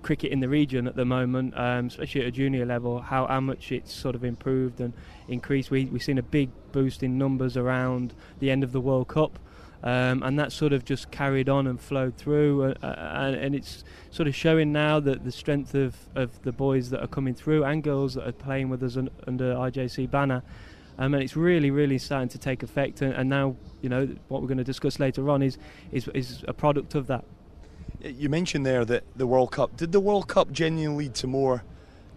cricket 0.04 0.32
in 0.32 0.40
the 0.42 0.50
region 0.50 0.88
at 0.88 0.96
the 0.96 1.06
moment, 1.06 1.58
um, 1.58 1.88
especially 1.88 2.22
at 2.22 2.28
a 2.28 2.32
junior 2.32 2.66
level, 2.66 3.02
how, 3.02 3.26
how 3.26 3.40
much 3.40 3.72
it's 3.72 3.92
sort 3.92 4.14
of 4.14 4.24
improved 4.24 4.80
and 4.80 4.94
increased. 5.28 5.72
We, 5.72 5.86
we've 5.86 6.04
seen 6.04 6.20
a 6.20 6.24
big 6.24 6.50
boost 6.72 7.02
in 7.02 7.18
numbers 7.18 7.58
around 7.58 8.14
the 8.38 8.52
end 8.52 8.64
of 8.64 8.74
the 8.74 8.82
World 8.82 9.08
Cup. 9.08 9.40
Um, 9.84 10.24
and 10.24 10.40
that 10.40 10.52
sort 10.52 10.74
of 10.74 10.84
just 10.86 11.12
carried 11.12 11.50
on 11.50 11.68
and 11.68 11.80
flowed 11.80 12.18
through, 12.18 12.64
uh, 12.64 12.74
and, 12.82 13.36
and, 13.36 13.56
it's 13.56 13.84
sort 14.10 14.28
of 14.28 14.36
showing 14.36 14.72
now 14.72 15.00
that 15.00 15.24
the 15.24 15.32
strength 15.32 15.76
of, 15.76 15.96
of 16.16 16.42
the 16.42 16.52
boys 16.52 16.90
that 16.90 17.04
are 17.04 17.08
coming 17.08 17.36
through 17.36 17.64
and 17.64 17.84
girls 17.84 18.16
that 18.16 18.28
are 18.28 18.32
playing 18.32 18.70
with 18.70 18.82
us 18.82 18.98
un, 18.98 19.10
under 19.28 19.54
IJC 19.54 20.10
banner. 20.10 20.42
Um, 20.98 21.14
and 21.14 21.22
it's 21.22 21.36
really, 21.36 21.70
really 21.70 22.00
starting 22.00 22.30
to 22.30 22.40
take 22.40 22.64
effect. 22.64 23.02
And, 23.02 23.14
and 23.14 23.30
now, 23.30 23.56
you 23.82 23.90
know, 23.90 24.08
what 24.30 24.42
we're 24.42 24.48
going 24.48 24.58
to 24.58 24.64
discuss 24.64 25.00
later 25.00 25.30
on 25.30 25.44
is, 25.44 25.60
is 25.92 26.08
is 26.10 26.44
a 26.48 26.54
product 26.54 26.96
of 26.96 27.06
that. 27.08 27.24
You 28.04 28.30
mentioned 28.30 28.66
there 28.66 28.84
that 28.86 29.04
the 29.16 29.28
World 29.28 29.52
Cup 29.52 29.78
did 29.78 29.92
the 29.92 30.00
World 30.00 30.28
Cup 30.28 30.52
genuinely 30.52 31.06
lead 31.06 31.16
to 31.16 31.28
more 31.28 31.64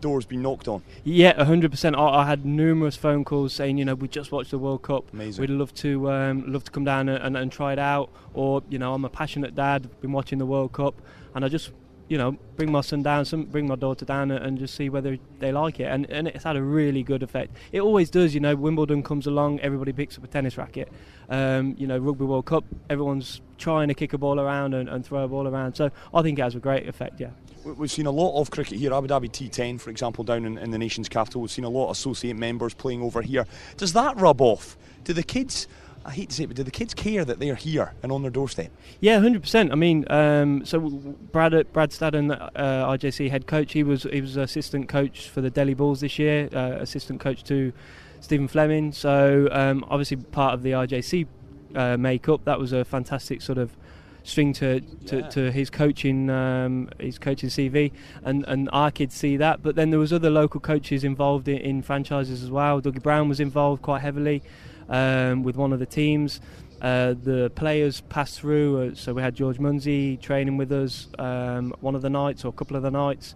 doors 0.01 0.25
being 0.25 0.43
knocked 0.43 0.69
on? 0.69 0.83
Yeah, 1.05 1.33
100%. 1.35 1.97
I, 1.97 2.23
I, 2.23 2.27
had 2.27 2.45
numerous 2.45 2.97
phone 2.97 3.25
calls 3.25 3.53
saying, 3.53 3.79
you 3.79 3.85
know, 3.85 3.95
we 3.95 4.09
just 4.09 4.33
watched 4.33 4.51
the 4.51 4.59
World 4.59 4.83
Cup. 4.83 5.13
Amazing. 5.13 5.43
We'd 5.43 5.51
love 5.51 5.75
to 5.75 6.11
um, 6.11 6.51
love 6.53 6.65
to 6.65 6.71
come 6.71 6.85
down 6.85 7.09
and, 7.09 7.37
and, 7.37 7.51
try 7.51 7.73
it 7.73 7.79
out. 7.79 8.11
Or, 8.35 8.63
you 8.69 8.79
know, 8.79 8.95
I'm 8.95 9.05
a 9.05 9.09
passionate 9.09 9.55
dad, 9.55 9.89
been 10.01 10.13
watching 10.13 10.39
the 10.39 10.47
World 10.47 10.73
Cup, 10.73 10.95
and 11.35 11.45
I 11.45 11.49
just, 11.49 11.73
you 12.11 12.19
know, 12.19 12.33
bring 12.57 12.73
my 12.73 12.81
son 12.81 13.05
down, 13.05 13.25
some, 13.25 13.45
bring 13.45 13.69
my 13.69 13.77
daughter 13.77 14.05
down, 14.05 14.33
and, 14.33 14.59
just 14.59 14.75
see 14.75 14.91
whether 14.91 15.17
they 15.39 15.53
like 15.53 15.79
it. 15.79 15.85
And, 15.85 16.11
and 16.11 16.27
it's 16.27 16.43
had 16.43 16.57
a 16.57 16.63
really 16.63 17.05
good 17.05 17.23
effect. 17.23 17.57
It 17.71 17.81
always 17.81 18.11
does, 18.11 18.35
you 18.35 18.41
know. 18.41 18.57
Wimbledon 18.57 19.05
comes 19.05 19.29
along, 19.29 19.61
everybody 19.61 19.93
picks 19.93 20.19
up 20.19 20.25
a 20.25 20.27
tennis 20.27 20.59
racket. 20.59 20.93
Um, 21.29 21.77
you 21.79 21.87
know, 21.87 21.97
Rugby 21.99 22.25
World 22.25 22.47
Cup, 22.47 22.65
everyone's 22.91 23.41
trying 23.59 23.87
to 23.89 23.95
kick 23.95 24.13
a 24.13 24.19
ball 24.19 24.41
around 24.41 24.75
and, 24.75 24.89
and 24.89 25.07
throw 25.07 25.23
a 25.23 25.29
ball 25.29 25.47
around. 25.47 25.75
So 25.75 25.93
I 26.13 26.23
think 26.23 26.41
it 26.41 26.43
has 26.43 26.57
a 26.57 26.59
great 26.59 26.89
effect, 26.89 27.21
yeah. 27.21 27.31
We've 27.65 27.91
seen 27.91 28.07
a 28.07 28.11
lot 28.11 28.41
of 28.41 28.51
cricket 28.51 28.79
here, 28.79 28.93
Abu 28.93 29.07
Dhabi 29.07 29.31
T10, 29.31 29.81
for 29.81 29.91
example, 29.91 30.25
down 30.25 30.45
in, 30.45 30.59
in, 30.59 30.73
the 30.73 30.79
nation's 30.79 31.09
capital. 31.09 31.43
We've 31.43 31.51
seen 31.51 31.65
a 31.65 31.69
lot 31.69 31.85
of 31.85 31.91
associate 31.93 32.37
members 32.37 32.75
playing 32.75 33.03
over 33.03 33.23
here. 33.23 33.47
Does 33.77 33.93
that 33.93 34.17
rub 34.17 34.41
off? 34.41 34.77
Do 35.05 35.13
the 35.13 35.23
kids, 35.23 35.69
I 36.05 36.13
hate 36.13 36.31
to 36.31 36.35
say 36.35 36.45
it, 36.45 36.47
but 36.47 36.57
do 36.57 36.63
the 36.63 36.71
kids 36.71 36.95
care 36.95 37.25
that 37.25 37.41
they're 37.41 37.55
here 37.55 37.93
and 38.03 38.11
on 38.11 38.23
their 38.23 38.31
doorstep? 38.31 38.71
Yeah, 39.01 39.21
100%. 39.21 39.71
I 39.71 39.75
mean, 39.75 40.11
um, 40.11 40.65
so 40.65 40.81
Brad, 40.81 41.53
Brad 41.73 41.91
Stadden, 41.91 42.33
uh, 42.33 42.89
IJC 42.91 43.31
head 43.31 43.47
coach, 43.47 43.73
he 43.73 43.83
was 43.83 44.05
he 44.05 44.21
was 44.21 44.37
assistant 44.37 44.89
coach 44.89 45.29
for 45.29 45.41
the 45.41 45.51
Delhi 45.51 45.75
Bulls 45.75 46.01
this 46.01 46.19
year, 46.19 46.49
uh, 46.55 46.77
assistant 46.81 47.21
coach 47.21 47.45
to 47.45 47.73
Stephen 48.21 48.49
Fleming. 48.49 48.93
So 48.93 49.49
um, 49.53 49.85
obviously 49.89 50.17
part 50.17 50.55
of 50.55 50.63
the 50.63 50.73
IJC 50.73 51.27
uh, 51.75 51.97
makeup. 51.99 52.45
That 52.45 52.59
was 52.59 52.73
a 52.73 52.85
fantastic 52.85 53.43
sort 53.43 53.59
of 53.59 53.77
string 54.23 54.53
to, 54.53 54.81
to, 54.81 55.19
yeah. 55.19 55.29
to 55.29 55.51
his 55.51 55.71
coaching 55.71 56.31
um, 56.31 56.89
his 56.99 57.19
coaching 57.19 57.51
CV, 57.51 57.93
and, 58.25 58.45
and 58.47 58.71
our 58.73 58.91
kids 58.91 59.15
see 59.15 59.37
that. 59.37 59.63
But 59.63 59.77
then 59.77 59.91
there 59.91 59.99
was 60.01 60.15
other 60.15 60.31
local 60.31 60.61
coaches 60.61 61.05
involved 61.05 61.47
in, 61.47 61.59
in 61.59 61.83
franchises 61.83 62.43
as 62.43 62.51
well. 62.51 62.81
Dougie 62.81 63.03
Brown 63.03 63.29
was 63.29 63.41
involved 63.41 63.83
quite 63.83 64.01
heavily 64.01 64.43
um, 64.91 65.43
with 65.43 65.57
one 65.57 65.73
of 65.73 65.79
the 65.79 65.87
teams. 65.87 66.41
Uh, 66.83 67.15
the 67.23 67.51
players 67.55 68.01
passed 68.03 68.41
through, 68.41 68.91
uh, 68.91 68.95
so 68.95 69.13
we 69.13 69.23
had 69.23 69.35
George 69.35 69.59
Munsey 69.59 70.17
training 70.17 70.57
with 70.57 70.73
us 70.73 71.09
um, 71.19 71.75
one 71.81 71.95
of 71.95 72.03
the 72.03 72.11
nights 72.11 72.45
or 72.45 72.49
a 72.49 72.53
couple 72.53 72.77
of 72.77 72.83
the 72.83 72.91
nights. 72.91 73.35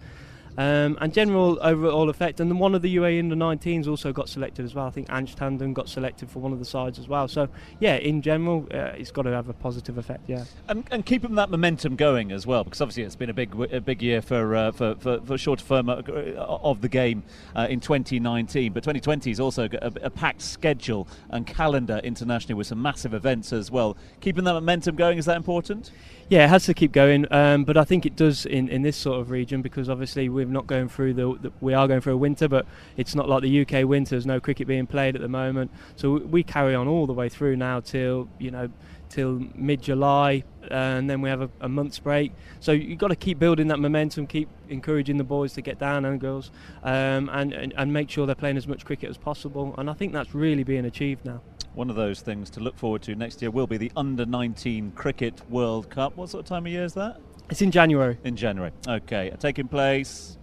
Um, 0.56 0.96
and 1.00 1.12
general 1.12 1.58
overall 1.62 2.08
effect. 2.10 2.40
And 2.40 2.50
then 2.50 2.58
one 2.58 2.74
of 2.74 2.82
the 2.82 2.96
UAE 2.96 3.18
under 3.18 3.34
19s 3.34 3.88
also 3.88 4.12
got 4.12 4.28
selected 4.28 4.64
as 4.64 4.74
well. 4.74 4.86
I 4.86 4.90
think 4.90 5.08
Ansh 5.08 5.34
Tandon 5.34 5.74
got 5.74 5.88
selected 5.88 6.30
for 6.30 6.38
one 6.38 6.52
of 6.52 6.58
the 6.58 6.64
sides 6.64 6.98
as 6.98 7.08
well. 7.08 7.26
So, 7.26 7.48
yeah, 7.80 7.96
in 7.96 8.22
general, 8.22 8.66
uh, 8.72 8.92
it's 8.96 9.10
got 9.10 9.22
to 9.22 9.30
have 9.30 9.48
a 9.48 9.52
positive 9.52 9.98
effect, 9.98 10.22
yeah. 10.28 10.44
And, 10.68 10.86
and 10.90 11.04
keeping 11.04 11.34
that 11.34 11.50
momentum 11.50 11.96
going 11.96 12.32
as 12.32 12.46
well, 12.46 12.64
because 12.64 12.80
obviously 12.80 13.02
it's 13.02 13.16
been 13.16 13.30
a 13.30 13.34
big 13.34 13.54
a 13.72 13.80
big 13.80 14.02
year 14.02 14.22
for 14.22 14.54
uh, 14.54 14.72
for, 14.72 14.94
for, 14.96 15.20
for 15.20 15.38
shorter 15.38 15.64
firm 15.64 15.88
uh, 15.88 16.02
of 16.36 16.80
the 16.80 16.88
game 16.88 17.24
uh, 17.56 17.66
in 17.68 17.80
2019. 17.80 18.72
But 18.72 18.82
2020 18.84 19.30
is 19.30 19.40
also 19.40 19.64
a, 19.64 19.92
a 20.02 20.10
packed 20.10 20.42
schedule 20.42 21.08
and 21.30 21.46
calendar 21.46 22.00
internationally 22.04 22.54
with 22.54 22.66
some 22.66 22.80
massive 22.80 23.14
events 23.14 23.52
as 23.52 23.70
well. 23.70 23.96
Keeping 24.20 24.44
that 24.44 24.54
momentum 24.54 24.96
going, 24.96 25.18
is 25.18 25.24
that 25.26 25.36
important? 25.36 25.90
Yeah, 26.30 26.46
it 26.46 26.48
has 26.48 26.64
to 26.66 26.74
keep 26.74 26.92
going, 26.92 27.30
um, 27.30 27.64
but 27.64 27.76
I 27.76 27.84
think 27.84 28.06
it 28.06 28.16
does 28.16 28.46
in, 28.46 28.68
in 28.68 28.80
this 28.80 28.96
sort 28.96 29.20
of 29.20 29.30
region 29.30 29.60
because 29.60 29.90
obviously 29.90 30.30
we're 30.30 30.46
not 30.46 30.66
going 30.66 30.88
through 30.88 31.12
the, 31.14 31.38
the, 31.38 31.52
we 31.60 31.74
are 31.74 31.86
going 31.86 32.00
through 32.00 32.14
a 32.14 32.18
winter, 32.18 32.48
but 32.48 32.66
it's 32.96 33.14
not 33.14 33.28
like 33.28 33.42
the 33.42 33.60
UK 33.60 33.70
winter. 33.70 33.86
winters. 33.86 34.26
No 34.26 34.40
cricket 34.40 34.66
being 34.66 34.86
played 34.86 35.16
at 35.16 35.20
the 35.20 35.28
moment, 35.28 35.70
so 35.96 36.12
we 36.12 36.42
carry 36.42 36.74
on 36.74 36.88
all 36.88 37.06
the 37.06 37.12
way 37.12 37.28
through 37.28 37.56
now 37.56 37.80
till 37.80 38.28
you 38.38 38.50
know 38.50 38.70
till 39.10 39.42
mid 39.54 39.82
July, 39.82 40.44
and 40.70 41.10
then 41.10 41.20
we 41.20 41.28
have 41.28 41.42
a, 41.42 41.50
a 41.60 41.68
month's 41.68 41.98
break. 41.98 42.32
So 42.58 42.72
you've 42.72 42.98
got 42.98 43.08
to 43.08 43.16
keep 43.16 43.38
building 43.38 43.68
that 43.68 43.78
momentum, 43.78 44.26
keep 44.26 44.48
encouraging 44.70 45.18
the 45.18 45.24
boys 45.24 45.52
to 45.52 45.60
get 45.60 45.78
down 45.78 46.06
and 46.06 46.18
girls, 46.18 46.50
um, 46.84 47.28
and, 47.34 47.52
and 47.52 47.74
and 47.76 47.92
make 47.92 48.08
sure 48.08 48.24
they're 48.24 48.34
playing 48.34 48.56
as 48.56 48.66
much 48.66 48.86
cricket 48.86 49.10
as 49.10 49.18
possible. 49.18 49.74
And 49.76 49.90
I 49.90 49.92
think 49.92 50.14
that's 50.14 50.34
really 50.34 50.64
being 50.64 50.86
achieved 50.86 51.26
now 51.26 51.42
one 51.74 51.90
of 51.90 51.96
those 51.96 52.20
things 52.20 52.50
to 52.50 52.60
look 52.60 52.76
forward 52.76 53.02
to 53.02 53.14
next 53.14 53.42
year 53.42 53.50
will 53.50 53.66
be 53.66 53.76
the 53.76 53.90
Under 53.96 54.24
19 54.24 54.92
Cricket 54.92 55.40
World 55.50 55.90
Cup. 55.90 56.16
What 56.16 56.30
sort 56.30 56.44
of 56.44 56.48
time 56.48 56.66
of 56.66 56.72
year 56.72 56.84
is 56.84 56.94
that? 56.94 57.20
It's 57.50 57.62
in 57.62 57.70
January. 57.70 58.18
In 58.24 58.36
January. 58.36 58.72
Okay. 58.86 59.32
Taking 59.38 59.68
place 59.68 60.38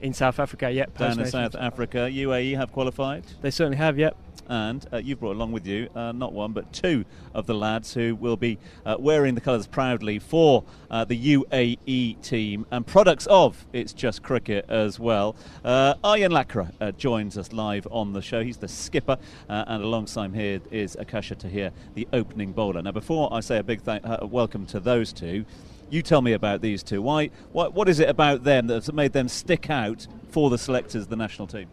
in 0.00 0.12
South 0.12 0.38
Africa, 0.38 0.70
yep. 0.70 0.96
Down 0.96 1.18
in 1.18 1.26
South 1.26 1.54
Africa. 1.54 2.08
UAE 2.10 2.56
have 2.56 2.72
qualified? 2.72 3.24
They 3.42 3.50
certainly 3.50 3.78
have, 3.78 3.98
yep 3.98 4.16
and 4.48 4.86
uh, 4.92 4.98
you've 4.98 5.20
brought 5.20 5.36
along 5.36 5.52
with 5.52 5.66
you 5.66 5.88
uh, 5.94 6.12
not 6.12 6.32
one 6.32 6.52
but 6.52 6.72
two 6.72 7.04
of 7.34 7.46
the 7.46 7.54
lads 7.54 7.94
who 7.94 8.14
will 8.14 8.36
be 8.36 8.58
uh, 8.84 8.96
wearing 8.98 9.34
the 9.34 9.40
colours 9.40 9.66
proudly 9.66 10.18
for 10.18 10.64
uh, 10.90 11.04
the 11.04 11.34
UAE 11.34 12.20
team 12.22 12.66
and 12.70 12.86
products 12.86 13.26
of 13.26 13.66
It's 13.72 13.92
Just 13.92 14.22
Cricket 14.22 14.64
as 14.68 14.98
well. 14.98 15.36
Uh, 15.64 15.94
Lakra 16.02 16.72
uh, 16.80 16.92
joins 16.92 17.36
us 17.38 17.52
live 17.52 17.86
on 17.90 18.12
the 18.12 18.22
show. 18.22 18.42
He's 18.42 18.58
the 18.58 18.68
skipper, 18.68 19.18
and 19.48 19.82
alongside 19.82 20.26
him 20.26 20.34
here 20.34 20.60
is 20.70 20.96
Akasha 20.96 21.34
Tahir, 21.34 21.72
the 21.94 22.06
opening 22.12 22.52
bowler. 22.52 22.82
Now, 22.82 22.92
before 22.92 23.32
I 23.32 23.40
say 23.40 23.58
a 23.58 23.62
big 23.62 23.84
th- 23.84 24.02
welcome 24.22 24.66
to 24.66 24.80
those 24.80 25.12
two, 25.12 25.44
you 25.90 26.02
tell 26.02 26.22
me 26.22 26.32
about 26.32 26.60
these 26.60 26.82
two. 26.82 27.00
Why? 27.00 27.30
What, 27.52 27.74
what 27.74 27.88
is 27.88 28.00
it 28.00 28.08
about 28.08 28.44
them 28.44 28.66
that's 28.66 28.92
made 28.92 29.12
them 29.12 29.28
stick 29.28 29.70
out 29.70 30.06
for 30.30 30.50
the 30.50 30.58
selectors, 30.58 31.06
the 31.06 31.16
national 31.16 31.46
team? 31.46 31.68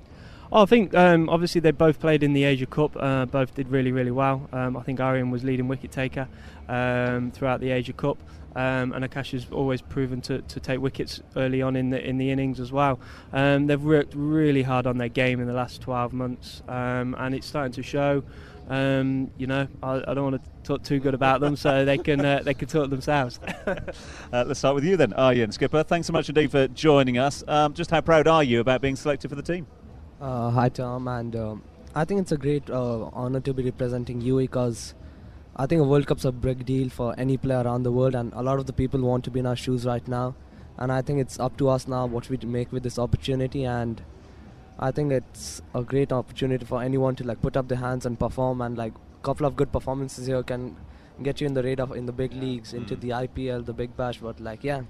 Oh, 0.51 0.63
I 0.63 0.65
think 0.65 0.93
um, 0.93 1.29
obviously 1.29 1.61
they 1.61 1.71
both 1.71 1.99
played 1.99 2.21
in 2.21 2.33
the 2.33 2.43
Asia 2.43 2.65
Cup. 2.65 2.95
Uh, 2.95 3.25
both 3.25 3.55
did 3.55 3.69
really, 3.69 3.91
really 3.91 4.11
well. 4.11 4.47
Um, 4.51 4.77
I 4.77 4.83
think 4.83 4.99
Aryan 4.99 5.31
was 5.31 5.43
leading 5.43 5.67
wicket 5.67 5.91
taker 5.91 6.27
um, 6.69 7.31
throughout 7.31 7.59
the 7.59 7.71
Asia 7.71 7.93
Cup. 7.93 8.17
Um, 8.55 8.93
and 8.93 9.03
Akash 9.03 9.31
has 9.31 9.47
always 9.51 9.81
proven 9.81 10.21
to, 10.21 10.41
to 10.41 10.59
take 10.59 10.79
wickets 10.79 11.21
early 11.35 11.61
on 11.61 11.75
in 11.75 11.89
the 11.89 12.07
in 12.07 12.17
the 12.17 12.29
innings 12.29 12.59
as 12.59 12.71
well. 12.71 12.99
Um, 13.31 13.65
they've 13.65 13.81
worked 13.81 14.13
really 14.15 14.61
hard 14.61 14.85
on 14.85 14.97
their 14.97 15.09
game 15.09 15.39
in 15.39 15.47
the 15.47 15.53
last 15.53 15.81
12 15.81 16.13
months, 16.13 16.61
um, 16.67 17.15
and 17.17 17.33
it's 17.33 17.47
starting 17.47 17.73
to 17.73 17.83
show. 17.83 18.23
Um, 18.69 19.31
you 19.37 19.47
know, 19.47 19.67
I, 19.81 20.03
I, 20.07 20.13
don't 20.13 20.31
want 20.31 20.43
to 20.43 20.49
talk 20.63 20.83
too 20.83 20.99
good 20.99 21.13
about 21.13 21.41
them, 21.41 21.57
so 21.57 21.83
they 21.83 21.97
can 21.97 22.23
uh, 22.23 22.41
they 22.43 22.53
can 22.53 22.67
talk 22.67 22.89
themselves. 22.89 23.39
uh, 23.65 23.75
let's 24.31 24.59
start 24.59 24.75
with 24.75 24.85
you 24.85 24.97
then, 24.97 25.13
Aryan 25.13 25.51
Skipper. 25.51 25.83
Thanks 25.83 26.07
so 26.07 26.13
much 26.13 26.29
indeed 26.29 26.51
for 26.51 26.67
joining 26.69 27.17
us. 27.17 27.43
Um, 27.47 27.73
just 27.73 27.91
how 27.91 28.01
proud 28.01 28.27
are 28.27 28.43
you 28.43 28.59
about 28.59 28.81
being 28.81 28.95
selected 28.95 29.29
for 29.29 29.35
the 29.35 29.41
team? 29.41 29.67
Uh, 30.23 30.49
hi 30.51 30.69
Tom, 30.69 31.09
and 31.09 31.35
uh, 31.35 31.53
I 31.93 32.05
think 32.05 32.21
it's 32.21 32.31
a 32.31 32.37
great 32.37 32.69
uh, 32.69 33.09
honor 33.11 33.41
to 33.41 33.53
be 33.53 33.61
representing 33.61 34.21
UAE 34.21 34.43
because 34.43 34.93
I 35.57 35.65
think 35.65 35.81
a 35.81 35.83
World 35.83 36.07
Cup's 36.07 36.23
a 36.23 36.31
big 36.31 36.65
deal 36.65 36.87
for 36.87 37.13
any 37.17 37.35
player 37.35 37.61
around 37.61 37.83
the 37.83 37.91
world, 37.91 38.15
and 38.15 38.31
a 38.31 38.41
lot 38.41 38.57
of 38.57 38.65
the 38.65 38.71
people 38.71 39.01
want 39.01 39.25
to 39.25 39.31
be 39.31 39.41
in 39.41 39.45
our 39.45 39.57
shoes 39.57 39.85
right 39.85 40.07
now. 40.07 40.33
And 40.77 40.93
I 40.93 41.01
think 41.01 41.19
it's 41.19 41.41
up 41.41 41.57
to 41.57 41.67
us 41.67 41.89
now 41.89 42.05
what 42.05 42.29
we 42.29 42.37
make 42.37 42.71
with 42.71 42.83
this 42.83 42.97
opportunity, 42.97 43.65
and 43.65 44.01
I 44.79 44.91
think 44.91 45.11
it's 45.11 45.61
a 45.75 45.83
great 45.83 46.13
opportunity 46.13 46.63
for 46.63 46.81
anyone 46.81 47.17
to 47.17 47.25
like 47.25 47.41
put 47.41 47.57
up 47.57 47.67
their 47.67 47.79
hands 47.79 48.05
and 48.05 48.17
perform, 48.17 48.61
and 48.61 48.77
like 48.77 48.93
a 48.93 49.25
couple 49.25 49.45
of 49.45 49.57
good 49.57 49.73
performances 49.73 50.25
here 50.25 50.41
can 50.41 50.77
get 51.21 51.41
you 51.41 51.47
in 51.47 51.53
the 51.53 51.63
radar 51.63 51.97
in 51.97 52.05
the 52.05 52.13
big 52.13 52.31
leagues, 52.31 52.73
into 52.73 52.95
mm. 52.95 53.01
the 53.01 53.09
IPL, 53.09 53.65
the 53.65 53.73
Big 53.73 53.97
Bash. 53.97 54.19
But 54.19 54.39
like, 54.39 54.63
yeah, 54.63 54.83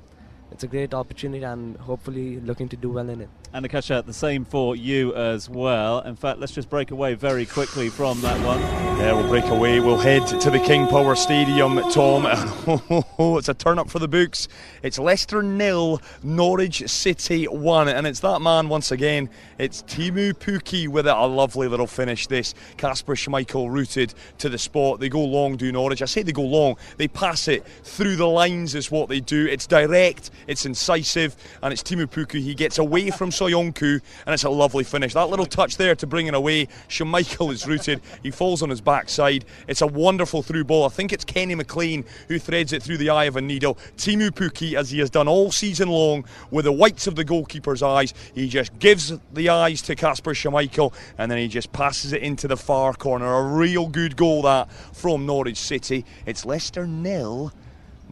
it's 0.54 0.64
a 0.64 0.68
great 0.68 0.94
opportunity, 0.94 1.44
and 1.44 1.78
hopefully 1.78 2.40
looking 2.40 2.70
to 2.70 2.78
do 2.78 2.90
well 2.92 3.10
in 3.10 3.22
it 3.22 3.30
and 3.54 3.68
Akasha, 3.68 4.04
the 4.04 4.14
same 4.14 4.46
for 4.46 4.76
you 4.76 5.14
as 5.14 5.48
well. 5.48 6.00
In 6.00 6.16
fact, 6.16 6.40
let's 6.40 6.54
just 6.54 6.72
break 6.72 6.90
away 6.90 7.14
very 7.14 7.46
quickly 7.46 7.88
from 7.88 8.20
that 8.22 8.44
one. 8.44 8.60
Yeah, 8.98 9.14
we'll 9.14 9.28
break 9.28 9.46
away. 9.46 9.80
We'll 9.80 10.00
head 10.00 10.26
to 10.26 10.50
the 10.50 10.60
King 10.60 10.88
Power 10.88 11.16
Stadium, 11.16 11.80
Tom. 11.92 12.26
Oh, 13.20 13.38
it's 13.38 13.50
a 13.50 13.54
turn 13.54 13.78
up 13.78 13.90
for 13.90 14.00
the 14.00 14.08
books. 14.08 14.48
It's 14.82 14.98
Leicester 14.98 15.44
nil, 15.44 16.02
Norwich 16.24 16.90
City 16.90 17.46
one, 17.46 17.88
and 17.88 18.08
it's 18.08 18.22
that 18.22 18.42
man 18.42 18.70
once 18.70 18.92
again. 18.92 19.30
It's 19.60 19.84
Teemu 19.84 20.34
Pukki 20.34 20.88
with 20.88 21.06
it. 21.06 21.14
A 21.14 21.26
lovely 21.26 21.68
little 21.68 21.88
finish. 21.88 22.28
This 22.28 22.56
Kasper 22.78 23.16
Schmeichel 23.16 23.72
rooted 23.72 24.14
to 24.40 24.50
the 24.50 24.58
spot. 24.58 25.00
They 25.00 25.10
go 25.10 25.24
long, 25.24 25.58
do 25.58 25.72
Norwich. 25.72 26.02
I 26.02 26.06
say 26.06 26.24
they 26.24 26.32
go 26.32 26.42
long. 26.42 26.78
They 26.98 27.08
pass 27.08 27.48
it 27.48 27.66
through 27.84 28.16
the 28.16 28.28
lines. 28.28 28.74
Is 28.74 28.90
what 28.90 29.10
they 29.10 29.20
do. 29.20 29.46
It's 29.46 29.68
direct. 29.68 30.32
It's 30.48 30.66
incisive, 30.66 31.36
and 31.62 31.72
it's 31.72 31.84
Teemu 31.84 32.08
Pukki. 32.08 32.42
He 32.42 32.54
gets 32.54 32.78
away 32.78 33.10
from 33.10 33.30
Soyuncu, 33.30 34.02
and 34.26 34.34
it's 34.34 34.44
a 34.44 34.50
lovely 34.50 34.84
finish. 34.84 35.14
That 35.14 35.30
little 35.30 35.46
touch 35.46 35.78
there 35.78 35.96
to 35.96 36.08
bring 36.08 36.28
it 36.28 36.34
away. 36.34 36.68
Schmeichel 36.90 37.52
is 37.52 37.68
rooted. 37.68 38.02
He 38.22 38.32
falls 38.32 38.62
on 38.62 38.70
his 38.70 38.82
backside. 38.82 39.46
It's 39.68 39.82
a 39.82 39.88
wonderful 39.88 40.44
through 40.44 40.66
ball. 40.66 40.86
I 40.86 40.90
think 40.90 41.14
it's 41.14 41.26
Kenny 41.26 41.56
McLean 41.56 42.06
who 42.28 42.40
threads 42.40 42.74
it 42.74 42.84
through 42.84 42.98
the 42.98 43.10
eye 43.10 43.26
of 43.26 43.36
a 43.36 43.42
needle. 43.42 43.78
Teemu 43.98 44.32
Pukki, 44.32 44.76
as 44.76 44.90
he 44.90 45.00
has 45.00 45.10
done 45.10 45.28
all 45.28 45.52
season 45.52 45.90
long, 45.90 46.26
with 46.52 46.66
the 46.66 46.72
whites 46.72 47.08
of 47.08 47.16
the 47.16 47.24
goalkeeper's 47.24 47.84
eyes, 47.84 48.14
he 48.34 48.48
just 48.48 48.78
gives 48.80 49.14
the 49.34 49.50
eyes 49.50 49.82
to 49.84 49.96
Kasper 49.96 50.34
Schmeichel, 50.34 50.94
and 51.18 51.30
then 51.32 51.38
he 51.38 51.48
just 51.48 51.72
passes 51.72 52.14
it 52.14 52.22
into 52.22 52.48
the 52.48 52.58
far 52.58 52.94
corner. 52.94 53.34
A 53.34 53.44
real 53.44 53.88
good 53.88 54.16
goal 54.16 54.44
that 54.44 54.72
from 54.72 55.26
Norwich 55.26 55.58
City. 55.58 56.06
It's 56.26 56.46
Leicester 56.46 56.88
nil. 56.88 57.52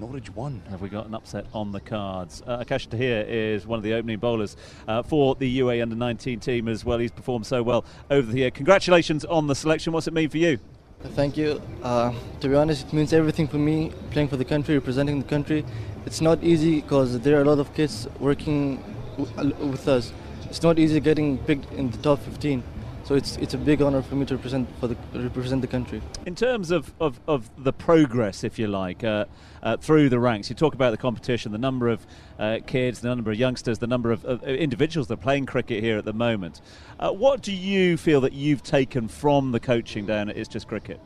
Norwich 0.01 0.33
won. 0.33 0.63
Have 0.71 0.81
we 0.81 0.89
got 0.89 1.05
an 1.05 1.13
upset 1.13 1.45
on 1.53 1.71
the 1.71 1.79
cards? 1.79 2.41
Uh, 2.47 2.63
Akash 2.63 2.89
Tahir 2.89 3.21
is 3.21 3.67
one 3.67 3.77
of 3.77 3.83
the 3.83 3.93
opening 3.93 4.17
bowlers 4.17 4.57
uh, 4.87 5.03
for 5.03 5.35
the 5.35 5.47
UA 5.47 5.79
under 5.79 5.95
19 5.95 6.39
team 6.39 6.67
as 6.67 6.83
well. 6.83 6.97
He's 6.97 7.11
performed 7.11 7.45
so 7.45 7.61
well 7.61 7.85
over 8.09 8.31
the 8.31 8.39
year. 8.39 8.49
Congratulations 8.49 9.25
on 9.25 9.45
the 9.45 9.53
selection. 9.53 9.93
What's 9.93 10.07
it 10.07 10.13
mean 10.13 10.27
for 10.27 10.39
you? 10.39 10.57
Thank 11.03 11.37
you. 11.37 11.61
Uh, 11.83 12.13
to 12.39 12.49
be 12.49 12.55
honest, 12.55 12.87
it 12.87 12.93
means 12.93 13.13
everything 13.13 13.47
for 13.47 13.59
me 13.59 13.91
playing 14.09 14.29
for 14.29 14.37
the 14.37 14.45
country, 14.45 14.73
representing 14.73 15.21
the 15.21 15.27
country. 15.27 15.63
It's 16.07 16.19
not 16.19 16.43
easy 16.43 16.81
because 16.81 17.19
there 17.19 17.37
are 17.37 17.43
a 17.43 17.45
lot 17.45 17.59
of 17.59 17.71
kids 17.75 18.07
working 18.19 18.83
w- 19.17 19.53
with 19.67 19.87
us. 19.87 20.11
It's 20.45 20.63
not 20.63 20.79
easy 20.79 20.99
getting 20.99 21.37
picked 21.37 21.71
in 21.73 21.91
the 21.91 21.97
top 21.99 22.19
15. 22.23 22.63
So 23.12 23.17
it's 23.17 23.36
it's 23.36 23.54
a 23.54 23.58
big 23.58 23.82
honor 23.82 24.02
for 24.02 24.15
me 24.15 24.26
to 24.28 24.38
represent 24.38 24.69
for 24.80 24.88
the 24.88 24.95
represent 25.13 25.62
the 25.62 25.67
country. 25.67 26.02
In 26.26 26.34
terms 26.34 26.71
of, 26.71 26.93
of, 26.97 27.19
of 27.28 27.50
the 27.62 27.74
progress, 27.74 28.45
if 28.45 28.58
you 28.58 28.67
like, 28.67 29.04
uh, 29.04 29.26
uh, 29.62 29.76
through 29.76 30.08
the 30.08 30.17
ranks, 30.17 30.50
you 30.50 30.56
talk 30.56 30.74
about 30.74 30.91
the 30.91 30.97
competition, 30.97 31.52
the 31.52 31.58
number 31.58 31.89
of 31.89 32.08
uh, 32.39 32.60
kids, 32.65 33.02
the 33.02 33.10
number 33.10 33.30
of 33.30 33.38
youngsters, 33.38 33.80
the 33.80 33.88
number 33.88 34.12
of, 34.13 34.24
of, 34.24 34.41
individuals 34.43 35.10
that 35.10 35.15
are 35.15 35.24
playing 35.24 35.45
cricket 35.45 35.84
here 35.84 35.97
at 35.97 36.06
the 36.06 36.13
moment. 36.13 36.62
Uh, 37.02 37.12
what 37.12 37.41
do 37.41 37.52
you 37.52 37.97
feel 37.97 38.21
that 38.21 38.32
you've 38.32 38.63
taken 38.63 39.10
from 39.10 39.52
the 39.52 39.60
coaching 39.60 40.06
down 40.06 40.30
at 40.30 40.38
It's 40.38 40.47
Just 40.47 40.69
Cricket? 40.69 41.02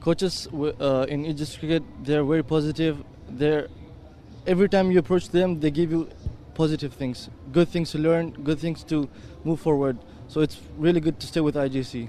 Coaches 0.00 0.48
uh, 0.52 1.06
in 1.08 1.24
It's 1.24 1.38
Just 1.38 1.60
Cricket, 1.60 1.84
they're 2.02 2.24
very 2.24 2.42
positive. 2.42 3.04
They're 3.28 3.68
every 4.48 4.68
time 4.68 4.90
you 4.90 4.98
approach 4.98 5.28
them, 5.28 5.60
they 5.60 5.70
give 5.70 5.92
you 5.92 6.08
positive 6.54 6.92
things, 6.92 7.30
good 7.52 7.68
things 7.68 7.92
to 7.92 7.98
learn, 7.98 8.32
good 8.32 8.58
things 8.58 8.82
to 8.82 9.08
move 9.44 9.60
forward. 9.60 9.96
So 10.30 10.42
it's 10.42 10.60
really 10.78 11.00
good 11.00 11.18
to 11.18 11.26
stay 11.26 11.40
with 11.40 11.56
IJC. 11.56 12.08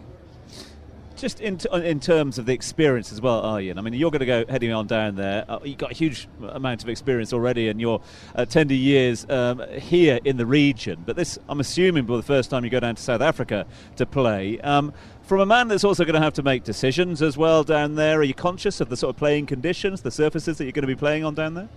Just 1.16 1.42
in, 1.42 1.58
t- 1.58 1.68
in 1.74 2.00
terms 2.00 2.38
of 2.38 2.46
the 2.46 2.54
experience 2.54 3.12
as 3.12 3.20
well, 3.20 3.42
Aryan. 3.42 3.80
I 3.80 3.82
mean, 3.82 3.96
you're 3.96 4.12
going 4.12 4.20
to 4.20 4.28
go 4.28 4.46
heading 4.48 4.72
on 4.72 4.86
down 4.86 5.16
there. 5.16 5.44
Uh, 5.50 5.58
you've 5.64 5.80
got 5.80 5.90
a 5.90 5.96
huge 5.96 6.28
amount 6.50 6.84
of 6.84 6.90
experience 6.90 7.34
already 7.34 7.68
in 7.68 7.80
your 7.80 8.00
uh, 8.36 8.46
tender 8.46 8.76
years 8.76 9.28
um, 9.28 9.64
here 9.72 10.20
in 10.24 10.38
the 10.38 10.46
region. 10.46 11.02
But 11.04 11.16
this, 11.16 11.40
I'm 11.50 11.60
assuming, 11.60 12.06
for 12.06 12.16
the 12.16 12.22
first 12.22 12.52
time 12.52 12.64
you 12.64 12.70
go 12.70 12.80
down 12.80 12.94
to 12.94 13.02
South 13.02 13.22
Africa 13.22 13.66
to 13.96 14.06
play. 14.06 14.60
Um, 14.60 14.94
from 15.24 15.40
a 15.40 15.46
man 15.48 15.68
that's 15.68 15.84
also 15.84 16.06
going 16.06 16.14
to 16.14 16.22
have 16.22 16.34
to 16.34 16.44
make 16.44 16.64
decisions 16.64 17.24
as 17.24 17.40
well 17.40 17.64
down 17.64 17.96
there, 17.96 18.20
are 18.20 18.24
you 18.24 18.36
conscious 18.36 18.82
of 18.82 18.90
the 18.90 18.98
sort 18.98 19.16
of 19.16 19.18
playing 19.18 19.48
conditions, 19.48 20.04
the 20.04 20.12
surfaces 20.12 20.60
that 20.60 20.66
you're 20.66 20.74
going 20.74 20.84
to 20.84 20.88
be 20.88 20.96
playing 20.96 21.26
on 21.26 21.34
down 21.34 21.56
there? 21.56 21.70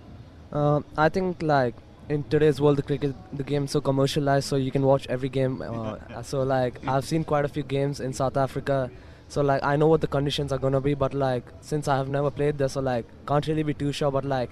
Uh, 0.53 0.81
I 0.95 1.09
think 1.09 1.41
like 1.41 1.73
in 2.09 2.23
today's 2.23 2.61
world, 2.61 2.77
the 2.77 2.83
cricket, 2.83 3.15
the 3.33 3.43
game's 3.43 3.71
so 3.71 3.81
commercialized, 3.81 4.47
so 4.47 4.55
you 4.55 4.71
can 4.71 4.83
watch 4.83 5.07
every 5.07 5.29
game. 5.29 5.61
Uh, 5.61 6.21
so 6.23 6.43
like, 6.43 6.85
I've 6.87 7.05
seen 7.05 7.23
quite 7.23 7.45
a 7.45 7.47
few 7.47 7.63
games 7.63 7.99
in 7.99 8.13
South 8.13 8.37
Africa. 8.37 8.91
So 9.27 9.41
like, 9.41 9.63
I 9.63 9.75
know 9.75 9.87
what 9.87 10.01
the 10.01 10.07
conditions 10.07 10.51
are 10.51 10.59
gonna 10.59 10.81
be, 10.81 10.93
but 10.93 11.13
like, 11.13 11.43
since 11.61 11.87
I 11.87 11.97
have 11.97 12.09
never 12.09 12.29
played 12.29 12.57
there, 12.57 12.69
so 12.69 12.81
like, 12.81 13.05
can't 13.27 13.45
really 13.47 13.63
be 13.63 13.73
too 13.73 13.91
sure. 13.91 14.11
But 14.11 14.23
like, 14.23 14.51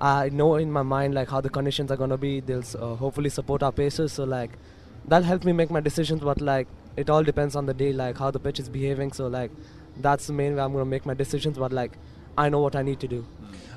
I 0.00 0.28
know 0.28 0.56
in 0.56 0.70
my 0.70 0.82
mind 0.82 1.14
like 1.14 1.30
how 1.30 1.40
the 1.40 1.48
conditions 1.48 1.90
are 1.90 1.96
gonna 1.96 2.18
be. 2.18 2.40
They'll 2.40 2.64
uh, 2.78 2.94
hopefully 2.96 3.30
support 3.30 3.62
our 3.62 3.72
paces. 3.72 4.12
So 4.12 4.24
like, 4.24 4.50
that'll 5.08 5.26
help 5.26 5.44
me 5.44 5.52
make 5.52 5.70
my 5.70 5.80
decisions. 5.80 6.20
But 6.20 6.40
like, 6.42 6.68
it 6.96 7.08
all 7.08 7.22
depends 7.22 7.56
on 7.56 7.64
the 7.64 7.74
day, 7.74 7.92
like 7.92 8.18
how 8.18 8.30
the 8.30 8.40
pitch 8.40 8.60
is 8.60 8.68
behaving. 8.68 9.12
So 9.12 9.28
like, 9.28 9.50
that's 9.96 10.26
the 10.26 10.34
main 10.34 10.56
way 10.56 10.62
I'm 10.62 10.72
gonna 10.72 10.84
make 10.84 11.06
my 11.06 11.14
decisions. 11.14 11.56
But 11.56 11.72
like, 11.72 11.92
I 12.36 12.50
know 12.50 12.60
what 12.60 12.76
I 12.76 12.82
need 12.82 13.00
to 13.00 13.08
do. 13.08 13.26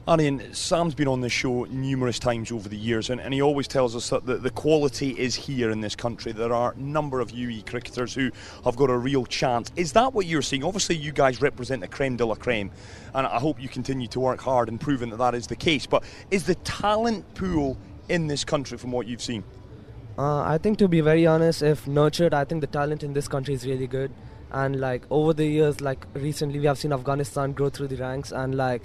Aryan, 0.08 0.54
Sam's 0.54 0.94
been 0.94 1.08
on 1.08 1.22
this 1.22 1.32
show 1.32 1.64
numerous 1.64 2.20
times 2.20 2.52
over 2.52 2.70
the 2.70 2.78
years, 2.78 3.10
and, 3.10 3.20
and 3.20 3.34
he 3.34 3.42
always 3.42 3.68
tells 3.68 3.96
us 3.96 4.12
that 4.12 4.24
the, 4.24 4.38
the 4.38 4.52
quality 4.52 5.18
is 5.18 5.34
here 5.34 5.72
in 5.72 5.82
this 5.82 5.96
country. 5.96 6.32
There 6.32 6.54
are 6.54 6.74
a 6.74 6.80
number 6.80 7.22
of 7.22 7.32
UE 7.32 7.64
cricketers 7.64 8.14
who 8.14 8.30
have 8.66 8.76
got 8.76 8.92
a 8.92 8.98
real 8.98 9.26
chance. 9.26 9.72
Is 9.76 9.94
that 9.94 10.14
what 10.14 10.28
you're 10.28 10.44
seeing? 10.44 10.64
Obviously, 10.64 10.96
you 10.96 11.12
guys 11.12 11.42
represent 11.42 11.82
the 11.82 11.88
creme 11.88 12.18
de 12.18 12.26
la 12.26 12.36
creme, 12.36 12.70
and 13.16 13.26
I 13.26 13.40
hope 13.40 13.60
you 13.60 13.68
continue 13.68 14.08
to 14.10 14.20
work 14.20 14.40
hard 14.42 14.70
in 14.70 14.78
proving 14.78 15.10
that 15.10 15.18
that 15.18 15.34
is 15.34 15.48
the 15.48 15.56
case. 15.56 15.88
But 15.88 16.04
is 16.30 16.44
the 16.44 16.56
talent 16.56 17.34
pool 17.34 17.76
in 18.08 18.28
this 18.28 18.44
country 18.44 18.78
from 18.78 18.92
what 18.92 19.08
you've 19.08 19.24
seen? 19.24 19.44
Uh, 20.20 20.42
I 20.42 20.60
think, 20.60 20.78
to 20.78 20.88
be 20.88 21.02
very 21.02 21.26
honest, 21.26 21.64
if 21.64 21.88
nurtured, 21.88 22.36
I 22.36 22.46
think 22.46 22.62
the 22.62 22.68
talent 22.68 23.02
in 23.02 23.14
this 23.14 23.28
country 23.28 23.56
is 23.56 23.66
really 23.66 23.88
good. 23.88 24.12
And 24.52 24.80
like 24.80 25.04
over 25.10 25.34
the 25.34 25.48
years, 25.48 25.82
like 25.82 26.06
recently, 26.14 26.60
we 26.60 26.68
have 26.68 26.78
seen 26.78 26.94
Afghanistan 26.94 27.54
grow 27.54 27.72
through 27.72 27.88
the 27.88 27.98
ranks, 27.98 28.32
and 28.32 28.54
like 28.54 28.84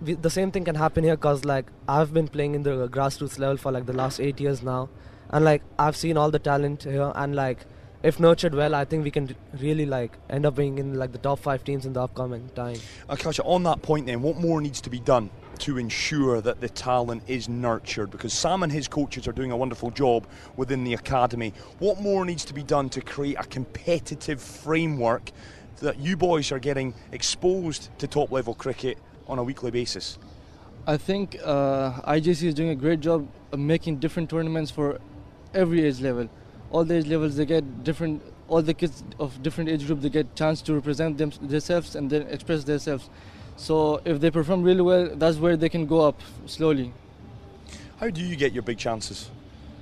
we, 0.00 0.14
the 0.14 0.30
same 0.30 0.50
thing 0.50 0.64
can 0.64 0.74
happen 0.74 1.04
here 1.04 1.16
because 1.16 1.44
like 1.44 1.66
I've 1.88 2.12
been 2.12 2.28
playing 2.28 2.54
in 2.54 2.62
the 2.62 2.88
grassroots 2.88 3.38
level 3.38 3.56
for 3.56 3.72
like 3.72 3.86
the 3.86 3.92
last 3.92 4.20
eight 4.20 4.40
years 4.40 4.62
now, 4.62 4.88
and 5.30 5.44
like 5.44 5.62
I've 5.78 5.96
seen 5.96 6.16
all 6.16 6.30
the 6.30 6.38
talent 6.38 6.84
here, 6.84 7.12
and 7.14 7.34
like 7.34 7.66
if 8.04 8.20
nurtured 8.20 8.54
well, 8.54 8.74
I 8.74 8.84
think 8.84 9.02
we 9.02 9.10
can 9.10 9.34
really 9.58 9.86
like 9.86 10.18
end 10.28 10.44
up 10.44 10.56
being 10.56 10.78
in 10.78 10.94
like 10.94 11.12
the 11.12 11.18
top 11.18 11.38
five 11.38 11.64
teams 11.64 11.86
in 11.86 11.94
the 11.94 12.02
upcoming 12.02 12.50
time. 12.54 12.76
Uh, 13.08 13.14
Akasha, 13.14 13.42
on 13.44 13.62
that 13.62 13.80
point, 13.80 14.06
then, 14.06 14.20
what 14.20 14.36
more 14.36 14.60
needs 14.60 14.80
to 14.82 14.90
be 14.90 15.00
done 15.00 15.30
to 15.60 15.78
ensure 15.78 16.42
that 16.42 16.60
the 16.60 16.68
talent 16.68 17.22
is 17.26 17.48
nurtured? 17.48 18.10
Because 18.10 18.34
Sam 18.34 18.62
and 18.62 18.70
his 18.70 18.88
coaches 18.88 19.26
are 19.26 19.32
doing 19.32 19.52
a 19.52 19.56
wonderful 19.56 19.90
job 19.90 20.26
within 20.56 20.84
the 20.84 20.92
academy. 20.92 21.54
What 21.78 21.98
more 22.00 22.26
needs 22.26 22.44
to 22.44 22.54
be 22.54 22.62
done 22.62 22.90
to 22.90 23.00
create 23.00 23.36
a 23.38 23.44
competitive 23.44 24.42
framework 24.42 25.30
that 25.78 25.98
you 25.98 26.16
boys 26.16 26.52
are 26.52 26.58
getting 26.58 26.94
exposed 27.12 27.88
to 27.98 28.06
top 28.06 28.30
level 28.30 28.54
cricket 28.54 28.98
on 29.26 29.38
a 29.38 29.42
weekly 29.42 29.70
basis? 29.70 30.18
I 30.86 30.96
think 30.96 31.38
uh, 31.42 31.92
IJC 32.02 32.42
is 32.42 32.54
doing 32.54 32.70
a 32.70 32.74
great 32.74 33.00
job 33.00 33.26
of 33.52 33.58
making 33.58 33.98
different 33.98 34.28
tournaments 34.28 34.70
for 34.70 35.00
every 35.54 35.84
age 35.84 36.00
level. 36.00 36.28
All 36.70 36.84
the 36.84 36.96
age 36.96 37.06
levels 37.06 37.36
they 37.36 37.46
get 37.46 37.84
different. 37.84 38.22
All 38.48 38.60
the 38.60 38.74
kids 38.74 39.02
of 39.18 39.42
different 39.42 39.70
age 39.70 39.86
group 39.86 40.02
they 40.02 40.10
get 40.10 40.34
chance 40.36 40.60
to 40.62 40.74
represent 40.74 41.16
them, 41.16 41.32
themselves 41.40 41.96
and 41.96 42.10
then 42.10 42.22
express 42.22 42.64
themselves. 42.64 43.08
So 43.56 44.02
if 44.04 44.20
they 44.20 44.30
perform 44.30 44.62
really 44.62 44.82
well, 44.82 45.10
that's 45.14 45.38
where 45.38 45.56
they 45.56 45.68
can 45.68 45.86
go 45.86 46.00
up 46.00 46.20
slowly. 46.46 46.92
How 47.98 48.10
do 48.10 48.20
you 48.20 48.36
get 48.36 48.52
your 48.52 48.62
big 48.62 48.76
chances? 48.76 49.30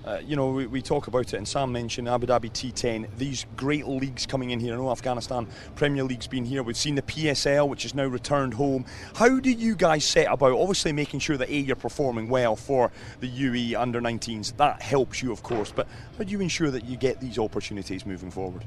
Uh, 0.05 0.19
you 0.27 0.35
know, 0.35 0.51
we, 0.51 0.67
we, 0.67 0.83
talk 0.83 1.07
about 1.07 1.33
it, 1.33 1.35
and 1.35 1.47
Sam 1.47 1.71
mentioned 1.71 2.09
Abu 2.09 2.27
Dhabi 2.27 2.51
T10, 2.51 3.07
these 3.19 3.47
great 3.57 3.87
leagues 3.87 4.27
coming 4.27 4.51
in 4.51 4.59
here. 4.59 4.75
I 4.75 4.77
know 4.77 4.91
Afghanistan 4.91 5.47
Premier 5.77 6.03
League's 6.03 6.27
been 6.27 6.45
here. 6.45 6.65
We've 6.65 6.77
seen 6.77 6.97
the 6.97 7.03
PSL, 7.03 7.69
which 7.69 7.85
is 7.85 7.95
now 7.95 8.07
returned 8.07 8.55
home. 8.55 8.85
How 9.15 9.39
do 9.39 9.51
you 9.51 9.77
guys 9.77 10.05
set 10.05 10.27
about, 10.29 10.53
obviously, 10.53 10.93
making 10.93 11.21
sure 11.21 11.37
that 11.37 11.49
A, 11.49 11.57
you're 11.57 11.77
performing 11.77 12.29
well 12.29 12.57
for 12.57 12.91
the 13.21 13.29
UE 13.29 13.79
under 13.79 14.01
19s? 14.01 14.57
That 14.57 14.83
helps 14.83 15.23
you, 15.23 15.31
of 15.31 15.45
course, 15.45 15.71
but 15.71 15.87
how 16.19 16.25
do 16.25 16.33
you 16.33 16.41
ensure 16.41 16.73
that 16.73 16.85
you 16.85 16.97
get 16.97 17.21
these 17.21 17.39
opportunities 17.39 18.05
moving 18.05 18.33
forward? 18.33 18.65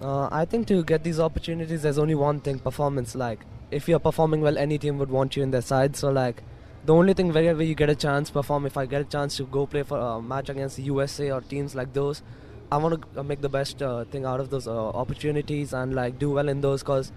Uh, 0.00 0.28
I 0.30 0.44
think 0.44 0.68
to 0.68 0.84
get 0.84 1.02
these 1.02 1.18
opportunities, 1.18 1.82
there's 1.82 1.98
only 1.98 2.14
one 2.14 2.38
thing 2.38 2.60
performance. 2.60 3.16
Like, 3.16 3.40
if 3.72 3.88
you're 3.88 3.98
performing 3.98 4.42
well, 4.42 4.56
any 4.56 4.78
team 4.78 4.98
would 4.98 5.10
want 5.10 5.36
you 5.36 5.42
in 5.42 5.50
their 5.50 5.62
side. 5.62 5.96
So, 5.96 6.10
like, 6.10 6.44
the 6.84 6.94
only 6.94 7.14
thing 7.14 7.32
wherever 7.32 7.62
you 7.62 7.74
get 7.74 7.90
a 7.90 7.94
chance 7.94 8.30
perform 8.30 8.66
if 8.66 8.76
i 8.76 8.86
get 8.86 9.00
a 9.00 9.04
chance 9.04 9.36
to 9.36 9.44
go 9.44 9.66
play 9.66 9.82
for 9.82 9.98
a 9.98 10.22
match 10.22 10.48
against 10.48 10.76
the 10.76 10.82
usa 10.82 11.30
or 11.30 11.40
teams 11.40 11.74
like 11.74 11.92
those 11.92 12.22
i 12.70 12.76
want 12.76 13.02
to 13.14 13.22
make 13.24 13.40
the 13.40 13.48
best 13.48 13.82
uh, 13.82 14.04
thing 14.04 14.24
out 14.24 14.40
of 14.40 14.50
those 14.50 14.66
uh, 14.68 14.88
opportunities 14.90 15.72
and 15.72 15.94
like 15.94 16.18
do 16.18 16.30
well 16.30 16.48
in 16.48 16.60
those 16.60 16.82
because 16.82 17.12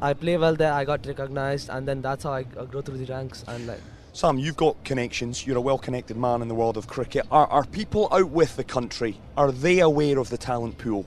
i 0.00 0.12
play 0.12 0.36
well 0.36 0.54
there 0.54 0.72
i 0.72 0.84
got 0.84 1.06
recognized 1.06 1.68
and 1.70 1.88
then 1.88 2.02
that's 2.02 2.24
how 2.24 2.32
i 2.32 2.44
uh, 2.56 2.64
grow 2.64 2.80
through 2.80 2.98
the 2.98 3.12
ranks 3.12 3.44
and 3.48 3.66
like 3.66 3.80
Sam, 4.16 4.38
you've 4.38 4.56
got 4.56 4.82
connections. 4.82 5.46
You're 5.46 5.58
a 5.58 5.60
well-connected 5.60 6.16
man 6.16 6.40
in 6.40 6.48
the 6.48 6.54
world 6.54 6.78
of 6.78 6.86
cricket. 6.86 7.26
Are, 7.30 7.46
are 7.48 7.66
people 7.66 8.08
out 8.10 8.30
with 8.30 8.56
the 8.56 8.64
country? 8.64 9.20
Are 9.36 9.52
they 9.52 9.80
aware 9.80 10.18
of 10.18 10.30
the 10.30 10.38
talent 10.38 10.78
pool? 10.78 11.04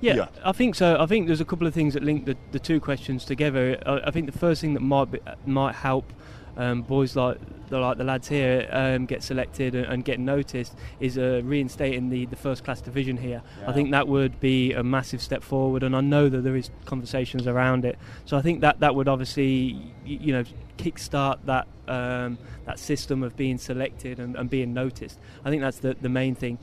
Yeah, 0.00 0.14
yeah, 0.14 0.28
I 0.44 0.52
think 0.52 0.76
so. 0.76 0.96
I 1.00 1.06
think 1.06 1.26
there's 1.26 1.40
a 1.40 1.44
couple 1.44 1.66
of 1.66 1.74
things 1.74 1.94
that 1.94 2.04
link 2.04 2.24
the, 2.24 2.36
the 2.52 2.60
two 2.60 2.78
questions 2.78 3.24
together. 3.24 3.82
I, 3.84 4.02
I 4.08 4.10
think 4.12 4.26
the 4.30 4.38
first 4.38 4.60
thing 4.60 4.74
that 4.74 4.80
might 4.80 5.10
be, 5.10 5.18
might 5.44 5.74
help 5.74 6.12
um, 6.56 6.82
boys 6.82 7.16
like 7.16 7.38
the, 7.68 7.78
like 7.78 7.96
the 7.96 8.04
lads 8.04 8.28
here 8.28 8.68
um, 8.70 9.06
get 9.06 9.22
selected 9.22 9.74
and, 9.74 9.86
and, 9.86 10.04
get 10.04 10.20
noticed 10.20 10.76
is 11.00 11.16
uh, 11.16 11.40
reinstating 11.42 12.10
the, 12.10 12.26
the 12.26 12.36
first 12.36 12.64
class 12.64 12.82
division 12.82 13.16
here. 13.16 13.42
Yeah. 13.60 13.70
I 13.70 13.72
think 13.72 13.90
that 13.92 14.06
would 14.08 14.38
be 14.40 14.72
a 14.74 14.82
massive 14.82 15.22
step 15.22 15.42
forward, 15.42 15.82
and 15.82 15.96
I 15.96 16.02
know 16.02 16.28
that 16.28 16.42
there 16.42 16.56
is 16.56 16.70
conversations 16.84 17.46
around 17.46 17.84
it. 17.84 17.98
So 18.26 18.36
I 18.36 18.42
think 18.42 18.60
that 18.60 18.80
that 18.80 18.94
would 18.94 19.08
obviously 19.08 19.92
you 20.04 20.32
know 20.32 20.44
kickstart 20.76 21.38
that 21.46 21.66
um, 21.88 22.38
that 22.66 22.78
system 22.78 23.22
of 23.22 23.36
being 23.36 23.58
selected 23.58 24.18
and, 24.18 24.36
and, 24.36 24.48
being 24.48 24.72
noticed. 24.72 25.18
I 25.44 25.50
think 25.50 25.62
that's 25.62 25.78
the, 25.78 25.96
the 26.00 26.08
main 26.08 26.34
thing. 26.34 26.58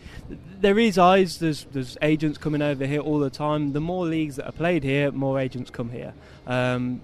There 0.62 0.80
is 0.80 0.97
eyes. 0.97 1.39
There's 1.39 1.65
there's 1.71 1.97
agents 2.02 2.38
coming 2.38 2.62
over 2.62 2.86
here 2.86 3.02
all 3.02 3.19
the 3.19 3.30
time. 3.30 3.73
The 3.73 3.82
more 3.82 4.06
leagues 4.06 4.36
that 4.38 4.45
are 4.45 4.54
played 4.54 4.84
here, 4.84 5.12
more 5.12 5.39
agents 5.39 5.71
come 5.71 5.89
here. 5.89 6.13
Um, 6.47 7.02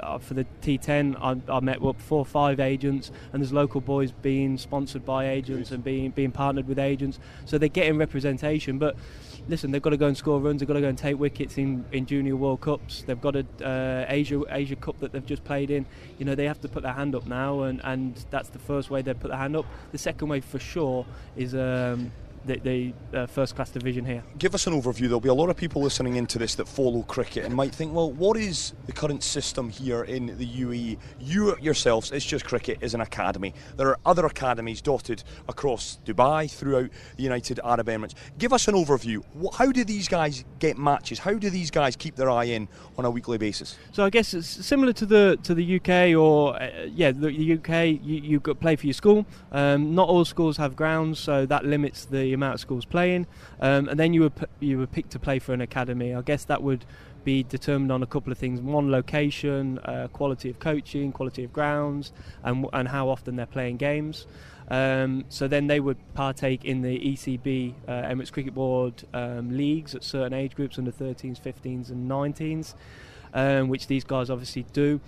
uh, 0.00 0.18
for 0.18 0.34
the 0.34 0.46
T10, 0.62 1.16
I, 1.20 1.52
I, 1.52 1.60
met 1.60 1.82
up 1.82 2.00
four 2.00 2.20
or 2.20 2.26
five 2.26 2.60
agents, 2.60 3.10
and 3.32 3.42
there's 3.42 3.52
local 3.52 3.80
boys 3.80 4.12
being 4.12 4.58
sponsored 4.58 5.04
by 5.04 5.28
agents 5.28 5.70
and 5.70 5.82
being 5.82 6.10
being 6.10 6.32
partnered 6.32 6.68
with 6.68 6.78
agents, 6.78 7.18
so 7.44 7.58
they're 7.58 7.68
getting 7.68 7.98
representation. 7.98 8.78
But 8.78 8.96
listen, 9.48 9.70
they've 9.70 9.82
got 9.82 9.90
to 9.90 9.96
go 9.96 10.06
and 10.06 10.16
score 10.16 10.40
runs. 10.40 10.60
They've 10.60 10.68
got 10.68 10.74
to 10.74 10.80
go 10.80 10.88
and 10.88 10.98
take 10.98 11.18
wickets 11.18 11.58
in, 11.58 11.84
in 11.92 12.06
junior 12.06 12.36
World 12.36 12.60
Cups. 12.60 13.02
They've 13.06 13.20
got 13.20 13.36
a 13.36 13.46
uh, 13.64 14.06
Asia 14.08 14.42
Asia 14.50 14.76
Cup 14.76 14.98
that 15.00 15.12
they've 15.12 15.24
just 15.24 15.44
played 15.44 15.70
in. 15.70 15.86
You 16.18 16.24
know, 16.24 16.34
they 16.34 16.46
have 16.46 16.60
to 16.60 16.68
put 16.68 16.82
their 16.82 16.92
hand 16.92 17.14
up 17.14 17.26
now, 17.26 17.62
and, 17.62 17.80
and 17.84 18.14
that's 18.30 18.50
the 18.50 18.58
first 18.58 18.90
way 18.90 19.02
they 19.02 19.14
put 19.14 19.28
their 19.28 19.38
hand 19.38 19.56
up. 19.56 19.66
The 19.92 19.98
second 19.98 20.28
way, 20.28 20.40
for 20.40 20.58
sure, 20.58 21.06
is 21.36 21.54
um, 21.54 22.12
the, 22.44 22.58
the 22.58 23.18
uh, 23.18 23.26
first 23.26 23.56
class 23.56 23.70
division 23.70 24.04
here. 24.04 24.22
Give 24.38 24.54
us 24.54 24.66
an 24.66 24.80
overview. 24.80 25.02
There'll 25.02 25.20
be 25.20 25.28
a 25.28 25.34
lot 25.34 25.50
of 25.50 25.56
people 25.56 25.82
listening 25.82 26.16
into 26.16 26.38
this 26.38 26.54
that 26.56 26.68
follow 26.68 27.02
cricket 27.02 27.44
and 27.44 27.54
might 27.54 27.74
think, 27.74 27.94
well, 27.94 28.10
what 28.12 28.36
is 28.36 28.74
the 28.86 28.92
current 28.92 29.22
system 29.22 29.70
here 29.70 30.04
in 30.04 30.38
the 30.38 30.46
UAE? 30.46 30.98
You 31.20 31.56
yourselves, 31.60 32.10
it's 32.12 32.24
just 32.24 32.44
cricket 32.44 32.78
is 32.80 32.94
an 32.94 33.00
academy. 33.00 33.54
There 33.76 33.88
are 33.88 33.98
other 34.04 34.26
academies 34.26 34.80
dotted 34.80 35.22
across 35.48 35.98
Dubai, 36.04 36.50
throughout 36.50 36.90
the 37.16 37.22
United 37.22 37.60
Arab 37.64 37.86
Emirates. 37.86 38.14
Give 38.38 38.52
us 38.52 38.68
an 38.68 38.74
overview. 38.74 39.22
How 39.54 39.72
do 39.72 39.84
these 39.84 40.08
guys 40.08 40.44
get 40.58 40.78
matches? 40.78 41.18
How 41.18 41.34
do 41.34 41.50
these 41.50 41.70
guys 41.70 41.96
keep 41.96 42.16
their 42.16 42.30
eye 42.30 42.44
in 42.44 42.68
on 42.96 43.04
a 43.04 43.10
weekly 43.10 43.38
basis? 43.38 43.76
So 43.92 44.04
I 44.04 44.10
guess 44.10 44.34
it's 44.34 44.48
similar 44.48 44.92
to 44.94 45.06
the 45.06 45.38
to 45.42 45.54
the 45.54 45.76
UK 45.76 46.16
or 46.18 46.60
uh, 46.60 46.86
yeah, 46.86 47.12
the 47.12 47.58
UK. 47.58 48.00
You 48.02 48.20
you 48.22 48.40
play 48.40 48.76
for 48.76 48.86
your 48.86 48.94
school. 48.94 49.26
Um, 49.52 49.94
not 49.94 50.08
all 50.08 50.24
schools 50.24 50.56
have 50.56 50.76
grounds, 50.76 51.18
so 51.18 51.46
that 51.46 51.64
limits 51.64 52.04
the 52.04 52.27
amount 52.32 52.54
of 52.54 52.60
schools 52.60 52.84
playing, 52.84 53.26
um, 53.60 53.88
and 53.88 53.98
then 53.98 54.12
you 54.14 54.22
were 54.22 54.30
p- 54.30 54.46
you 54.60 54.78
were 54.78 54.86
picked 54.86 55.10
to 55.12 55.18
play 55.18 55.38
for 55.38 55.52
an 55.52 55.60
academy. 55.60 56.14
I 56.14 56.22
guess 56.22 56.44
that 56.44 56.62
would 56.62 56.84
be 57.24 57.42
determined 57.42 57.92
on 57.92 58.02
a 58.02 58.06
couple 58.06 58.32
of 58.32 58.38
things: 58.38 58.60
one, 58.60 58.90
location, 58.90 59.78
uh, 59.80 60.08
quality 60.12 60.50
of 60.50 60.58
coaching, 60.58 61.12
quality 61.12 61.44
of 61.44 61.52
grounds, 61.52 62.12
and 62.42 62.66
and 62.72 62.88
how 62.88 63.08
often 63.08 63.36
they're 63.36 63.46
playing 63.46 63.76
games. 63.76 64.26
Um, 64.70 65.24
so 65.28 65.48
then 65.48 65.66
they 65.66 65.80
would 65.80 65.96
partake 66.14 66.64
in 66.64 66.82
the 66.82 66.98
ECB, 66.98 67.74
uh, 67.86 67.90
Emirates 68.02 68.30
Cricket 68.30 68.54
Board 68.54 69.04
um, 69.14 69.56
leagues 69.56 69.94
at 69.94 70.04
certain 70.04 70.34
age 70.34 70.54
groups, 70.54 70.78
under 70.78 70.92
13s, 70.92 71.40
15s, 71.40 71.88
and 71.88 72.10
19s, 72.10 72.74
um, 73.32 73.68
which 73.68 73.86
these 73.86 74.04
guys 74.04 74.28
obviously 74.28 74.66
do 74.74 75.00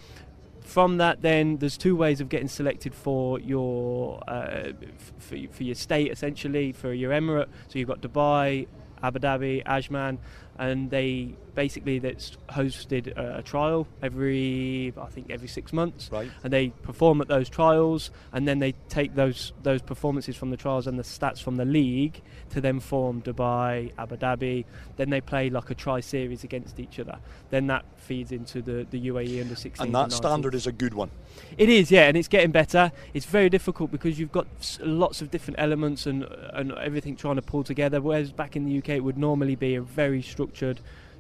from 0.71 0.99
that, 0.99 1.21
then 1.21 1.57
there's 1.59 1.77
two 1.77 1.97
ways 1.97 2.21
of 2.21 2.29
getting 2.29 2.47
selected 2.47 2.95
for 2.95 3.41
your 3.41 4.23
uh, 4.29 4.73
for, 5.19 5.37
for 5.51 5.65
your 5.65 5.75
state, 5.75 6.13
essentially 6.13 6.71
for 6.71 6.93
your 6.93 7.11
emirate. 7.11 7.49
So 7.69 7.81
you've 7.81 7.89
got 7.89 8.01
Dubai, 8.01 8.69
Abu 9.03 9.19
Dhabi, 9.19 9.65
Ajman, 9.65 10.19
and 10.61 10.91
they 10.91 11.35
basically 11.55 11.99
that's 11.99 12.37
hosted 12.51 13.17
a, 13.17 13.43
trial 13.43 13.89
every 14.03 14.93
I 15.01 15.07
think 15.07 15.31
every 15.31 15.49
six 15.49 15.73
months, 15.73 16.11
right. 16.13 16.31
and 16.45 16.53
they 16.53 16.69
perform 16.69 17.23
at 17.23 17.29
those 17.29 17.49
trials, 17.49 18.11
and 18.33 18.47
then 18.47 18.59
they 18.59 18.73
take 18.91 19.15
those 19.15 19.53
those 19.63 19.81
performances 19.81 20.37
from 20.37 20.51
the 20.51 20.59
trials 20.59 20.87
and 20.87 20.99
the 20.99 21.03
stats 21.03 21.43
from 21.43 21.57
the 21.57 21.65
league 21.65 22.21
to 22.51 22.61
then 22.61 22.79
form 22.79 23.23
Dubai, 23.23 23.93
Abu 23.99 24.17
Dhabi. 24.17 24.67
Then 24.97 25.09
they 25.09 25.23
play 25.23 25.49
like 25.49 25.71
a 25.71 25.75
tri 25.75 26.01
series 26.01 26.45
against 26.45 26.79
each 26.79 27.01
other. 27.01 27.19
Then 27.49 27.67
that 27.69 27.87
feeds 27.97 28.31
into 28.31 28.61
the, 28.61 28.87
the 28.91 29.09
UAE 29.09 29.41
under 29.41 29.55
16. 29.55 29.87
And 29.87 29.95
that 29.95 30.13
standard 30.13 30.55
is 30.55 30.67
a 30.67 30.73
good 30.73 30.93
one. 30.93 31.11
It 31.57 31.69
is, 31.69 31.91
yeah, 31.91 32.09
and 32.09 32.17
it's 32.17 32.29
getting 32.29 32.51
better. 32.51 32.93
It's 33.15 33.27
very 33.27 33.49
difficult 33.49 33.91
because 33.91 34.19
you've 34.19 34.33
got 34.33 34.47
lots 34.83 35.23
of 35.23 35.31
different 35.31 35.59
elements 35.59 36.07
and 36.07 36.25
and 36.53 36.73
everything 36.73 37.17
trying 37.17 37.37
to 37.37 37.43
pull 37.43 37.65
together. 37.65 38.01
Whereas 38.03 38.31
back 38.31 38.57
in 38.57 38.67
the 38.67 38.79
UK, 38.79 38.91
it 38.91 39.05
would 39.05 39.17
normally 39.17 39.55
be 39.55 39.75
a 39.75 39.83
very 39.83 40.21
structured 40.21 40.50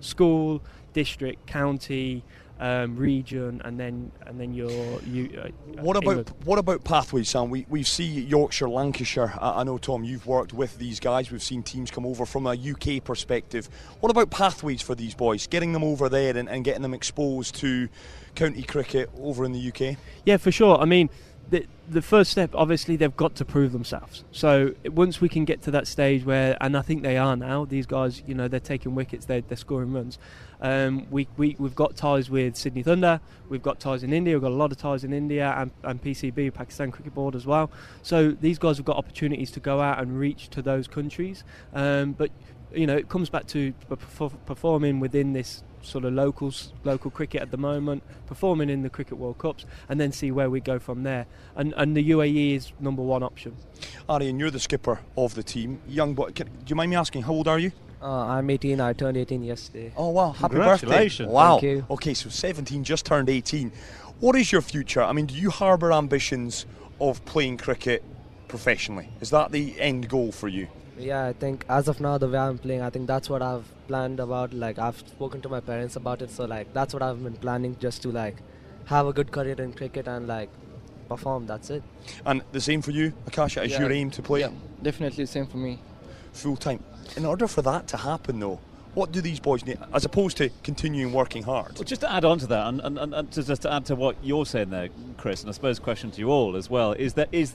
school, 0.00 0.62
district, 0.92 1.46
county, 1.46 2.24
um, 2.60 2.94
region, 2.96 3.62
and 3.64 3.80
then 3.80 4.12
and 4.26 4.38
then 4.38 4.52
your 4.52 5.00
you. 5.02 5.40
Uh, 5.42 5.48
what 5.82 5.96
about 5.96 6.10
England. 6.10 6.32
what 6.44 6.58
about 6.58 6.84
pathways, 6.84 7.30
Sam? 7.30 7.48
We 7.48 7.64
we 7.70 7.82
see 7.82 8.04
Yorkshire, 8.04 8.68
Lancashire. 8.68 9.32
I, 9.40 9.60
I, 9.60 9.64
know 9.64 9.78
Tom, 9.78 10.04
you've 10.04 10.26
worked 10.26 10.52
with 10.52 10.76
these 10.78 11.00
guys. 11.00 11.30
We've 11.30 11.42
seen 11.42 11.62
teams 11.62 11.90
come 11.90 12.04
over 12.04 12.26
from 12.26 12.46
a 12.46 12.52
UK 12.52 13.02
perspective. 13.02 13.70
What 14.00 14.10
about 14.10 14.30
pathways 14.30 14.82
for 14.82 14.94
these 14.94 15.14
boys? 15.14 15.46
Getting 15.46 15.72
them 15.72 15.82
over 15.82 16.10
there 16.10 16.36
and, 16.36 16.50
and 16.50 16.62
getting 16.62 16.82
them 16.82 16.92
exposed 16.92 17.54
to 17.56 17.88
county 18.34 18.62
cricket 18.62 19.10
over 19.18 19.46
in 19.46 19.52
the 19.52 19.68
UK. 19.68 19.96
Yeah, 20.26 20.36
for 20.36 20.52
sure. 20.52 20.78
I 20.78 20.84
mean 20.84 21.08
the, 21.50 21.66
the 21.88 22.02
first 22.02 22.30
step, 22.30 22.50
obviously, 22.54 22.96
they've 22.96 23.16
got 23.16 23.34
to 23.36 23.44
prove 23.44 23.72
themselves. 23.72 24.24
So 24.30 24.74
once 24.84 25.20
we 25.20 25.28
can 25.28 25.44
get 25.44 25.62
to 25.62 25.70
that 25.72 25.88
stage 25.88 26.24
where, 26.24 26.56
and 26.60 26.76
I 26.76 26.82
think 26.82 27.02
they 27.02 27.16
are 27.16 27.36
now, 27.36 27.64
these 27.64 27.86
guys, 27.86 28.22
you 28.26 28.34
know, 28.34 28.46
they're 28.46 28.60
taking 28.60 28.94
wickets, 28.94 29.26
they're, 29.26 29.40
they're 29.40 29.56
scoring 29.56 29.92
runs. 29.92 30.18
Um, 30.60 31.06
we, 31.10 31.26
we, 31.36 31.56
we've 31.58 31.74
got 31.74 31.96
ties 31.96 32.30
with 32.30 32.56
Sydney 32.56 32.82
Thunder, 32.82 33.20
we've 33.48 33.62
got 33.62 33.80
ties 33.80 34.02
in 34.02 34.12
India, 34.12 34.34
we've 34.34 34.42
got 34.42 34.52
a 34.52 34.54
lot 34.54 34.70
of 34.70 34.78
ties 34.78 35.02
in 35.02 35.12
India 35.12 35.52
and, 35.56 35.72
and 35.82 36.02
PCB, 36.02 36.54
Pakistan 36.54 36.92
Cricket 36.92 37.14
Board 37.14 37.34
as 37.34 37.46
well. 37.46 37.70
So 38.02 38.30
these 38.30 38.58
guys 38.58 38.76
have 38.76 38.86
got 38.86 38.96
opportunities 38.96 39.50
to 39.52 39.60
go 39.60 39.80
out 39.80 40.00
and 40.00 40.18
reach 40.18 40.50
to 40.50 40.62
those 40.62 40.86
countries. 40.86 41.42
Um, 41.74 42.12
but, 42.12 42.30
you 42.72 42.86
know, 42.86 42.96
it 42.96 43.08
comes 43.08 43.28
back 43.28 43.46
to 43.48 43.72
performing 44.46 45.00
within 45.00 45.32
this 45.32 45.64
sort 45.82 46.04
of 46.04 46.12
locals, 46.12 46.72
local 46.84 47.10
cricket 47.10 47.42
at 47.42 47.50
the 47.50 47.56
moment, 47.56 48.02
performing 48.26 48.70
in 48.70 48.82
the 48.82 48.90
Cricket 48.90 49.18
World 49.18 49.38
Cups, 49.38 49.64
and 49.88 50.00
then 50.00 50.12
see 50.12 50.30
where 50.30 50.50
we 50.50 50.60
go 50.60 50.78
from 50.78 51.02
there. 51.02 51.26
And, 51.56 51.74
and 51.76 51.96
the 51.96 52.10
UAE 52.10 52.56
is 52.56 52.72
number 52.80 53.02
one 53.02 53.22
option. 53.22 53.56
Aryan, 54.08 54.38
you're 54.38 54.50
the 54.50 54.60
skipper 54.60 55.00
of 55.16 55.34
the 55.34 55.42
team. 55.42 55.80
Young 55.88 56.14
boy, 56.14 56.30
can, 56.30 56.46
do 56.46 56.52
you 56.66 56.76
mind 56.76 56.90
me 56.90 56.96
asking, 56.96 57.22
how 57.22 57.32
old 57.32 57.48
are 57.48 57.58
you? 57.58 57.72
Uh, 58.02 58.26
I'm 58.26 58.48
18. 58.48 58.80
I 58.80 58.92
turned 58.94 59.16
18 59.16 59.42
yesterday. 59.42 59.92
Oh 59.94 60.08
wow! 60.08 60.30
Happy 60.30 60.54
birthday! 60.56 61.10
Wow. 61.26 61.60
Okay, 61.90 62.14
so 62.14 62.30
17, 62.30 62.82
just 62.82 63.04
turned 63.04 63.28
18. 63.28 63.70
What 64.20 64.36
is 64.36 64.50
your 64.50 64.62
future? 64.62 65.02
I 65.02 65.12
mean, 65.12 65.26
do 65.26 65.34
you 65.34 65.50
harbour 65.50 65.92
ambitions 65.92 66.64
of 66.98 67.22
playing 67.26 67.58
cricket 67.58 68.02
professionally? 68.48 69.10
Is 69.20 69.30
that 69.30 69.52
the 69.52 69.78
end 69.78 70.08
goal 70.08 70.32
for 70.32 70.48
you? 70.48 70.68
Yeah, 71.00 71.26
I 71.26 71.32
think 71.32 71.64
as 71.68 71.88
of 71.88 71.98
now, 72.00 72.18
the 72.18 72.28
way 72.28 72.38
I'm 72.38 72.58
playing, 72.58 72.82
I 72.82 72.90
think 72.90 73.06
that's 73.06 73.30
what 73.30 73.40
I've 73.40 73.64
planned 73.88 74.20
about. 74.20 74.52
Like, 74.52 74.78
I've 74.78 74.98
spoken 74.98 75.40
to 75.42 75.48
my 75.48 75.60
parents 75.60 75.96
about 75.96 76.20
it, 76.20 76.30
so 76.30 76.44
like 76.44 76.72
that's 76.74 76.92
what 76.92 77.02
I've 77.02 77.22
been 77.22 77.36
planning, 77.36 77.76
just 77.80 78.02
to 78.02 78.10
like 78.10 78.36
have 78.84 79.06
a 79.06 79.12
good 79.12 79.32
career 79.32 79.54
in 79.58 79.72
cricket 79.72 80.06
and 80.06 80.28
like 80.28 80.50
perform. 81.08 81.46
That's 81.46 81.70
it. 81.70 81.82
And 82.26 82.42
the 82.52 82.60
same 82.60 82.82
for 82.82 82.90
you, 82.90 83.14
Akasha, 83.26 83.62
is 83.62 83.72
yeah, 83.72 83.80
your 83.80 83.92
aim 83.92 84.10
to 84.10 84.22
play? 84.22 84.40
Yeah, 84.40 84.50
definitely 84.82 85.24
the 85.24 85.30
same 85.30 85.46
for 85.46 85.56
me. 85.56 85.80
Full 86.32 86.56
time. 86.56 86.84
In 87.16 87.24
order 87.24 87.48
for 87.48 87.62
that 87.62 87.88
to 87.88 87.96
happen, 87.96 88.38
though, 88.38 88.60
what 88.94 89.10
do 89.10 89.22
these 89.22 89.40
boys 89.40 89.64
need, 89.64 89.78
as 89.94 90.04
opposed 90.04 90.36
to 90.36 90.50
continuing 90.62 91.12
working 91.12 91.44
hard? 91.44 91.76
Well, 91.76 91.84
just 91.84 92.02
to 92.02 92.12
add 92.12 92.24
on 92.26 92.38
to 92.40 92.46
that, 92.48 92.66
and, 92.66 92.80
and, 92.80 93.14
and 93.14 93.32
to 93.32 93.42
just 93.42 93.62
to 93.62 93.72
add 93.72 93.86
to 93.86 93.96
what 93.96 94.16
you're 94.22 94.44
saying 94.44 94.70
there, 94.70 94.90
Chris, 95.16 95.40
and 95.40 95.48
I 95.48 95.52
suppose 95.52 95.78
a 95.78 95.80
question 95.80 96.10
to 96.10 96.20
you 96.20 96.28
all 96.28 96.56
as 96.56 96.68
well, 96.68 96.92
is 96.92 97.14
that 97.14 97.30
is 97.32 97.54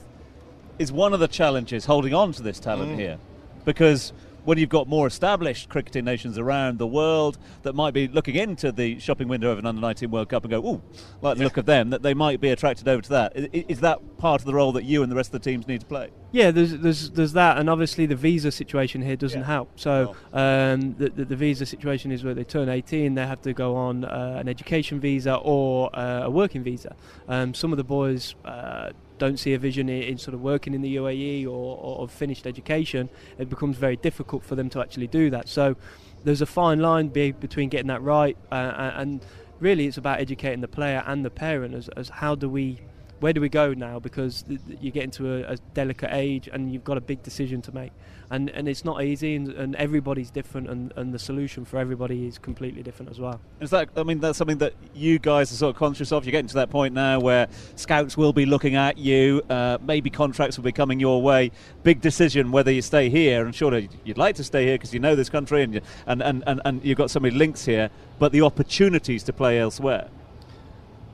is 0.78 0.92
one 0.92 1.14
of 1.14 1.20
the 1.20 1.28
challenges 1.28 1.84
holding 1.86 2.12
on 2.12 2.32
to 2.32 2.42
this 2.42 2.60
talent 2.60 2.92
mm. 2.92 2.98
here 2.98 3.18
because 3.66 4.14
when 4.46 4.58
you've 4.58 4.70
got 4.70 4.88
more 4.88 5.08
established 5.08 5.68
cricketing 5.68 6.04
nations 6.04 6.38
around 6.38 6.78
the 6.78 6.86
world 6.86 7.36
that 7.62 7.74
might 7.74 7.92
be 7.92 8.06
looking 8.06 8.36
into 8.36 8.70
the 8.70 8.98
shopping 9.00 9.26
window 9.26 9.50
of 9.50 9.58
an 9.58 9.66
under 9.66 9.80
19 9.80 10.08
World 10.10 10.28
Cup 10.28 10.44
and 10.44 10.50
go, 10.52 10.64
ooh, 10.64 10.82
like 11.20 11.36
the 11.36 11.40
yeah. 11.40 11.44
look 11.44 11.56
of 11.56 11.66
them, 11.66 11.90
that 11.90 12.02
they 12.02 12.14
might 12.14 12.40
be 12.40 12.50
attracted 12.50 12.86
over 12.86 13.02
to 13.02 13.08
that. 13.08 13.32
Is, 13.36 13.64
is, 13.68 13.80
that 13.80 14.18
part 14.18 14.40
of 14.40 14.46
the 14.46 14.54
role 14.54 14.70
that 14.72 14.84
you 14.84 15.02
and 15.02 15.10
the 15.10 15.16
rest 15.16 15.34
of 15.34 15.42
the 15.42 15.50
teams 15.50 15.66
need 15.66 15.80
to 15.80 15.86
play? 15.86 16.10
Yeah, 16.30 16.52
there's 16.52 16.78
there's, 16.78 17.10
there's 17.10 17.32
that, 17.32 17.58
and 17.58 17.68
obviously 17.68 18.06
the 18.06 18.14
visa 18.14 18.52
situation 18.52 19.02
here 19.02 19.16
doesn't 19.16 19.40
yeah. 19.40 19.46
help. 19.46 19.80
So 19.80 20.14
um, 20.32 20.94
the, 20.94 21.10
the, 21.10 21.24
the, 21.24 21.36
visa 21.36 21.66
situation 21.66 22.12
is 22.12 22.22
where 22.22 22.34
they 22.34 22.44
turn 22.44 22.68
18, 22.68 23.14
they 23.14 23.26
have 23.26 23.42
to 23.42 23.52
go 23.52 23.74
on 23.74 24.04
uh, 24.04 24.36
an 24.38 24.48
education 24.48 25.00
visa 25.00 25.34
or 25.34 25.94
uh, 25.98 26.22
a 26.22 26.30
working 26.30 26.62
visa. 26.62 26.94
Um, 27.26 27.52
some 27.52 27.72
of 27.72 27.78
the 27.78 27.84
boys 27.84 28.36
uh, 28.44 28.90
don't 29.18 29.38
see 29.38 29.54
a 29.54 29.58
vision 29.58 29.88
in, 29.88 30.18
sort 30.18 30.34
of 30.34 30.42
working 30.42 30.74
in 30.74 30.82
the 30.82 30.96
UAE 30.96 31.44
or, 31.44 31.78
or, 31.78 32.08
finished 32.08 32.46
education, 32.46 33.08
it 33.38 33.48
becomes 33.48 33.76
very 33.76 33.96
difficult 33.96 34.44
for 34.44 34.54
them 34.54 34.68
to 34.70 34.80
actually 34.80 35.06
do 35.06 35.30
that. 35.30 35.48
So 35.48 35.76
there's 36.24 36.42
a 36.42 36.46
fine 36.46 36.80
line 36.80 37.08
be, 37.08 37.32
between 37.32 37.68
getting 37.68 37.88
that 37.88 38.02
right 38.02 38.36
uh, 38.50 38.92
and 38.94 39.24
really 39.60 39.86
it's 39.86 39.96
about 39.96 40.20
educating 40.20 40.60
the 40.60 40.68
player 40.68 41.02
and 41.06 41.24
the 41.24 41.30
parent 41.30 41.74
as, 41.74 41.88
as 41.96 42.08
how 42.08 42.34
do 42.34 42.48
we 42.48 42.80
where 43.20 43.32
do 43.32 43.40
we 43.40 43.48
go 43.48 43.72
now? 43.72 43.98
Because 43.98 44.44
you 44.80 44.90
get 44.90 45.04
into 45.04 45.36
a, 45.36 45.54
a, 45.54 45.56
delicate 45.72 46.10
age 46.12 46.48
and 46.52 46.70
you've 46.70 46.84
got 46.84 46.98
a 46.98 47.00
big 47.00 47.22
decision 47.22 47.62
to 47.62 47.72
make, 47.72 47.92
and 48.30 48.50
and 48.50 48.68
it's 48.68 48.84
not 48.84 49.02
easy, 49.02 49.36
and, 49.36 49.48
and 49.52 49.76
everybody's 49.76 50.30
different, 50.30 50.68
and, 50.68 50.92
and 50.96 51.12
the 51.12 51.18
solution 51.18 51.64
for 51.64 51.78
everybody 51.78 52.26
is 52.26 52.38
completely 52.38 52.82
different 52.82 53.10
as 53.10 53.20
well. 53.20 53.40
Is 53.60 53.70
that 53.70 53.88
I 53.96 54.02
mean 54.02 54.20
that's 54.20 54.38
something 54.38 54.58
that 54.58 54.74
you 54.94 55.18
guys 55.18 55.52
are 55.52 55.56
sort 55.56 55.74
of 55.74 55.78
conscious 55.78 56.12
of? 56.12 56.24
You're 56.24 56.32
getting 56.32 56.48
to 56.48 56.54
that 56.54 56.70
point 56.70 56.94
now 56.94 57.20
where 57.20 57.48
scouts 57.76 58.16
will 58.16 58.32
be 58.32 58.46
looking 58.46 58.74
at 58.76 58.98
you, 58.98 59.42
uh, 59.50 59.78
maybe 59.80 60.10
contracts 60.10 60.56
will 60.56 60.64
be 60.64 60.72
coming 60.72 61.00
your 61.00 61.22
way. 61.22 61.52
Big 61.82 62.00
decision 62.00 62.52
whether 62.52 62.70
you 62.70 62.82
stay 62.82 63.08
here, 63.08 63.44
and 63.44 63.54
surely 63.54 63.88
you'd 64.04 64.18
like 64.18 64.34
to 64.36 64.44
stay 64.44 64.64
here 64.64 64.74
because 64.74 64.92
you 64.92 65.00
know 65.00 65.14
this 65.14 65.28
country 65.30 65.62
and, 65.62 65.74
you, 65.74 65.80
and, 66.06 66.22
and, 66.22 66.42
and 66.46 66.60
and 66.64 66.84
you've 66.84 66.98
got 66.98 67.10
so 67.10 67.20
many 67.20 67.34
links 67.34 67.64
here, 67.64 67.90
but 68.18 68.32
the 68.32 68.42
opportunities 68.42 69.22
to 69.22 69.32
play 69.32 69.58
elsewhere. 69.58 70.08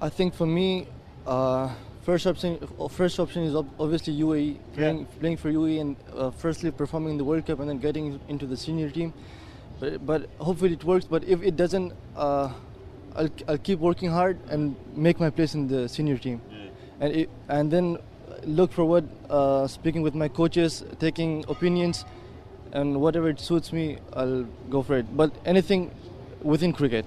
I 0.00 0.08
think 0.08 0.34
for 0.34 0.46
me, 0.46 0.86
Uh, 1.24 1.70
first 2.02 2.26
option, 2.26 2.58
uh, 2.78 2.88
first 2.88 3.18
option 3.18 3.44
is 3.44 3.54
obviously 3.54 4.14
UAE, 4.18 4.58
playing, 4.74 5.06
playing 5.20 5.36
for 5.36 5.50
UAE, 5.50 5.80
and 5.80 5.96
uh, 6.14 6.30
firstly 6.30 6.70
performing 6.70 7.12
in 7.12 7.18
the 7.18 7.24
World 7.24 7.46
Cup, 7.46 7.60
and 7.60 7.68
then 7.68 7.78
getting 7.78 8.20
into 8.28 8.46
the 8.46 8.56
senior 8.56 8.90
team. 8.90 9.12
But, 9.80 10.04
but 10.04 10.28
hopefully 10.38 10.72
it 10.72 10.84
works. 10.84 11.04
But 11.04 11.24
if 11.24 11.42
it 11.42 11.56
doesn't, 11.56 11.92
uh, 12.16 12.52
I'll, 13.16 13.30
I'll 13.48 13.58
keep 13.58 13.78
working 13.78 14.10
hard 14.10 14.38
and 14.50 14.76
make 14.94 15.20
my 15.20 15.30
place 15.30 15.54
in 15.54 15.68
the 15.68 15.88
senior 15.88 16.18
team, 16.18 16.40
and 17.00 17.12
it, 17.12 17.30
and 17.48 17.70
then 17.70 17.98
look 18.44 18.72
forward, 18.72 19.08
uh, 19.30 19.66
speaking 19.66 20.02
with 20.02 20.14
my 20.14 20.28
coaches, 20.28 20.84
taking 20.98 21.44
opinions, 21.48 22.04
and 22.72 23.00
whatever 23.00 23.28
it 23.28 23.38
suits 23.38 23.72
me, 23.72 23.98
I'll 24.14 24.44
go 24.70 24.82
for 24.82 24.96
it. 24.96 25.16
But 25.16 25.32
anything 25.44 25.90
within 26.42 26.72
cricket. 26.72 27.06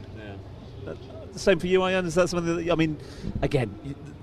The 1.33 1.39
same 1.39 1.59
for 1.59 1.67
you, 1.67 1.85
Ian. 1.85 2.05
Is 2.05 2.15
that 2.15 2.29
something 2.29 2.55
that 2.55 2.71
I 2.71 2.75
mean? 2.75 2.97
Again, 3.41 3.69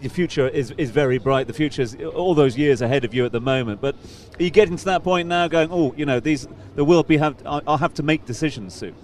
y- 0.03 0.09
your 0.09 0.11
future 0.11 0.49
is, 0.49 0.73
is 0.79 0.91
very 0.91 1.19
bright. 1.19 1.47
The 1.47 1.53
future 1.53 1.83
is 1.83 1.97
all 2.15 2.35
those 2.35 2.57
years 2.59 2.83
ahead 2.83 3.05
of 3.05 3.15
you 3.15 3.25
at 3.25 3.33
the 3.33 3.41
moment. 3.41 3.81
But 3.81 3.95
are 4.38 4.43
you 4.43 4.51
getting 4.51 4.77
to 4.77 4.85
that 4.87 5.03
point 5.03 5.29
now, 5.29 5.49
going, 5.49 5.69
oh, 5.71 5.95
you 5.97 6.07
know, 6.07 6.21
these 6.21 6.49
there 6.75 6.85
will 6.85 7.03
be 7.03 7.17
have 7.19 7.35
I- 7.47 7.62
I'll 7.67 7.79
have 7.79 7.95
to 7.95 8.03
make 8.03 8.25
decisions 8.27 8.75
soon. 8.75 8.95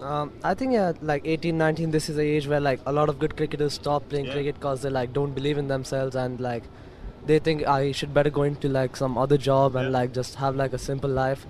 Um, 0.00 0.32
I 0.44 0.54
think 0.54 0.72
yeah, 0.72 0.92
like 1.02 1.22
18, 1.24 1.58
19, 1.58 1.90
this 1.90 2.08
is 2.08 2.16
the 2.16 2.22
age 2.22 2.46
where 2.46 2.60
like 2.60 2.80
a 2.86 2.92
lot 2.92 3.08
of 3.08 3.18
good 3.18 3.36
cricketers 3.36 3.74
stop 3.74 4.08
playing 4.08 4.26
cricket 4.30 4.54
because 4.54 4.82
they 4.82 4.90
like 4.90 5.12
don't 5.12 5.32
believe 5.34 5.58
in 5.58 5.66
themselves 5.68 6.14
and 6.14 6.40
like 6.40 6.62
they 7.26 7.40
think 7.40 7.66
I 7.66 7.90
should 7.92 8.14
better 8.14 8.30
go 8.30 8.44
into 8.44 8.68
like 8.68 8.96
some 8.96 9.18
other 9.18 9.36
job 9.36 9.74
and 9.76 9.92
like 9.92 10.12
just 10.14 10.36
have 10.36 10.54
like 10.56 10.72
a 10.72 10.78
simple 10.78 11.10
life. 11.10 11.46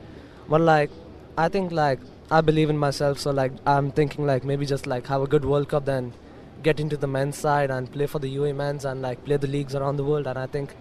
But 0.49 0.63
like 0.63 0.91
I 1.37 1.49
think 1.49 1.73
like 1.73 2.01
I 2.31 2.41
believe 2.41 2.71
in 2.71 2.79
myself, 2.79 3.19
so 3.19 3.31
like 3.31 3.53
I'm 3.67 3.91
thinking 3.93 4.27
like 4.27 4.45
maybe 4.45 4.67
just 4.67 4.87
like 4.87 5.07
have 5.09 5.23
a 5.23 5.27
good 5.27 5.45
World 5.45 5.69
Cup, 5.69 5.85
then 5.85 6.13
get 6.63 6.81
into 6.81 6.97
the 6.97 7.07
men's 7.07 7.37
side 7.37 7.71
and 7.71 7.91
play 7.91 8.07
for 8.07 8.19
the 8.19 8.35
UAE 8.37 8.57
men's 8.57 8.85
and 8.85 9.03
like 9.03 9.25
play 9.25 9.37
the 9.37 9.47
leagues 9.47 9.75
around 9.75 9.97
the 9.97 10.05
world. 10.05 10.27
And 10.27 10.39
I 10.39 10.47
think 10.47 10.75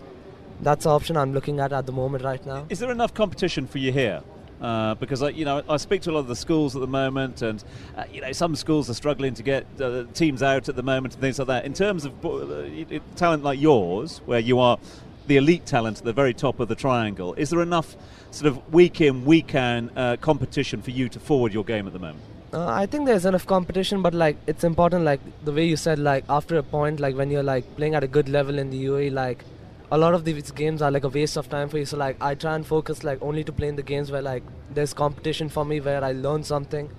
that's 0.62 0.84
the 0.86 0.90
option 0.90 1.18
I'm 1.18 1.34
looking 1.34 1.60
at 1.60 1.72
at 1.72 1.86
the 1.86 1.92
moment 1.92 2.24
right 2.24 2.44
now. 2.46 2.66
Is 2.70 2.80
there 2.80 2.92
enough 2.92 3.14
competition 3.14 3.68
for 3.68 3.78
you 3.78 3.92
here? 3.92 4.22
Uh, 4.62 4.96
because 4.96 5.22
I, 5.22 5.30
you 5.30 5.46
know, 5.46 5.62
I 5.70 5.78
speak 5.78 6.02
to 6.04 6.12
a 6.12 6.14
lot 6.14 6.22
of 6.22 6.28
the 6.28 6.36
schools 6.36 6.76
at 6.76 6.80
the 6.80 6.88
moment, 6.88 7.44
and 7.44 7.64
uh, 7.96 8.06
you 8.12 8.22
know, 8.22 8.32
some 8.32 8.56
schools 8.56 8.90
are 8.90 8.96
struggling 8.96 9.36
to 9.36 9.44
get 9.44 9.68
uh, 9.80 10.06
teams 10.16 10.42
out 10.42 10.68
at 10.68 10.76
the 10.76 10.82
moment 10.82 11.14
and 11.14 11.22
things 11.22 11.38
like 11.38 11.48
that. 11.48 11.66
In 11.66 11.74
terms 11.74 12.06
of 12.06 12.26
uh, 12.26 13.00
talent 13.16 13.44
like 13.44 13.62
yours, 13.62 14.20
where 14.26 14.40
you 14.40 14.60
are 14.60 14.80
the 15.28 15.38
elite 15.38 15.68
talent 15.68 16.00
at 16.00 16.06
the 16.06 16.14
very 16.14 16.34
top 16.34 16.60
of 16.60 16.70
the 16.70 16.76
triangle, 16.76 17.36
is 17.36 17.52
there 17.52 17.62
enough 17.62 17.96
sort 18.32 18.48
of 18.48 18.74
week 18.74 19.00
in, 19.00 19.26
week 19.26 19.54
out 19.54 19.92
uh, 19.96 20.18
competition 20.22 20.82
for 20.82 20.90
you 20.90 21.08
to 21.10 21.20
forward 21.20 21.54
your 21.54 21.64
game 21.64 21.86
at 21.86 21.94
the 21.94 22.00
moment? 22.00 22.24
Uh, 22.54 22.66
I 22.66 22.86
think 22.86 23.06
there's 23.06 23.26
enough 23.26 23.46
competition, 23.46 24.02
but 24.02 24.14
like 24.14 24.38
it's 24.48 24.64
important, 24.64 25.04
like 25.04 25.20
the 25.44 25.52
way 25.52 25.66
you 25.66 25.76
said, 25.76 26.00
like 26.00 26.24
after 26.30 26.58
a 26.58 26.64
point, 26.64 27.00
like 27.02 27.16
when 27.16 27.30
you're 27.30 27.44
like 27.44 27.76
playing 27.76 27.94
at 27.94 28.04
a 28.06 28.08
good 28.08 28.30
level 28.30 28.58
in 28.58 28.70
the 28.70 28.86
UAE, 28.86 29.12
like 29.12 29.44
a 29.92 29.98
lot 29.98 30.14
of 30.14 30.24
these 30.24 30.52
games 30.52 30.82
are 30.82 30.90
like 30.90 31.04
a 31.04 31.10
waste 31.10 31.36
of 31.36 31.50
time 31.50 31.68
for 31.68 31.78
you. 31.78 31.86
So 31.86 31.98
like 31.98 32.16
I 32.22 32.36
try 32.36 32.56
and 32.56 32.66
focus 32.66 33.04
like 33.04 33.22
only 33.22 33.44
to 33.44 33.52
play 33.52 33.68
in 33.68 33.76
the 33.76 33.84
games 33.84 34.12
where 34.12 34.22
like 34.22 34.44
there's 34.74 34.94
competition 34.94 35.50
for 35.50 35.66
me, 35.66 35.82
where 35.82 36.02
I 36.02 36.14
learn 36.14 36.44
something. 36.44 36.90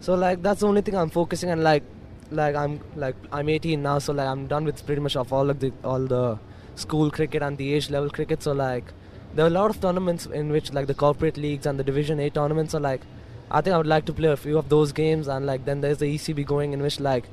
So 0.00 0.14
like 0.14 0.42
that's 0.42 0.60
the 0.60 0.66
only 0.66 0.82
thing 0.82 0.96
I'm 0.96 1.10
focusing 1.10 1.50
and 1.50 1.62
like 1.62 1.84
like 2.32 2.56
I'm 2.56 2.80
like 2.96 3.14
I'm 3.30 3.48
18 3.48 3.80
now, 3.80 4.00
so 4.00 4.12
like 4.12 4.26
I'm 4.26 4.48
done 4.48 4.64
with 4.64 4.84
pretty 4.84 5.00
much 5.00 5.14
of 5.14 5.32
all 5.32 5.50
of 5.50 5.60
the 5.60 5.72
all 5.84 6.00
the 6.00 6.36
school 6.74 7.12
cricket 7.12 7.42
and 7.42 7.56
the 7.56 7.72
age 7.74 7.90
level 7.90 8.10
cricket. 8.10 8.42
So 8.42 8.52
like 8.52 8.92
there 9.34 9.44
are 9.44 9.48
a 9.48 9.58
lot 9.60 9.70
of 9.70 9.80
tournaments 9.80 10.26
in 10.26 10.50
which 10.50 10.72
like 10.72 10.88
the 10.88 10.94
corporate 10.94 11.36
leagues 11.36 11.64
and 11.64 11.78
the 11.78 11.84
Division 11.84 12.18
8 12.18 12.34
tournaments 12.34 12.74
are 12.74 12.80
like 12.80 13.02
I 13.50 13.60
think 13.60 13.74
I 13.74 13.78
would 13.78 13.86
like 13.86 14.04
to 14.06 14.12
play 14.12 14.28
a 14.28 14.36
few 14.36 14.58
of 14.58 14.68
those 14.68 14.92
games 14.92 15.28
and 15.28 15.46
like 15.46 15.64
then 15.64 15.80
there's 15.80 15.98
the 15.98 16.12
ECB 16.14 16.46
going 16.46 16.72
in 16.72 16.82
which 16.82 16.98
like 16.98 17.24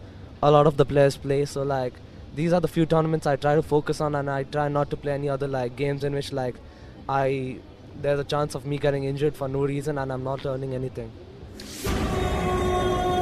a 0.43 0.52
lot 0.52 0.67
of 0.67 0.78
the 0.78 0.86
players 0.86 1.17
play. 1.17 1.45
So 1.45 1.63
like 1.63 1.93
these 2.36 2.54
are 2.54 2.62
the 2.62 2.67
few 2.67 2.86
tournaments 2.86 3.26
I 3.26 3.36
try 3.36 3.56
to 3.56 3.63
focus 3.63 3.99
on 3.99 4.15
and 4.15 4.30
I 4.30 4.43
try 4.43 4.67
not 4.67 4.89
to 4.91 4.97
play 4.97 5.13
any 5.13 5.30
other 5.30 5.47
like 5.47 5.76
games 5.76 6.04
in 6.04 6.13
which 6.13 6.32
like 6.32 6.56
I 7.10 7.60
there's 8.02 8.19
a 8.19 8.23
chance 8.23 8.56
of 8.56 8.65
me 8.65 8.78
getting 8.78 9.04
injured 9.04 9.36
for 9.36 9.47
no 9.47 9.65
reason 9.65 9.97
and 9.97 10.12
I'm 10.12 10.23
not 10.23 10.45
earning 10.45 10.73
anything. 10.73 11.12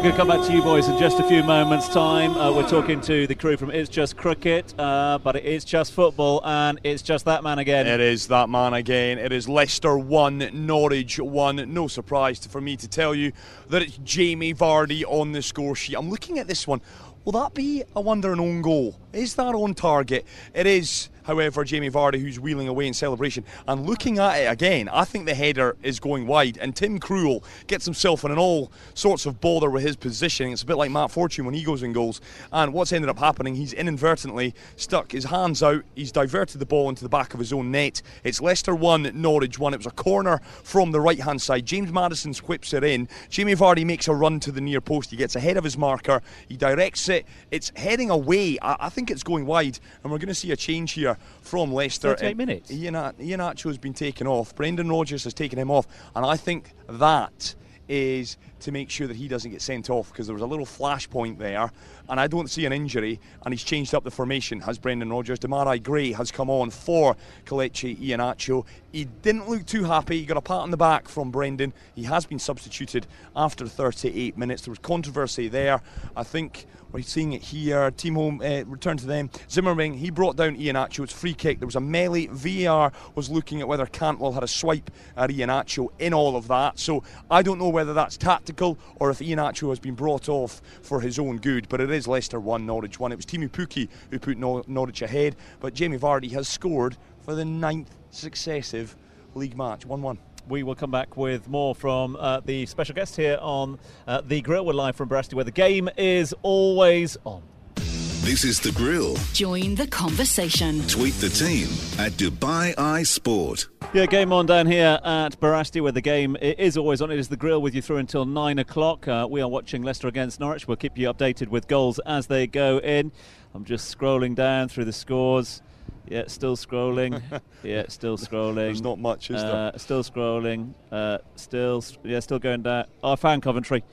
We're 0.01 0.09
going 0.09 0.17
to 0.17 0.19
come 0.19 0.39
back 0.39 0.47
to 0.47 0.53
you 0.55 0.63
boys 0.63 0.87
in 0.87 0.97
just 0.97 1.19
a 1.19 1.23
few 1.23 1.43
moments' 1.43 1.87
time. 1.87 2.31
Uh, 2.31 2.51
we're 2.51 2.67
talking 2.67 3.01
to 3.01 3.27
the 3.27 3.35
crew 3.35 3.55
from 3.55 3.69
It's 3.69 3.87
Just 3.87 4.17
Cricket, 4.17 4.73
uh, 4.79 5.19
but 5.19 5.35
it 5.35 5.45
is 5.45 5.63
just 5.63 5.91
football, 5.91 6.41
and 6.43 6.79
it's 6.83 7.03
just 7.03 7.25
that 7.25 7.43
man 7.43 7.59
again. 7.59 7.85
It 7.85 7.99
is 7.99 8.25
that 8.29 8.49
man 8.49 8.73
again. 8.73 9.19
It 9.19 9.31
is 9.31 9.47
Leicester 9.47 9.99
1, 9.99 10.49
Norwich 10.53 11.19
1. 11.19 11.71
No 11.71 11.87
surprise 11.87 12.43
for 12.47 12.59
me 12.59 12.75
to 12.77 12.87
tell 12.87 13.13
you 13.13 13.31
that 13.69 13.83
it's 13.83 13.99
Jamie 13.99 14.55
Vardy 14.55 15.03
on 15.07 15.33
the 15.33 15.43
score 15.43 15.75
sheet. 15.75 15.93
I'm 15.93 16.09
looking 16.09 16.39
at 16.39 16.47
this 16.47 16.65
one. 16.65 16.81
Will 17.23 17.33
that 17.33 17.53
be, 17.53 17.83
I 17.95 17.99
wonder, 17.99 18.33
an 18.33 18.39
own 18.39 18.63
goal? 18.63 18.99
Is 19.13 19.35
that 19.35 19.53
on 19.55 19.73
target? 19.73 20.25
It 20.53 20.65
is, 20.65 21.09
however, 21.23 21.65
Jamie 21.65 21.89
Vardy 21.89 22.21
who's 22.21 22.39
wheeling 22.39 22.69
away 22.69 22.87
in 22.87 22.93
celebration. 22.93 23.43
And 23.67 23.85
looking 23.85 24.19
at 24.19 24.35
it 24.35 24.45
again, 24.45 24.87
I 24.87 25.03
think 25.03 25.25
the 25.25 25.33
header 25.33 25.75
is 25.83 25.99
going 25.99 26.27
wide. 26.27 26.57
And 26.61 26.73
Tim 26.73 26.97
Krul 26.97 27.43
gets 27.67 27.83
himself 27.83 28.23
in 28.23 28.31
an 28.31 28.37
all 28.37 28.71
sorts 28.93 29.25
of 29.25 29.41
bother 29.41 29.69
with 29.69 29.83
his 29.83 29.97
positioning. 29.97 30.53
It's 30.53 30.63
a 30.63 30.65
bit 30.65 30.77
like 30.77 30.91
Matt 30.91 31.11
Fortune 31.11 31.43
when 31.43 31.53
he 31.53 31.63
goes 31.63 31.83
in 31.83 31.91
goals. 31.91 32.21
And 32.53 32.73
what's 32.73 32.93
ended 32.93 33.09
up 33.09 33.19
happening, 33.19 33.55
he's 33.55 33.73
inadvertently 33.73 34.53
stuck 34.77 35.11
his 35.11 35.25
hands 35.25 35.61
out. 35.61 35.83
He's 35.93 36.13
diverted 36.13 36.59
the 36.59 36.65
ball 36.65 36.87
into 36.87 37.03
the 37.03 37.09
back 37.09 37.33
of 37.33 37.39
his 37.39 37.51
own 37.51 37.69
net. 37.69 38.01
It's 38.23 38.39
Leicester 38.39 38.73
1, 38.73 39.11
Norwich 39.13 39.59
1. 39.59 39.73
It 39.73 39.77
was 39.77 39.87
a 39.87 39.91
corner 39.91 40.39
from 40.63 40.91
the 40.91 41.01
right 41.01 41.19
hand 41.19 41.41
side. 41.41 41.65
James 41.65 41.91
Maddison 41.91 42.33
whips 42.45 42.73
it 42.73 42.85
in. 42.85 43.09
Jamie 43.29 43.55
Vardy 43.55 43.85
makes 43.85 44.07
a 44.07 44.13
run 44.13 44.39
to 44.39 44.53
the 44.53 44.61
near 44.61 44.79
post. 44.79 45.11
He 45.11 45.17
gets 45.17 45.35
ahead 45.35 45.57
of 45.57 45.65
his 45.65 45.77
marker. 45.77 46.21
He 46.47 46.55
directs 46.55 47.09
it. 47.09 47.25
It's 47.51 47.73
heading 47.75 48.09
away. 48.09 48.57
I, 48.61 48.77
I 48.79 48.89
think 48.89 49.00
it's 49.09 49.23
going 49.23 49.45
wide. 49.45 49.79
And 50.03 50.11
we're 50.11 50.19
going 50.19 50.27
to 50.27 50.35
see 50.35 50.51
a 50.51 50.55
change 50.55 50.91
here 50.91 51.17
from 51.41 51.73
Leicester. 51.73 52.15
38 52.15 52.31
Uh, 52.31 52.35
minutes. 52.35 52.71
Ian, 52.71 52.93
Iheanacho's 52.95 53.77
been 53.77 53.93
taken 53.93 54.27
off. 54.27 54.53
Brendan 54.55 54.89
Rodgers 54.89 55.23
has 55.23 55.33
taken 55.33 55.57
him 55.57 55.71
off. 55.71 55.87
And 56.15 56.25
I 56.25 56.37
think 56.37 56.73
that 56.87 57.55
is 57.87 58.37
to 58.59 58.71
make 58.71 58.89
sure 58.89 59.05
that 59.07 59.17
he 59.17 59.27
doesn't 59.27 59.51
get 59.51 59.61
sent 59.61 59.89
off 59.89 60.09
because 60.11 60.25
there 60.25 60.33
was 60.33 60.43
a 60.43 60.45
little 60.45 60.65
flashpoint 60.67 61.37
there 61.37 61.69
and 62.07 62.19
I 62.21 62.27
don't 62.27 62.49
see 62.49 62.65
an 62.65 62.71
injury 62.71 63.19
and 63.43 63.53
he's 63.53 63.63
changed 63.63 63.93
up 63.93 64.05
the 64.05 64.11
formation 64.11 64.61
has 64.61 64.77
Brendan 64.77 65.09
Rodgers 65.11 65.39
Demarai 65.39 65.81
Gray 65.83 66.13
has 66.13 66.31
come 66.31 66.49
on 66.49 66.69
for 66.69 67.17
Kelechi 67.45 67.97
Iheanacho 67.97 68.65
he 68.91 69.05
didn't 69.05 69.49
look 69.49 69.65
too 69.65 69.83
happy 69.83 70.19
he 70.19 70.25
got 70.25 70.37
a 70.37 70.41
pat 70.41 70.57
on 70.57 70.71
the 70.71 70.77
back 70.77 71.07
from 71.07 71.31
Brendan 71.31 71.73
he 71.95 72.03
has 72.03 72.25
been 72.25 72.39
substituted 72.39 73.07
after 73.35 73.67
38 73.67 74.37
minutes 74.37 74.63
there 74.63 74.71
was 74.71 74.79
controversy 74.79 75.47
there 75.47 75.81
I 76.15 76.23
think 76.23 76.67
we're 76.91 77.01
seeing 77.03 77.33
it 77.33 77.41
here. 77.41 77.89
Team 77.91 78.15
home 78.15 78.41
uh, 78.43 78.63
to 78.63 79.05
them. 79.05 79.29
Zimmermann 79.49 79.93
he 79.93 80.09
brought 80.09 80.35
down 80.35 80.57
Iheanacho. 80.57 81.03
It's 81.03 81.13
free 81.13 81.33
kick. 81.33 81.59
There 81.59 81.65
was 81.65 81.75
a 81.75 81.81
melee. 81.81 82.27
VAR 82.27 82.91
was 83.15 83.29
looking 83.29 83.61
at 83.61 83.67
whether 83.67 83.85
Cantwell 83.85 84.33
had 84.33 84.43
a 84.43 84.47
swipe 84.47 84.91
at 85.15 85.29
Iheanacho 85.29 85.89
in 85.99 86.13
all 86.13 86.35
of 86.35 86.47
that. 86.49 86.79
So 86.79 87.03
I 87.29 87.43
don't 87.43 87.59
know 87.59 87.69
whether 87.69 87.93
that's 87.93 88.17
tactical 88.17 88.77
or 88.97 89.09
if 89.09 89.19
Iheanacho 89.19 89.69
has 89.69 89.79
been 89.79 89.95
brought 89.95 90.27
off 90.27 90.61
for 90.81 90.99
his 90.99 91.17
own 91.17 91.37
good. 91.37 91.69
But 91.69 91.79
it 91.81 91.91
is 91.91 92.07
Leicester 92.07 92.39
one, 92.39 92.65
Norwich 92.65 92.99
one. 92.99 93.11
It 93.11 93.15
was 93.15 93.25
Teemu 93.25 93.49
Pukki 93.49 93.87
who 94.09 94.19
put 94.19 94.37
Nor- 94.37 94.63
Norwich 94.67 95.01
ahead. 95.01 95.35
But 95.61 95.73
Jamie 95.73 95.97
Vardy 95.97 96.31
has 96.31 96.49
scored 96.49 96.97
for 97.23 97.35
the 97.35 97.45
ninth 97.45 97.95
successive 98.09 98.95
league 99.35 99.57
match. 99.57 99.85
One-one. 99.85 100.17
We 100.49 100.63
will 100.63 100.75
come 100.75 100.91
back 100.91 101.17
with 101.17 101.47
more 101.47 101.75
from 101.75 102.15
uh, 102.15 102.39
the 102.39 102.65
special 102.65 102.95
guest 102.95 103.15
here 103.15 103.37
on 103.39 103.79
uh, 104.07 104.21
The 104.21 104.41
Grill. 104.41 104.65
We're 104.65 104.73
live 104.73 104.95
from 104.95 105.07
Barasti, 105.07 105.35
where 105.35 105.45
the 105.45 105.51
game 105.51 105.87
is 105.97 106.33
always 106.41 107.15
on. 107.23 107.43
This 107.75 108.43
is 108.43 108.59
The 108.59 108.71
Grill. 108.71 109.15
Join 109.33 109.75
the 109.75 109.87
conversation. 109.87 110.85
Tweet 110.87 111.13
the 111.15 111.29
team 111.29 111.67
at 112.03 112.13
Dubai 112.13 112.73
Eye 112.77 113.03
Sport. 113.03 113.67
Yeah, 113.93 114.07
game 114.07 114.33
on 114.33 114.45
down 114.45 114.67
here 114.67 114.99
at 115.03 115.39
Barasti, 115.39 115.81
where 115.81 115.91
the 115.91 116.01
game 116.01 116.35
is 116.41 116.75
always 116.75 117.01
on. 117.01 117.11
It 117.11 117.19
is 117.19 117.29
the 117.29 117.37
grill 117.37 117.61
with 117.61 117.75
you 117.75 117.81
through 117.81 117.97
until 117.97 118.25
nine 118.25 118.57
o'clock. 118.57 119.07
Uh, 119.07 119.27
we 119.29 119.41
are 119.41 119.47
watching 119.47 119.83
Leicester 119.83 120.07
against 120.07 120.39
Norwich. 120.39 120.67
We'll 120.67 120.77
keep 120.77 120.97
you 120.97 121.11
updated 121.11 121.49
with 121.49 121.67
goals 121.67 121.99
as 121.99 122.27
they 122.27 122.47
go 122.47 122.79
in. 122.79 123.11
I'm 123.53 123.65
just 123.65 123.95
scrolling 123.95 124.33
down 124.33 124.69
through 124.69 124.85
the 124.85 124.93
scores. 124.93 125.61
Yeah, 126.07 126.23
still 126.27 126.55
scrolling. 126.55 127.21
yeah, 127.63 127.83
still 127.87 128.17
scrolling. 128.17 128.55
There's 128.55 128.81
not 128.81 128.99
much, 128.99 129.29
is 129.29 129.41
there? 129.41 129.71
uh, 129.73 129.77
Still 129.77 130.03
scrolling. 130.03 130.73
Uh, 130.91 131.19
still, 131.35 131.83
yeah, 132.03 132.19
still 132.19 132.39
going 132.39 132.63
down. 132.63 132.85
Oh, 133.03 133.13
I 133.13 133.15
found 133.15 133.43
Coventry. 133.43 133.83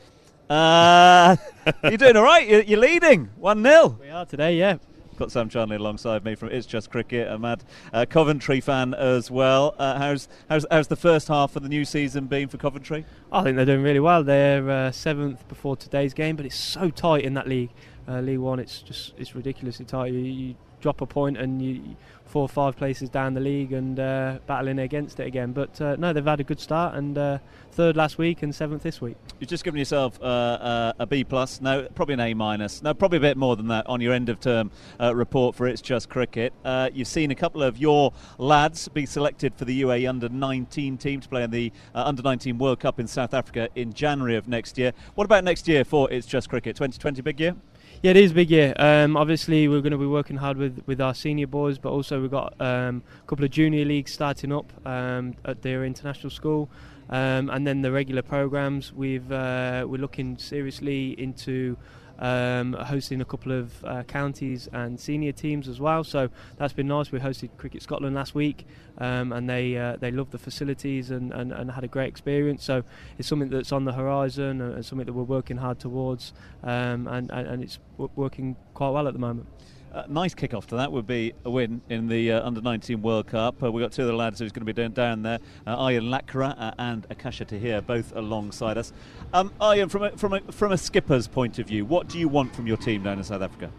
Uh, 0.48 1.36
you're 1.84 1.96
doing 1.98 2.16
all 2.16 2.22
right. 2.22 2.48
You're, 2.48 2.62
you're 2.62 2.78
leading 2.80 3.26
one 3.36 3.62
0 3.62 3.98
We 4.00 4.08
are 4.08 4.24
today, 4.26 4.56
yeah. 4.56 4.78
Got 5.16 5.32
Sam 5.32 5.48
Charnley 5.48 5.76
alongside 5.76 6.24
me 6.24 6.36
from 6.36 6.50
It's 6.50 6.64
Just 6.64 6.90
Cricket, 6.90 7.26
a 7.26 7.36
mad 7.38 7.64
uh, 7.92 8.06
Coventry 8.08 8.60
fan 8.60 8.94
as 8.94 9.30
well. 9.32 9.74
Uh, 9.76 9.98
how's, 9.98 10.28
how's 10.48 10.64
how's 10.70 10.86
the 10.86 10.94
first 10.96 11.26
half 11.26 11.56
of 11.56 11.64
the 11.64 11.68
new 11.68 11.84
season 11.84 12.26
been 12.26 12.48
for 12.48 12.56
Coventry? 12.56 13.04
I 13.32 13.42
think 13.42 13.56
they're 13.56 13.66
doing 13.66 13.82
really 13.82 13.98
well. 13.98 14.22
They're 14.22 14.70
uh, 14.70 14.92
seventh 14.92 15.46
before 15.48 15.76
today's 15.76 16.14
game, 16.14 16.36
but 16.36 16.46
it's 16.46 16.54
so 16.56 16.88
tight 16.90 17.24
in 17.24 17.34
that 17.34 17.48
league. 17.48 17.70
Uh, 18.06 18.20
League 18.20 18.38
One, 18.38 18.60
it's 18.60 18.80
just 18.80 19.12
it's 19.18 19.34
ridiculously 19.34 19.84
tight. 19.84 20.12
You, 20.12 20.20
you 20.20 20.54
drop 20.80 21.00
a 21.00 21.06
point 21.06 21.36
and 21.36 21.60
you 21.62 21.96
four 22.28 22.42
or 22.42 22.48
five 22.48 22.76
places 22.76 23.08
down 23.08 23.34
the 23.34 23.40
league 23.40 23.72
and 23.72 23.98
uh, 23.98 24.38
battling 24.46 24.78
against 24.78 25.18
it 25.18 25.26
again. 25.26 25.52
But 25.52 25.80
uh, 25.80 25.96
no, 25.98 26.12
they've 26.12 26.24
had 26.24 26.40
a 26.40 26.44
good 26.44 26.60
start 26.60 26.94
and 26.94 27.16
uh, 27.16 27.38
third 27.72 27.96
last 27.96 28.18
week 28.18 28.42
and 28.42 28.54
seventh 28.54 28.82
this 28.82 29.00
week. 29.00 29.16
You've 29.40 29.50
just 29.50 29.64
given 29.64 29.78
yourself 29.78 30.20
uh, 30.20 30.24
uh, 30.24 30.92
a 30.98 31.06
B 31.06 31.24
plus, 31.24 31.60
no, 31.60 31.88
probably 31.94 32.14
an 32.14 32.20
A 32.20 32.34
minus, 32.34 32.82
no, 32.82 32.94
probably 32.94 33.18
a 33.18 33.22
bit 33.22 33.36
more 33.36 33.56
than 33.56 33.68
that 33.68 33.86
on 33.86 34.00
your 34.00 34.12
end 34.12 34.28
of 34.28 34.40
term 34.40 34.70
uh, 35.00 35.14
report 35.14 35.56
for 35.56 35.66
It's 35.66 35.80
Just 35.80 36.08
Cricket. 36.08 36.52
you've 36.92 37.08
seen 37.08 37.30
a 37.30 37.34
couple 37.34 37.62
of 37.62 37.78
your 37.78 38.12
lads 38.36 38.88
be 38.88 39.06
selected 39.06 39.54
for 39.54 39.64
the 39.64 39.82
UAE 39.82 40.08
under 40.08 40.28
19 40.28 40.98
team 40.98 41.20
to 41.20 41.28
play 41.28 41.42
in 41.42 41.50
the 41.50 41.72
under 41.94 42.22
19 42.22 42.58
World 42.58 42.80
Cup 42.80 43.00
in 43.00 43.06
South 43.06 43.34
Africa 43.34 43.68
in 43.74 43.92
January 43.92 44.36
of 44.36 44.48
next 44.48 44.76
year. 44.78 44.92
What 45.14 45.24
about 45.24 45.44
next 45.44 45.66
year 45.66 45.84
for 45.84 46.10
It's 46.10 46.26
Just 46.26 46.48
Cricket? 46.48 46.76
2020 46.76 47.22
big 47.22 47.40
year? 47.40 47.56
Yeah, 48.00 48.12
it 48.12 48.16
is 48.18 48.30
a 48.30 48.34
big 48.34 48.48
year. 48.48 48.74
Um, 48.76 49.16
obviously, 49.16 49.66
we're 49.66 49.80
going 49.80 49.90
to 49.90 49.98
be 49.98 50.06
working 50.06 50.36
hard 50.36 50.56
with, 50.56 50.84
with 50.86 51.00
our 51.00 51.14
senior 51.14 51.48
boys, 51.48 51.78
but 51.78 51.90
also 51.90 52.20
we've 52.20 52.30
got 52.30 52.54
um, 52.60 53.02
a 53.24 53.26
couple 53.26 53.44
of 53.44 53.50
junior 53.50 53.84
leagues 53.84 54.12
starting 54.12 54.52
up 54.52 54.72
um, 54.86 55.34
at 55.44 55.62
their 55.62 55.84
international 55.84 56.30
school, 56.30 56.70
um, 57.10 57.50
and 57.50 57.66
then 57.66 57.82
the 57.82 57.90
regular 57.90 58.22
programs. 58.22 58.92
We've 58.92 59.32
uh, 59.32 59.84
we're 59.88 60.00
looking 60.00 60.38
seriously 60.38 61.20
into 61.20 61.76
um, 62.18 62.72
hosting 62.72 63.20
a 63.20 63.24
couple 63.24 63.52
of 63.52 63.84
uh, 63.84 64.02
counties 64.04 64.68
and 64.72 64.98
senior 64.98 65.32
teams 65.32 65.68
as 65.68 65.80
well. 65.80 66.04
So 66.04 66.30
that's 66.56 66.72
been 66.72 66.88
nice. 66.88 67.12
We 67.12 67.20
hosted 67.20 67.50
Cricket 67.56 67.82
Scotland 67.82 68.14
last 68.14 68.34
week, 68.34 68.66
um, 68.98 69.32
and 69.32 69.48
they 69.48 69.76
uh, 69.76 69.96
they 69.96 70.10
loved 70.10 70.32
the 70.32 70.38
facilities 70.38 71.10
and, 71.10 71.32
and, 71.32 71.52
and, 71.52 71.70
had 71.70 71.84
a 71.84 71.88
great 71.88 72.08
experience. 72.08 72.64
So 72.64 72.82
it's 73.18 73.28
something 73.28 73.50
that's 73.50 73.72
on 73.72 73.84
the 73.84 73.92
horizon 73.92 74.60
and 74.60 74.84
something 74.84 75.06
that 75.06 75.12
we're 75.12 75.22
working 75.22 75.58
hard 75.58 75.78
towards, 75.78 76.32
um, 76.62 77.06
and, 77.06 77.30
and, 77.30 77.46
and 77.46 77.62
it's 77.62 77.78
working 77.96 78.56
quite 78.74 78.90
well 78.90 79.06
at 79.06 79.12
the 79.12 79.20
moment. 79.20 79.46
Uh, 79.92 80.02
nice 80.08 80.34
kick-off 80.34 80.66
to 80.66 80.76
that 80.76 80.92
would 80.92 81.06
be 81.06 81.32
a 81.44 81.50
win 81.50 81.80
in 81.88 82.08
the 82.08 82.32
uh, 82.32 82.46
under-19 82.46 83.00
World 83.00 83.26
Cup. 83.26 83.62
Uh, 83.62 83.72
we've 83.72 83.82
got 83.82 83.92
two 83.92 84.02
of 84.02 84.08
the 84.08 84.14
lads 84.14 84.38
who's 84.38 84.52
going 84.52 84.66
to 84.66 84.72
be 84.72 84.72
down, 84.72 84.92
down 84.92 85.22
there, 85.22 85.38
uh, 85.66 85.76
Aryan 85.76 86.04
Lakra 86.04 86.54
uh, 86.58 86.72
and 86.78 87.06
Akasha 87.08 87.46
Tahir, 87.46 87.80
both 87.80 88.14
alongside 88.14 88.76
us. 88.76 88.92
Um, 89.32 89.50
from 89.88 90.02
a, 90.02 90.10
from, 90.16 90.34
a, 90.34 90.40
from 90.52 90.72
a 90.72 90.78
skipper's 90.78 91.26
point 91.26 91.58
of 91.58 91.66
view, 91.66 91.84
what 91.86 92.08
do 92.08 92.18
you 92.18 92.28
want 92.28 92.54
from 92.54 92.66
your 92.66 92.76
team 92.76 93.02
down 93.02 93.18
in 93.18 93.24
South 93.24 93.42
Africa? 93.42 93.70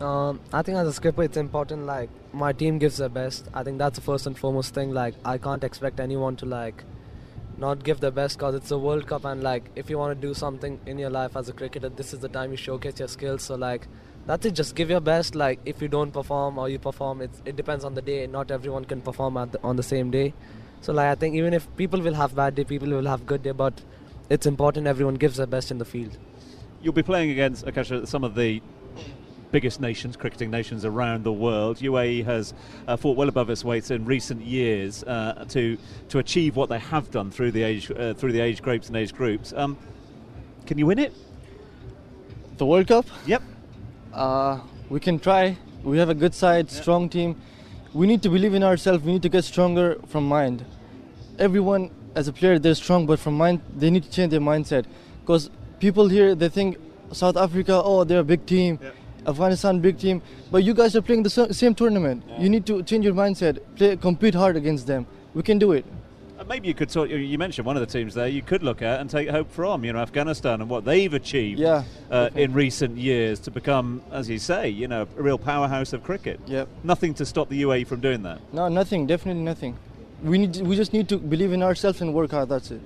Um, 0.00 0.40
I 0.52 0.62
think 0.62 0.76
as 0.76 0.88
a 0.88 0.92
skipper, 0.92 1.22
it's 1.22 1.36
important. 1.36 1.86
Like 1.86 2.10
my 2.32 2.52
team 2.52 2.78
gives 2.78 2.98
their 2.98 3.08
best. 3.08 3.48
I 3.54 3.62
think 3.62 3.78
that's 3.78 3.96
the 3.96 4.04
first 4.04 4.26
and 4.26 4.36
foremost 4.36 4.74
thing. 4.74 4.92
Like 4.92 5.14
I 5.24 5.38
can't 5.38 5.62
expect 5.62 6.00
anyone 6.00 6.36
to 6.36 6.46
like 6.46 6.84
not 7.56 7.84
give 7.84 8.00
their 8.00 8.10
best 8.10 8.36
because 8.36 8.56
it's 8.56 8.70
a 8.72 8.78
World 8.78 9.06
Cup, 9.06 9.24
and 9.24 9.42
like 9.42 9.70
if 9.76 9.88
you 9.88 9.96
want 9.96 10.20
to 10.20 10.26
do 10.26 10.34
something 10.34 10.80
in 10.86 10.98
your 10.98 11.10
life 11.10 11.36
as 11.36 11.48
a 11.48 11.52
cricketer, 11.52 11.88
this 11.88 12.12
is 12.12 12.18
the 12.18 12.28
time 12.28 12.50
you 12.50 12.56
showcase 12.56 12.98
your 12.98 13.08
skills. 13.08 13.44
So 13.44 13.54
like 13.54 13.86
that's 14.26 14.46
it. 14.46 14.54
Just 14.54 14.74
give 14.74 14.90
your 14.90 15.00
best. 15.00 15.34
Like 15.34 15.60
if 15.64 15.82
you 15.82 15.88
don't 15.88 16.12
perform 16.12 16.58
or 16.58 16.68
you 16.68 16.78
perform, 16.78 17.22
it 17.22 17.30
it 17.44 17.56
depends 17.56 17.84
on 17.84 17.94
the 17.94 18.02
day. 18.02 18.26
Not 18.26 18.50
everyone 18.50 18.84
can 18.84 19.00
perform 19.00 19.34
the, 19.34 19.60
on 19.62 19.76
the 19.76 19.82
same 19.82 20.10
day. 20.10 20.32
So 20.80 20.92
like 20.92 21.08
I 21.08 21.14
think 21.14 21.34
even 21.34 21.54
if 21.54 21.68
people 21.76 22.00
will 22.00 22.14
have 22.14 22.34
bad 22.34 22.54
day, 22.54 22.64
people 22.64 22.88
will 22.88 23.06
have 23.06 23.26
good 23.26 23.42
day, 23.42 23.52
but 23.52 23.80
it's 24.30 24.46
important 24.46 24.86
everyone 24.86 25.14
gives 25.14 25.36
their 25.36 25.46
best 25.46 25.70
in 25.70 25.78
the 25.78 25.84
field. 25.84 26.16
You'll 26.82 26.92
be 26.92 27.02
playing 27.02 27.30
against 27.30 27.66
Akasha, 27.66 28.06
some 28.06 28.24
of 28.24 28.34
the 28.34 28.60
biggest 29.50 29.80
nations, 29.80 30.16
cricketing 30.16 30.50
nations 30.50 30.84
around 30.84 31.22
the 31.22 31.32
world. 31.32 31.78
UAE 31.78 32.24
has 32.24 32.52
uh, 32.88 32.96
fought 32.96 33.16
well 33.16 33.28
above 33.28 33.48
its 33.50 33.64
weight 33.64 33.90
in 33.90 34.04
recent 34.04 34.42
years 34.42 35.04
uh, 35.04 35.44
to 35.48 35.78
to 36.08 36.18
achieve 36.18 36.56
what 36.56 36.68
they 36.68 36.78
have 36.78 37.10
done 37.10 37.30
through 37.30 37.52
the 37.52 37.62
age 37.62 37.90
uh, 37.90 38.14
through 38.14 38.32
the 38.32 38.40
age 38.40 38.62
groups 38.62 38.88
and 38.88 38.96
age 38.96 39.14
groups. 39.14 39.52
Um, 39.56 39.78
can 40.66 40.76
you 40.78 40.86
win 40.86 40.98
it? 40.98 41.12
The 42.56 42.66
World 42.66 42.88
Cup? 42.88 43.06
Yep. 43.26 43.42
Uh, 44.14 44.60
we 44.88 45.00
can 45.00 45.18
try. 45.18 45.58
We 45.82 45.98
have 45.98 46.08
a 46.08 46.14
good 46.14 46.34
side, 46.34 46.70
strong 46.70 47.08
team. 47.08 47.40
We 47.92 48.06
need 48.06 48.22
to 48.22 48.28
believe 48.28 48.54
in 48.54 48.62
ourselves. 48.62 49.02
We 49.04 49.12
need 49.12 49.22
to 49.22 49.28
get 49.28 49.44
stronger 49.44 49.98
from 50.06 50.26
mind. 50.28 50.64
Everyone, 51.38 51.90
as 52.14 52.28
a 52.28 52.32
player, 52.32 52.58
they're 52.60 52.76
strong, 52.76 53.06
but 53.06 53.18
from 53.18 53.34
mind, 53.34 53.60
they 53.76 53.90
need 53.90 54.04
to 54.04 54.10
change 54.10 54.30
their 54.30 54.40
mindset. 54.40 54.84
Because 55.20 55.50
people 55.80 56.08
here, 56.08 56.34
they 56.36 56.48
think 56.48 56.78
South 57.12 57.36
Africa, 57.36 57.82
oh, 57.84 58.04
they're 58.04 58.20
a 58.20 58.24
big 58.24 58.46
team. 58.46 58.78
Yep. 58.80 58.94
Afghanistan, 59.26 59.80
big 59.80 59.98
team. 59.98 60.22
But 60.50 60.62
you 60.62 60.74
guys 60.74 60.94
are 60.94 61.02
playing 61.02 61.24
the 61.24 61.30
same 61.30 61.74
tournament. 61.74 62.22
Yeah. 62.28 62.40
You 62.40 62.48
need 62.50 62.66
to 62.66 62.82
change 62.82 63.04
your 63.04 63.14
mindset. 63.14 63.58
Play, 63.74 63.96
compete 63.96 64.34
hard 64.34 64.56
against 64.56 64.86
them. 64.86 65.06
We 65.34 65.42
can 65.42 65.58
do 65.58 65.72
it. 65.72 65.84
Maybe 66.48 66.68
you 66.68 66.74
could 66.74 66.90
talk. 66.90 67.08
You 67.08 67.38
mentioned 67.38 67.66
one 67.66 67.76
of 67.76 67.80
the 67.80 67.86
teams 67.86 68.14
there. 68.14 68.28
You 68.28 68.42
could 68.42 68.62
look 68.62 68.82
at 68.82 69.00
and 69.00 69.08
take 69.08 69.28
hope 69.28 69.50
from. 69.50 69.84
You 69.84 69.92
know, 69.92 70.00
Afghanistan 70.00 70.60
and 70.60 70.68
what 70.68 70.84
they've 70.84 71.12
achieved 71.12 71.60
yeah, 71.60 71.84
uh, 72.10 72.30
in 72.34 72.52
recent 72.52 72.96
years 72.98 73.40
to 73.40 73.50
become, 73.50 74.02
as 74.10 74.28
you 74.28 74.38
say, 74.38 74.68
you 74.68 74.88
know, 74.88 75.02
a 75.02 75.22
real 75.22 75.38
powerhouse 75.38 75.92
of 75.92 76.02
cricket. 76.04 76.40
Yep. 76.46 76.68
Nothing 76.82 77.14
to 77.14 77.26
stop 77.26 77.48
the 77.48 77.62
UAE 77.62 77.86
from 77.86 78.00
doing 78.00 78.22
that. 78.22 78.40
No, 78.52 78.68
nothing. 78.68 79.06
Definitely 79.06 79.42
nothing. 79.42 79.76
We 80.22 80.38
need. 80.38 80.56
We 80.58 80.76
just 80.76 80.92
need 80.92 81.08
to 81.08 81.18
believe 81.18 81.52
in 81.52 81.62
ourselves 81.62 82.00
and 82.00 82.14
work 82.14 82.30
hard. 82.30 82.48
That's 82.48 82.70
it. 82.70 82.80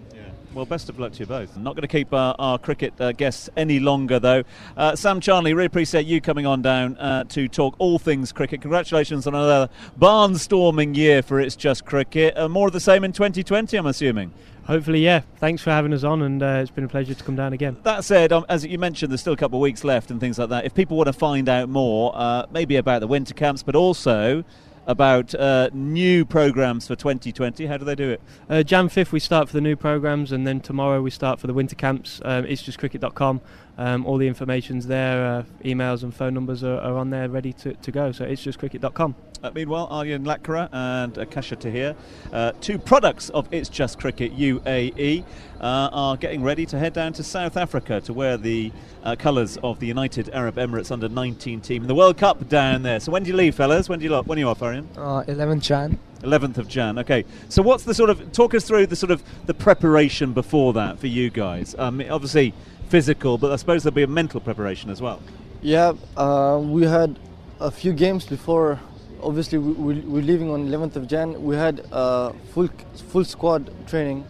Well, 0.55 0.64
best 0.64 0.88
of 0.88 0.99
luck 0.99 1.12
to 1.12 1.20
you 1.20 1.26
both. 1.26 1.55
I'm 1.57 1.62
not 1.62 1.74
going 1.74 1.82
to 1.82 1.88
keep 1.88 2.12
uh, 2.12 2.34
our 2.38 2.59
cricket 2.59 2.99
uh, 2.99 3.12
guests 3.12 3.51
any 3.57 3.80
longer, 3.80 4.18
though. 4.18 4.44
Uh, 4.76 4.96
Sam 4.96 5.20
Charnley, 5.20 5.53
really 5.53 5.66
appreciate 5.66 6.07
you 6.07 6.22
coming 6.22 6.46
on 6.46 6.62
down 6.62 6.96
uh, 6.96 7.24
to 7.24 7.49
talk 7.49 7.76
all 7.78 7.99
things 7.99 8.32
cricket. 8.32 8.62
Congratulations 8.62 9.26
on 9.26 9.34
another 9.34 9.68
barnstorming 10.01 10.96
year 10.96 11.22
for 11.22 11.38
It's 11.38 11.55
Just 11.55 11.84
Cricket. 11.84 12.36
Uh, 12.36 12.49
more 12.49 12.66
of 12.66 12.72
the 12.72 12.80
same 12.80 13.05
in 13.05 13.12
2020, 13.12 13.76
I'm 13.76 13.86
assuming. 13.86 14.32
Hopefully, 14.64 15.05
yeah. 15.05 15.20
Thanks 15.36 15.62
for 15.62 15.70
having 15.70 15.92
us 15.92 16.03
on, 16.03 16.22
and 16.22 16.42
uh, 16.42 16.61
it's 16.62 16.70
been 16.70 16.84
a 16.84 16.88
pleasure 16.88 17.14
to 17.14 17.24
come 17.24 17.36
down 17.36 17.53
again. 17.53 17.76
That 17.82 18.05
said, 18.05 18.32
um, 18.32 18.46
as 18.49 18.64
you 18.64 18.78
mentioned, 18.78 19.12
there's 19.12 19.20
still 19.20 19.34
a 19.34 19.36
couple 19.36 19.59
of 19.59 19.62
weeks 19.62 19.84
left 19.84 20.11
and 20.11 20.18
things 20.18 20.38
like 20.38 20.49
that. 20.49 20.64
If 20.64 20.74
people 20.74 20.96
want 20.96 21.09
to 21.09 21.12
find 21.12 21.49
out 21.49 21.68
more, 21.68 22.46
maybe 22.51 22.76
about 22.76 23.01
the 23.01 23.07
winter 23.07 23.34
camps, 23.34 23.62
but 23.62 23.74
also 23.74 24.44
about 24.89 25.34
uh, 25.34 25.68
new 25.72 26.24
programs 26.24 26.89
for 26.89 26.97
2020. 26.97 27.66
How 27.66 27.76
do 27.76 27.84
they 27.84 27.95
do 27.95 28.11
it? 28.11 28.22
Uh, 28.49 28.62
Jan 28.62 28.89
5th, 28.89 29.12
we 29.12 29.20
start 29.20 29.49
for 29.49 29.53
the 29.53 29.61
new 29.61 29.76
programs, 29.76 30.32
and 30.32 30.47
then 30.47 30.61
tomorrow 30.61 31.03
we 31.03 31.11
start 31.11 31.39
for 31.39 31.47
the 31.47 31.53
winter 31.53 31.76
camps. 31.76 32.20
Um, 32.24 32.47
it's 32.47 32.62
just 32.62 32.78
cricket.com. 32.78 33.43
Um, 33.78 34.04
all 34.06 34.16
the 34.16 34.26
information's 34.26 34.88
there, 34.88 35.24
uh, 35.24 35.44
emails 35.64 36.02
and 36.02 36.12
phone 36.12 36.34
numbers 36.34 36.64
are, 36.64 36.80
are, 36.80 36.98
on 36.98 37.10
there 37.10 37.28
ready 37.28 37.52
to, 37.54 37.74
to 37.74 37.92
go. 37.92 38.10
So 38.10 38.24
it's 38.24 38.42
just 38.42 38.58
cricket.com. 38.58 39.14
Uh, 39.40 39.52
meanwhile, 39.54 39.86
Aryan 39.88 40.24
Lakra 40.24 40.68
and 40.72 41.16
Akasha 41.16 41.54
Tahir, 41.54 41.94
uh, 42.32 42.50
two 42.60 42.76
products 42.76 43.30
of 43.30 43.46
It's 43.54 43.68
Just 43.68 44.00
Cricket 44.00 44.36
UAE, 44.36 45.22
uh, 45.60 45.90
are 45.92 46.16
getting 46.16 46.42
ready 46.42 46.66
to 46.66 46.76
head 46.76 46.92
down 46.92 47.12
to 47.12 47.22
South 47.22 47.56
Africa 47.56 48.00
to 48.00 48.12
wear 48.12 48.36
the 48.36 48.72
uh, 49.04 49.14
colours 49.14 49.58
of 49.62 49.78
the 49.78 49.86
United 49.86 50.28
Arab 50.30 50.56
Emirates 50.56 50.90
under 50.90 51.08
19 51.08 51.60
team 51.60 51.82
in 51.82 51.88
the 51.88 51.94
World 51.94 52.18
Cup 52.18 52.48
down 52.48 52.82
there. 52.82 52.98
So 52.98 53.12
when 53.12 53.22
do 53.22 53.30
you 53.30 53.36
leave, 53.36 53.54
fellas? 53.54 53.88
When 53.88 54.00
do 54.00 54.04
you 54.06 54.10
lo- 54.10 54.22
when 54.24 54.38
are 54.38 54.40
you 54.40 54.48
off, 54.48 54.60
Aryan? 54.60 54.88
11th 55.28 55.62
Jan. 55.62 55.98
11th 56.22 56.58
of 56.58 56.66
Jan. 56.66 56.98
Okay. 56.98 57.24
So 57.48 57.62
what's 57.62 57.84
the 57.84 57.94
sort 57.94 58.10
of 58.10 58.32
talk 58.32 58.54
us 58.54 58.64
through 58.64 58.88
the 58.88 58.96
sort 58.96 59.12
of 59.12 59.22
the 59.46 59.54
preparation 59.54 60.32
before 60.32 60.72
that 60.72 60.98
for 60.98 61.06
you 61.06 61.30
guys? 61.30 61.76
Um, 61.78 62.02
obviously 62.10 62.54
physical, 62.89 63.39
but 63.39 63.53
I 63.53 63.57
suppose 63.57 63.82
there'll 63.82 63.95
be 63.95 64.03
a 64.03 64.07
mental 64.07 64.41
preparation 64.41 64.91
as 64.91 65.01
well. 65.01 65.20
Yeah, 65.62 65.93
uh, 66.16 66.61
we 66.62 66.84
had 66.84 67.18
a 67.61 67.70
few 67.70 67.93
games 67.93 68.26
before. 68.26 68.80
Obviously, 69.22 69.59
we, 69.59 70.01
we're 70.01 70.22
leaving 70.22 70.51
on 70.51 70.68
11th 70.68 70.97
of 70.97 71.09
Jan. 71.09 71.43
We 71.43 71.57
had 71.57 71.84
uh, 71.93 72.32
full 72.55 72.68
full 73.11 73.24
squad 73.24 73.70
training 73.89 74.24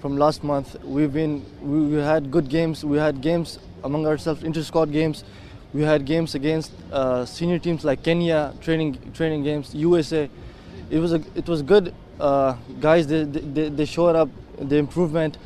from 0.00 0.16
last 0.16 0.42
month. 0.42 0.82
We've 0.82 1.12
been 1.12 1.44
we, 1.60 1.96
we 1.96 2.02
had 2.02 2.30
good 2.30 2.48
games. 2.48 2.84
We 2.84 2.98
had 2.98 3.20
games 3.20 3.58
among 3.84 4.06
ourselves, 4.06 4.42
inter 4.42 4.62
squad 4.62 4.92
games. 4.92 5.24
We 5.72 5.82
had 5.82 6.04
games 6.04 6.34
against 6.34 6.72
uh, 6.92 7.24
senior 7.24 7.58
teams 7.58 7.84
like 7.84 8.02
Kenya, 8.02 8.52
training 8.60 8.98
training 9.14 9.44
games, 9.44 9.74
USA. 9.74 10.28
It 10.90 10.98
was 10.98 11.12
a 11.12 11.22
it 11.34 11.48
was 11.48 11.62
good. 11.62 11.94
Uh, 12.20 12.56
guys, 12.80 13.06
they, 13.06 13.24
they, 13.24 13.68
they 13.68 13.84
showed 13.84 14.14
up 14.14 14.28
the 14.58 14.76
improvement 14.76 15.38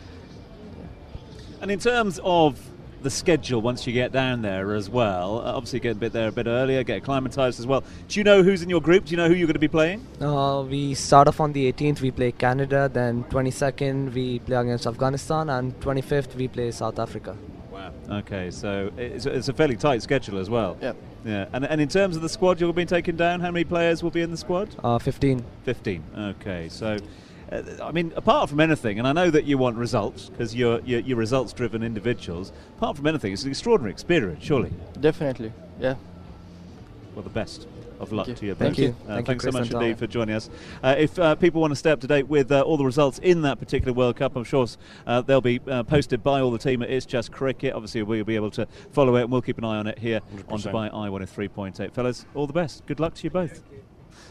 and 1.60 1.70
in 1.70 1.78
terms 1.78 2.20
of 2.22 2.58
the 3.02 3.10
schedule 3.10 3.60
once 3.60 3.86
you 3.86 3.92
get 3.92 4.10
down 4.10 4.42
there 4.42 4.74
as 4.74 4.90
well, 4.90 5.38
uh, 5.38 5.52
obviously 5.52 5.78
get 5.80 5.92
a 5.92 5.98
bit 5.98 6.12
there 6.12 6.28
a 6.28 6.32
bit 6.32 6.46
earlier, 6.46 6.82
get 6.82 6.98
acclimatized 6.98 7.60
as 7.60 7.66
well. 7.66 7.84
Do 8.08 8.18
you 8.18 8.24
know 8.24 8.42
who's 8.42 8.62
in 8.62 8.70
your 8.70 8.80
group? 8.80 9.04
Do 9.04 9.10
you 9.12 9.16
know 9.16 9.28
who 9.28 9.34
you're 9.34 9.46
going 9.46 9.54
to 9.54 9.60
be 9.60 9.68
playing? 9.68 10.04
Uh, 10.20 10.62
we 10.68 10.94
start 10.94 11.28
off 11.28 11.40
on 11.40 11.52
the 11.52 11.72
18th, 11.72 12.00
we 12.00 12.10
play 12.10 12.32
Canada, 12.32 12.90
then 12.92 13.24
22nd, 13.24 14.12
we 14.12 14.40
play 14.40 14.56
against 14.56 14.86
Afghanistan, 14.86 15.50
and 15.50 15.78
25th, 15.80 16.34
we 16.34 16.48
play 16.48 16.70
South 16.70 16.98
Africa. 16.98 17.36
Wow. 17.70 17.92
Okay, 18.10 18.50
so 18.50 18.90
it's, 18.96 19.26
it's 19.26 19.48
a 19.48 19.52
fairly 19.52 19.76
tight 19.76 20.02
schedule 20.02 20.38
as 20.38 20.50
well. 20.50 20.76
Yep. 20.80 20.96
Yeah. 21.24 21.46
And, 21.52 21.64
and 21.64 21.80
in 21.80 21.88
terms 21.88 22.16
of 22.16 22.22
the 22.22 22.28
squad 22.28 22.60
you'll 22.60 22.72
be 22.72 22.86
taking 22.86 23.16
down, 23.16 23.40
how 23.40 23.50
many 23.50 23.64
players 23.64 24.02
will 24.02 24.10
be 24.10 24.22
in 24.22 24.30
the 24.30 24.36
squad? 24.36 24.74
Uh, 24.82 24.98
15. 24.98 25.44
15. 25.64 26.04
Okay, 26.18 26.68
so 26.68 26.96
uh, 27.52 27.62
I 27.82 27.92
mean, 27.92 28.12
apart 28.16 28.48
from 28.48 28.60
anything, 28.60 28.98
and 28.98 29.06
I 29.06 29.12
know 29.12 29.30
that 29.30 29.44
you 29.44 29.58
want 29.58 29.76
results 29.76 30.28
because 30.28 30.54
you're, 30.54 30.80
you're, 30.80 31.00
you're 31.00 31.16
results 31.16 31.52
driven 31.52 31.82
individuals, 31.82 32.52
apart 32.76 32.96
from 32.96 33.06
anything, 33.06 33.32
it's 33.32 33.44
an 33.44 33.50
extraordinary 33.50 33.92
experience, 33.92 34.44
surely. 34.44 34.72
Definitely, 35.00 35.52
yeah. 35.80 35.94
well, 37.14 37.22
the 37.22 37.30
best 37.30 37.66
of 38.00 38.12
luck 38.12 38.28
you. 38.28 38.34
to 38.34 38.46
you. 38.46 38.54
Thank 38.54 38.78
you. 38.78 38.94
Uh, 39.08 39.22
Thank 39.22 39.42
you, 39.42 39.50
so 39.50 39.58
much 39.58 39.70
indeed 39.70 39.98
for 39.98 40.06
joining 40.06 40.34
us. 40.34 40.50
Uh, 40.82 40.94
if 40.98 41.18
uh, 41.18 41.34
people 41.34 41.60
want 41.60 41.72
to 41.72 41.76
stay 41.76 41.90
up 41.90 42.00
to 42.00 42.06
date 42.06 42.28
with 42.28 42.50
uh, 42.52 42.60
all 42.62 42.76
the 42.76 42.84
results 42.84 43.18
in 43.18 43.42
that 43.42 43.58
particular 43.58 43.92
World 43.92 44.16
Cup, 44.16 44.36
I'm 44.36 44.44
sure 44.44 44.66
uh, 45.06 45.20
they'll 45.22 45.40
be 45.40 45.60
uh, 45.68 45.82
posted 45.82 46.22
by 46.22 46.40
all 46.40 46.50
the 46.50 46.58
team 46.58 46.82
at 46.82 46.90
It's 46.90 47.06
Just 47.06 47.32
Cricket. 47.32 47.74
Obviously, 47.74 48.02
we'll 48.02 48.24
be 48.24 48.36
able 48.36 48.50
to 48.52 48.66
follow 48.92 49.16
it 49.16 49.22
and 49.22 49.32
we'll 49.32 49.42
keep 49.42 49.58
an 49.58 49.64
eye 49.64 49.76
on 49.76 49.86
it 49.86 49.98
here 49.98 50.20
on 50.48 50.58
100%. 50.58 50.72
Dubai 50.72 50.86
Eye 50.88 51.08
103.8. 51.08 51.92
Fellas, 51.92 52.26
all 52.34 52.46
the 52.46 52.52
best. 52.52 52.84
Good 52.86 53.00
luck 53.00 53.14
to 53.14 53.24
you 53.24 53.30
both. 53.30 53.62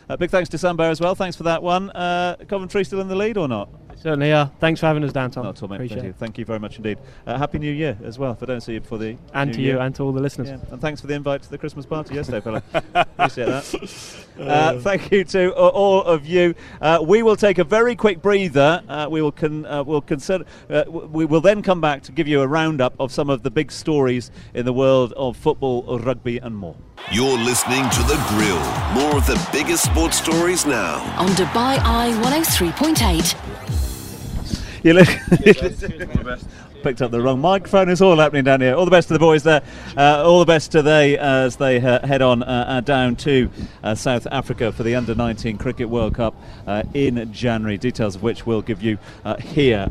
Uh, 0.10 0.18
big 0.18 0.30
thanks 0.30 0.50
to 0.50 0.58
Sambo 0.58 0.84
as 0.84 1.02
well. 1.02 1.16
Thanks 1.16 1.36
for 1.36 1.44
that 1.44 1.64
one. 1.64 1.90
Uh, 1.92 2.36
Coventry 2.48 2.84
still 2.84 3.02
in 3.02 3.08
the 3.08 3.16
lead 3.16 3.38
or 3.38 3.48
not? 3.48 3.70
Certainly, 3.98 4.28
yeah. 4.30 4.50
Thanks 4.60 4.80
for 4.80 4.86
having 4.86 5.04
us 5.04 5.12
down, 5.12 5.32
Tom. 5.32 5.46
Not 5.46 5.58
at 5.58 5.64
all, 5.64 5.70
mate. 5.70 5.76
Appreciate 5.78 5.96
Thank 5.98 6.04
you. 6.06 6.10
it. 6.12 6.16
Thank 6.18 6.38
you 6.38 6.46
very 6.46 6.60
much 6.60 6.78
indeed. 6.78 7.00
Uh, 7.26 7.38
Happy 7.38 7.58
New 7.58 7.72
Year 7.72 7.98
as 8.04 8.20
well. 8.20 8.34
If 8.34 8.43
I 8.43 8.46
don't 8.46 8.62
see 8.62 8.74
you 8.74 8.82
before 8.82 9.00
the 9.00 9.18
And 9.34 9.50
New 9.50 9.56
to 9.56 9.62
Year. 9.62 9.74
you 9.76 9.80
and 9.80 9.96
to 9.96 10.04
all 10.04 10.12
the 10.12 10.22
listeners. 10.22 10.50
Yeah, 10.50 10.58
and 10.72 10.80
thanks 10.80 11.02
for 11.02 11.08
the 11.08 11.16
invite 11.16 11.41
to 11.43 11.50
the 11.50 11.58
Christmas 11.58 11.86
party 11.88 12.14
yesterday, 12.14 12.39
fella. 12.41 12.62
Appreciate 12.93 13.46
that. 13.46 14.26
Uh, 14.39 14.80
thank 14.82 15.12
you 15.12 15.24
to 15.24 15.54
uh, 15.56 15.68
all 15.70 16.04
of 16.04 16.26
you. 16.26 16.54
Uh, 16.82 17.00
we 17.06 17.24
will 17.24 17.36
take 17.38 17.58
a 17.58 17.64
very 17.64 17.96
quick 17.96 18.22
breather. 18.22 18.84
Uh, 18.88 19.08
we 19.10 19.22
will 19.22 19.32
con- 19.32 19.66
uh, 19.66 19.84
we'll 19.84 20.02
consider. 20.02 20.46
Uh, 20.70 20.84
w- 20.84 21.08
we 21.08 21.26
will 21.26 21.41
then 21.41 21.62
come 21.64 21.82
back 21.82 22.04
to 22.04 22.12
give 22.12 22.28
you 22.28 22.41
a 22.41 22.48
roundup 22.48 22.93
of 23.00 23.12
some 23.12 23.30
of 23.30 23.41
the 23.43 23.50
big 23.50 23.72
stories 23.72 24.30
in 24.54 24.66
the 24.66 24.74
world 24.74 25.14
of 25.14 25.36
football, 25.38 25.98
rugby, 26.00 26.38
and 26.38 26.56
more. 26.56 26.76
You're 27.12 27.38
listening 27.38 27.89
to 27.91 28.00
The 28.04 28.16
Grill. 28.30 28.60
More 28.93 29.18
of 29.18 29.26
the 29.28 29.50
biggest 29.54 29.84
sports 29.86 30.18
stories 30.18 30.66
now. 30.66 30.96
On 31.20 31.28
Dubai 31.30 31.78
Eye 31.80 32.12
103.8. 32.24 33.55
You 34.86 34.94
look. 34.94 35.08
Picked 36.86 37.02
up 37.02 37.10
the 37.10 37.20
wrong 37.20 37.42
microphone. 37.42 37.90
It's 37.90 38.00
all 38.00 38.16
happening 38.18 38.44
down 38.44 38.62
here. 38.62 38.76
All 38.76 38.86
the 38.86 38.92
best 38.92 39.08
to 39.08 39.16
the 39.16 39.20
boys 39.20 39.42
there. 39.42 39.64
Uh, 39.98 40.24
all 40.24 40.38
the 40.38 40.46
best 40.46 40.72
to 40.74 40.84
they 40.84 41.18
as 41.18 41.56
they 41.56 41.80
head 41.80 42.22
on 42.22 42.44
uh, 42.44 42.66
uh, 42.68 42.82
down 42.82 43.16
to 43.16 43.50
uh, 43.84 43.96
South 43.96 44.28
Africa 44.32 44.72
for 44.72 44.84
the 44.84 44.94
Under 44.94 45.16
19 45.16 45.58
Cricket 45.58 45.90
World 45.90 46.14
Cup 46.14 46.36
in 46.94 47.34
January. 47.34 47.80
Details 47.80 48.16
of 48.16 48.22
which 48.22 48.46
we'll 48.46 48.62
give 48.62 48.84
you 48.84 49.00
here. 49.40 49.90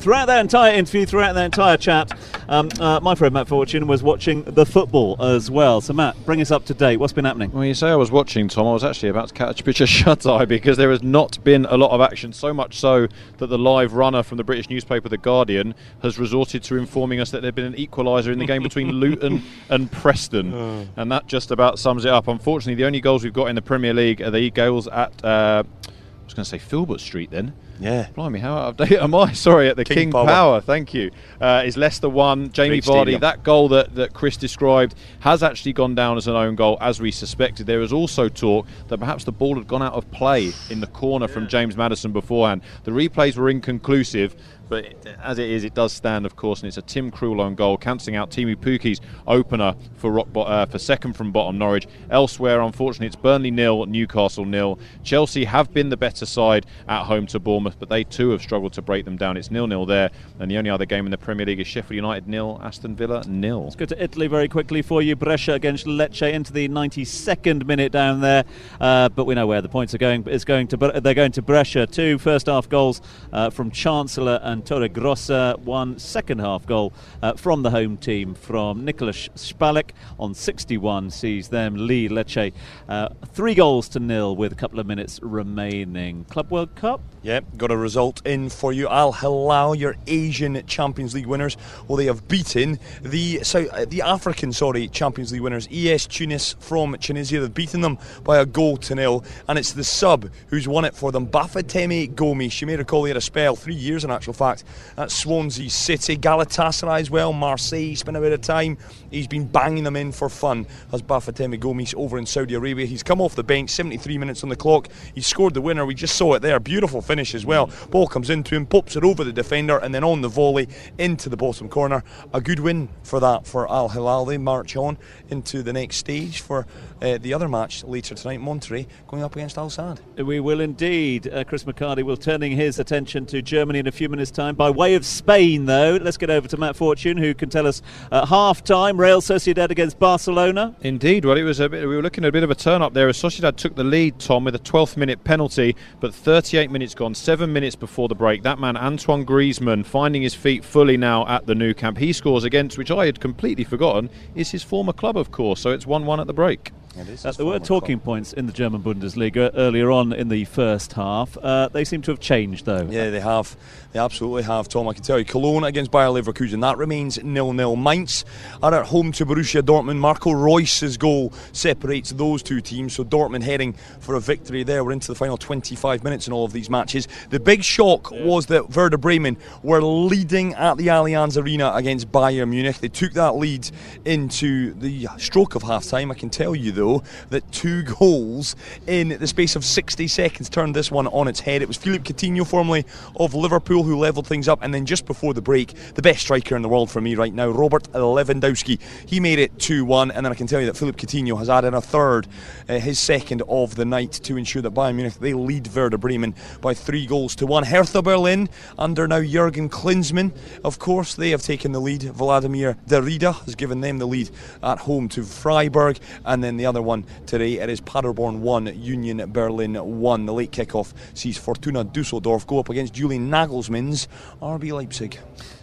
Throughout 0.00 0.26
that 0.26 0.40
entire 0.40 0.74
interview, 0.74 1.06
throughout 1.06 1.34
that 1.34 1.44
entire 1.44 1.76
chat, 1.76 2.10
um, 2.48 2.70
my 2.80 3.14
friend 3.14 3.32
Matt 3.32 3.46
Fortune 3.46 3.86
was 3.86 4.02
watching 4.02 4.42
the 4.42 4.66
football 4.66 5.22
as 5.22 5.48
well. 5.48 5.80
So 5.80 5.92
Matt, 5.92 6.16
bring 6.26 6.40
us 6.40 6.50
up 6.50 6.64
to 6.64 6.74
date. 6.74 6.96
What's 6.96 7.12
been 7.12 7.24
happening? 7.24 7.52
When 7.52 7.68
you 7.68 7.74
say 7.74 7.86
I 7.86 7.94
was 7.94 8.10
watching, 8.10 8.48
Tom, 8.48 8.66
I 8.66 8.72
was 8.72 8.82
actually 8.82 9.10
about 9.10 9.28
to 9.28 9.34
catch 9.34 9.60
a 9.60 9.62
picture 9.62 9.86
shut 9.86 10.26
eye 10.26 10.44
because 10.44 10.76
there 10.76 10.90
has 10.90 11.04
not 11.04 11.38
been 11.44 11.66
a 11.66 11.76
lot 11.76 11.92
of 11.92 12.00
action. 12.00 12.32
So 12.32 12.52
much 12.52 12.80
so 12.80 13.06
that 13.38 13.46
the 13.46 13.58
live 13.58 13.92
runner 13.92 14.24
from 14.24 14.38
the 14.38 14.44
British 14.44 14.68
newspaper 14.68 15.08
The 15.08 15.18
Guardian 15.18 15.76
has 16.02 16.18
resorted 16.32 16.62
to 16.62 16.78
informing 16.78 17.20
us 17.20 17.30
that 17.30 17.42
there 17.42 17.48
had 17.48 17.54
been 17.54 17.66
an 17.66 17.74
equaliser 17.74 18.32
in 18.32 18.38
the 18.38 18.46
game 18.46 18.62
between 18.62 18.90
Luton 19.00 19.42
and 19.68 19.92
Preston, 19.92 20.88
and 20.96 21.12
that 21.12 21.26
just 21.26 21.50
about 21.50 21.78
sums 21.78 22.06
it 22.06 22.10
up. 22.10 22.26
Unfortunately, 22.26 22.74
the 22.74 22.86
only 22.86 23.02
goals 23.02 23.22
we've 23.22 23.34
got 23.34 23.48
in 23.48 23.54
the 23.54 23.60
Premier 23.60 23.92
League 23.92 24.22
are 24.22 24.30
the 24.30 24.50
goals 24.50 24.88
at. 24.88 25.22
Uh, 25.22 25.62
I 25.86 26.24
was 26.24 26.34
going 26.34 26.44
to 26.44 26.50
say 26.50 26.58
Filbert 26.58 27.00
Street 27.00 27.30
then. 27.30 27.52
Yeah. 27.80 28.08
Blimey, 28.14 28.38
how 28.38 28.56
out 28.56 28.80
of 28.80 28.88
date 28.88 28.98
am 28.98 29.12
I? 29.12 29.32
Sorry, 29.34 29.68
at 29.68 29.76
the 29.76 29.84
King, 29.84 29.96
King 29.96 30.12
Power. 30.12 30.26
Power. 30.26 30.60
Thank 30.60 30.94
you. 30.94 31.10
Uh, 31.40 31.64
is 31.66 31.76
Leicester 31.76 32.08
one? 32.08 32.52
Jamie 32.52 32.80
Great 32.80 32.84
Vardy. 32.84 33.00
stadium. 33.02 33.20
That 33.20 33.42
goal 33.42 33.68
that, 33.68 33.94
that 33.96 34.14
Chris 34.14 34.36
described 34.36 34.94
has 35.20 35.42
actually 35.42 35.72
gone 35.72 35.96
down 35.96 36.16
as 36.16 36.28
an 36.28 36.36
own 36.36 36.54
goal, 36.54 36.78
as 36.80 37.00
we 37.00 37.10
suspected. 37.10 37.66
There 37.66 37.82
is 37.82 37.92
also 37.92 38.28
talk 38.28 38.68
that 38.86 38.98
perhaps 38.98 39.24
the 39.24 39.32
ball 39.32 39.56
had 39.56 39.66
gone 39.66 39.82
out 39.82 39.94
of 39.94 40.08
play 40.12 40.52
in 40.70 40.80
the 40.80 40.86
corner 40.86 41.26
from 41.26 41.48
James 41.48 41.76
Maddison 41.76 42.12
beforehand. 42.12 42.62
The 42.84 42.92
replays 42.92 43.36
were 43.36 43.50
inconclusive. 43.50 44.36
But 44.72 44.96
as 45.22 45.38
it 45.38 45.50
is, 45.50 45.64
it 45.64 45.74
does 45.74 45.92
stand, 45.92 46.24
of 46.24 46.34
course, 46.34 46.62
and 46.62 46.66
it's 46.66 46.78
a 46.78 46.82
Tim 46.82 47.10
Krul 47.10 47.42
own 47.42 47.54
goal, 47.56 47.76
cancelling 47.76 48.16
out 48.16 48.30
Teemu 48.30 48.56
Pukki's 48.56 49.02
opener 49.26 49.74
for 49.96 50.10
rock 50.10 50.28
bo- 50.32 50.44
uh, 50.44 50.64
for 50.64 50.78
second 50.78 51.12
from 51.12 51.30
bottom 51.30 51.58
Norwich. 51.58 51.86
Elsewhere, 52.08 52.62
unfortunately, 52.62 53.08
it's 53.08 53.16
Burnley 53.16 53.50
nil, 53.50 53.84
Newcastle 53.84 54.46
nil. 54.46 54.78
Chelsea 55.04 55.44
have 55.44 55.74
been 55.74 55.90
the 55.90 55.96
better 55.98 56.24
side 56.24 56.64
at 56.88 57.04
home 57.04 57.26
to 57.26 57.38
Bournemouth, 57.38 57.76
but 57.78 57.90
they 57.90 58.02
too 58.02 58.30
have 58.30 58.40
struggled 58.40 58.72
to 58.72 58.80
break 58.80 59.04
them 59.04 59.18
down. 59.18 59.36
It's 59.36 59.50
nil 59.50 59.66
nil 59.66 59.84
there, 59.84 60.10
and 60.40 60.50
the 60.50 60.56
only 60.56 60.70
other 60.70 60.86
game 60.86 61.04
in 61.04 61.10
the 61.10 61.18
Premier 61.18 61.44
League 61.44 61.60
is 61.60 61.66
Sheffield 61.66 61.96
United 61.96 62.26
nil, 62.26 62.58
Aston 62.64 62.96
Villa 62.96 63.22
nil. 63.28 63.64
Let's 63.64 63.76
go 63.76 63.84
to 63.84 64.02
Italy 64.02 64.26
very 64.26 64.48
quickly 64.48 64.80
for 64.80 65.02
you. 65.02 65.16
Brescia 65.16 65.52
against 65.52 65.84
Lecce 65.84 66.32
into 66.32 66.50
the 66.50 66.66
92nd 66.70 67.66
minute 67.66 67.92
down 67.92 68.22
there, 68.22 68.44
uh, 68.80 69.10
but 69.10 69.26
we 69.26 69.34
know 69.34 69.46
where 69.46 69.60
the 69.60 69.68
points 69.68 69.92
are 69.92 69.98
going. 69.98 70.24
It's 70.28 70.46
going 70.46 70.68
to 70.68 70.78
they're 70.78 71.12
going 71.12 71.32
to 71.32 71.42
Brescia. 71.42 71.86
Two 71.86 72.16
first 72.16 72.46
half 72.46 72.70
goals 72.70 73.02
uh, 73.34 73.50
from 73.50 73.70
Chancellor 73.70 74.40
and 74.42 74.61
Torregrossa. 74.62 75.58
One 75.58 75.98
second 75.98 76.40
half 76.40 76.66
goal 76.66 76.92
uh, 77.22 77.34
from 77.34 77.62
the 77.62 77.70
home 77.70 77.96
team 77.96 78.34
from 78.34 78.84
Nicolas 78.84 79.28
Spalek 79.34 79.90
on 80.18 80.34
61 80.34 81.10
sees 81.10 81.48
them 81.48 81.86
lead 81.86 82.10
Lecce 82.10 82.52
uh, 82.88 83.08
three 83.26 83.54
goals 83.54 83.88
to 83.90 84.00
nil 84.00 84.34
with 84.36 84.52
a 84.52 84.56
couple 84.56 84.80
of 84.80 84.86
minutes 84.86 85.20
remaining. 85.22 86.24
Club 86.24 86.50
World 86.50 86.74
Cup. 86.74 87.00
Yep, 87.24 87.56
got 87.56 87.70
a 87.70 87.76
result 87.76 88.20
in 88.26 88.48
for 88.48 88.72
you. 88.72 88.88
Al 88.88 89.12
Hilal, 89.12 89.76
your 89.76 89.94
Asian 90.08 90.66
Champions 90.66 91.14
League 91.14 91.26
winners. 91.26 91.56
Well, 91.86 91.96
they 91.96 92.06
have 92.06 92.26
beaten 92.26 92.80
the 93.00 93.38
uh, 93.54 93.84
the 93.84 94.02
African, 94.04 94.52
sorry, 94.52 94.88
Champions 94.88 95.30
League 95.30 95.40
winners, 95.40 95.68
ES 95.70 96.08
Tunis 96.08 96.56
from 96.58 96.96
Tunisia. 96.98 97.38
They've 97.38 97.54
beaten 97.54 97.80
them 97.80 97.98
by 98.24 98.38
a 98.38 98.46
goal 98.46 98.76
to 98.78 98.96
nil, 98.96 99.24
and 99.46 99.56
it's 99.56 99.72
the 99.72 99.84
sub 99.84 100.30
who's 100.48 100.66
won 100.66 100.84
it 100.84 100.96
for 100.96 101.12
them. 101.12 101.28
Bafétimbi 101.28 102.12
Gomis. 102.12 102.60
You 102.60 102.66
may 102.66 102.76
recall 102.76 103.04
he 103.04 103.10
had 103.10 103.16
a 103.16 103.20
spell, 103.20 103.54
three 103.54 103.74
years 103.74 104.02
in 104.02 104.10
actual 104.10 104.32
fact, 104.32 104.64
at 104.98 105.12
Swansea 105.12 105.70
City, 105.70 106.16
Galatasaray 106.16 107.02
as 107.02 107.10
well, 107.10 107.32
Marseille. 107.32 107.94
Spent 107.94 108.16
a 108.16 108.20
bit 108.20 108.32
of 108.32 108.40
time. 108.40 108.76
He's 109.12 109.28
been 109.28 109.46
banging 109.46 109.84
them 109.84 109.94
in 109.94 110.10
for 110.10 110.28
fun. 110.28 110.66
As 110.92 111.02
Bafétimbi 111.02 111.60
Gomis 111.60 111.94
over 111.94 112.18
in 112.18 112.26
Saudi 112.26 112.54
Arabia, 112.54 112.86
he's 112.86 113.04
come 113.04 113.20
off 113.20 113.36
the 113.36 113.44
bench, 113.44 113.70
73 113.70 114.18
minutes 114.18 114.42
on 114.42 114.48
the 114.48 114.56
clock. 114.56 114.88
He 115.14 115.20
scored 115.20 115.54
the 115.54 115.60
winner. 115.60 115.86
We 115.86 115.94
just 115.94 116.16
saw 116.16 116.34
it 116.34 116.40
there. 116.40 116.58
Beautiful 116.58 117.00
finish 117.12 117.34
as 117.34 117.44
well. 117.44 117.68
Ball 117.90 118.06
comes 118.06 118.30
into 118.30 118.54
him, 118.54 118.64
pops 118.64 118.96
it 118.96 119.04
over 119.04 119.22
the 119.22 119.34
defender, 119.34 119.76
and 119.76 119.94
then 119.94 120.02
on 120.02 120.22
the 120.22 120.28
volley 120.28 120.66
into 120.96 121.28
the 121.28 121.36
bottom 121.36 121.68
corner. 121.68 122.02
A 122.32 122.40
good 122.40 122.58
win 122.58 122.88
for 123.02 123.20
that 123.20 123.46
for 123.46 123.70
Al 123.70 123.90
Hilal. 123.90 124.24
They 124.24 124.38
march 124.38 124.76
on 124.76 124.96
into 125.28 125.62
the 125.62 125.74
next 125.74 125.96
stage 125.96 126.40
for 126.40 126.66
uh, 127.02 127.18
the 127.18 127.34
other 127.34 127.48
match 127.50 127.84
later 127.84 128.14
tonight. 128.14 128.40
Monterrey 128.40 128.86
going 129.08 129.22
up 129.22 129.36
against 129.36 129.58
Al 129.58 129.68
Sadd. 129.68 129.98
We 130.16 130.40
will 130.40 130.62
indeed. 130.62 131.28
Uh, 131.28 131.44
Chris 131.44 131.64
McHardy 131.64 132.02
will 132.02 132.16
turning 132.16 132.52
his 132.52 132.78
attention 132.78 133.26
to 133.26 133.42
Germany 133.42 133.80
in 133.80 133.86
a 133.86 133.92
few 133.92 134.08
minutes' 134.08 134.30
time. 134.30 134.54
By 134.54 134.70
way 134.70 134.94
of 134.94 135.04
Spain, 135.04 135.66
though, 135.66 135.98
let's 136.00 136.16
get 136.16 136.30
over 136.30 136.48
to 136.48 136.56
Matt 136.56 136.76
Fortune, 136.76 137.18
who 137.18 137.34
can 137.34 137.50
tell 137.50 137.66
us 137.66 137.82
at 138.10 138.28
half 138.28 138.64
time 138.64 138.98
Real 138.98 139.20
Sociedad 139.20 139.70
against 139.70 139.98
Barcelona. 139.98 140.74
Indeed, 140.80 141.26
well, 141.26 141.36
it 141.36 141.42
was 141.42 141.60
a 141.60 141.68
bit. 141.68 141.86
We 141.86 141.94
were 141.94 142.02
looking 142.02 142.24
at 142.24 142.28
a 142.28 142.32
bit 142.32 142.42
of 142.42 142.50
a 142.50 142.54
turn 142.54 142.80
up 142.80 142.94
there 142.94 143.10
as 143.10 143.18
Sociedad 143.18 143.56
took 143.56 143.74
the 143.74 143.84
lead, 143.84 144.18
Tom, 144.18 144.44
with 144.44 144.54
a 144.54 144.60
12th 144.60 144.96
minute 144.96 145.24
penalty, 145.24 145.76
but 146.00 146.14
38 146.14 146.70
minutes 146.70 146.94
gone, 147.02 147.14
seven 147.16 147.52
minutes 147.52 147.74
before 147.74 148.06
the 148.06 148.14
break. 148.14 148.44
That 148.44 148.60
man, 148.60 148.76
Antoine 148.76 149.26
Griezmann, 149.26 149.84
finding 149.84 150.22
his 150.22 150.36
feet 150.36 150.64
fully 150.64 150.96
now 150.96 151.26
at 151.26 151.46
the 151.46 151.54
Nou 151.56 151.74
Camp. 151.74 151.98
He 151.98 152.12
scores 152.12 152.44
against, 152.44 152.78
which 152.78 152.92
I 152.92 153.06
had 153.06 153.18
completely 153.18 153.64
forgotten, 153.64 154.08
is 154.36 154.52
his 154.52 154.62
former 154.62 154.92
club, 154.92 155.16
of 155.16 155.32
course. 155.32 155.60
So 155.60 155.70
it's 155.70 155.84
1-1 155.84 156.20
at 156.20 156.28
the 156.28 156.32
break. 156.32 156.70
Uh, 156.98 157.32
there 157.32 157.46
were 157.46 157.58
talking 157.58 157.98
points 157.98 158.34
in 158.34 158.46
the 158.46 158.52
German 158.52 158.82
Bundesliga 158.82 159.50
earlier 159.54 159.90
on 159.90 160.12
in 160.12 160.28
the 160.28 160.44
first 160.44 160.92
half. 160.92 161.38
Uh, 161.38 161.68
they 161.68 161.84
seem 161.84 162.02
to 162.02 162.10
have 162.10 162.20
changed, 162.20 162.66
though. 162.66 162.86
Yeah, 162.90 163.08
they 163.10 163.20
have. 163.20 163.56
They 163.92 163.98
absolutely 163.98 164.42
have, 164.42 164.68
Tom. 164.68 164.88
I 164.88 164.92
can 164.92 165.02
tell 165.02 165.18
you. 165.18 165.24
Cologne 165.24 165.64
against 165.64 165.90
Bayer 165.90 166.08
Leverkusen. 166.08 166.60
That 166.60 166.78
remains 166.78 167.22
nil-nil. 167.22 167.76
Mainz 167.76 168.24
are 168.62 168.74
at 168.74 168.86
home 168.86 169.12
to 169.12 169.26
Borussia 169.26 169.62
Dortmund. 169.62 169.98
Marco 169.98 170.30
Reus's 170.30 170.96
goal 170.96 171.32
separates 171.52 172.10
those 172.10 172.42
two 172.42 172.60
teams. 172.60 172.94
So 172.94 173.04
Dortmund 173.04 173.42
heading 173.42 173.74
for 174.00 174.14
a 174.14 174.20
victory 174.20 174.62
there. 174.62 174.84
We're 174.84 174.92
into 174.92 175.08
the 175.08 175.14
final 175.14 175.36
25 175.36 176.04
minutes 176.04 176.26
in 176.26 176.32
all 176.32 176.44
of 176.44 176.52
these 176.52 176.68
matches. 176.70 177.08
The 177.30 177.40
big 177.40 177.62
shock 177.62 178.10
was 178.10 178.46
that 178.46 178.74
Werder 178.76 178.98
Bremen 178.98 179.36
were 179.62 179.82
leading 179.82 180.54
at 180.54 180.76
the 180.76 180.88
Allianz 180.88 181.42
Arena 181.42 181.72
against 181.74 182.10
Bayern 182.12 182.50
Munich. 182.50 182.78
They 182.78 182.88
took 182.88 183.12
that 183.12 183.36
lead 183.36 183.70
into 184.04 184.74
the 184.74 185.08
stroke 185.18 185.54
of 185.54 185.62
half-time. 185.62 186.10
I 186.10 186.14
can 186.14 186.30
tell 186.30 186.54
you, 186.54 186.72
though, 186.82 187.02
that 187.30 187.50
two 187.52 187.82
goals 187.98 188.56
in 188.86 189.10
the 189.10 189.26
space 189.26 189.56
of 189.56 189.64
60 189.64 190.08
seconds 190.08 190.48
turned 190.48 190.74
this 190.74 190.90
one 190.90 191.06
on 191.08 191.28
its 191.28 191.40
head. 191.40 191.62
It 191.62 191.68
was 191.68 191.76
Philippe 191.76 192.12
Coutinho, 192.12 192.46
formerly 192.46 192.84
of 193.16 193.34
Liverpool, 193.34 193.82
who 193.82 193.98
levelled 193.98 194.26
things 194.26 194.48
up, 194.48 194.60
and 194.62 194.74
then 194.74 194.86
just 194.86 195.06
before 195.06 195.34
the 195.34 195.42
break, 195.42 195.74
the 195.94 196.02
best 196.02 196.20
striker 196.20 196.56
in 196.56 196.62
the 196.62 196.68
world 196.68 196.90
for 196.90 197.00
me 197.00 197.14
right 197.14 197.32
now, 197.32 197.48
Robert 197.48 197.84
Lewandowski. 197.92 198.80
He 199.06 199.20
made 199.20 199.38
it 199.38 199.56
2-1, 199.58 200.10
and 200.14 200.24
then 200.24 200.32
I 200.32 200.34
can 200.34 200.46
tell 200.46 200.60
you 200.60 200.66
that 200.66 200.76
Philippe 200.76 200.98
Coutinho 200.98 201.38
has 201.38 201.48
added 201.48 201.74
a 201.74 201.80
third, 201.80 202.26
uh, 202.68 202.78
his 202.78 202.98
second 202.98 203.42
of 203.48 203.76
the 203.76 203.84
night, 203.84 204.12
to 204.24 204.36
ensure 204.36 204.62
that 204.62 204.74
Bayern 204.74 204.96
Munich 204.96 205.14
they 205.14 205.34
lead 205.34 205.68
Werder 205.74 205.98
Bremen 205.98 206.34
by 206.60 206.74
three 206.74 207.06
goals 207.06 207.36
to 207.36 207.46
one. 207.46 207.64
Hertha 207.64 208.02
Berlin 208.02 208.48
under 208.78 209.06
now 209.06 209.22
Jurgen 209.22 209.68
Klinsmann, 209.68 210.32
of 210.64 210.78
course, 210.78 211.14
they 211.14 211.30
have 211.30 211.42
taken 211.42 211.72
the 211.72 211.80
lead. 211.80 212.02
Vladimir 212.02 212.76
Darida 212.86 213.34
has 213.44 213.54
given 213.54 213.80
them 213.80 213.98
the 213.98 214.06
lead 214.06 214.30
at 214.62 214.78
home 214.78 215.08
to 215.10 215.22
Freiburg, 215.22 215.98
and 216.24 216.42
then 216.42 216.56
the 216.56 216.66
other 216.66 216.71
one 216.80 217.04
today 217.26 217.58
it 217.58 217.68
is 217.68 217.80
Paderborn 217.80 218.40
1, 218.40 218.80
Union 218.80 219.30
Berlin 219.32 219.74
1. 219.74 220.26
The 220.26 220.32
late 220.32 220.52
kickoff 220.52 220.94
sees 221.12 221.36
Fortuna 221.36 221.84
Dusseldorf 221.84 222.46
go 222.46 222.60
up 222.60 222.68
against 222.70 222.94
Julian 222.94 223.28
Nagelsmann's 223.28 224.08
RB 224.40 224.72
Leipzig. 224.72 225.18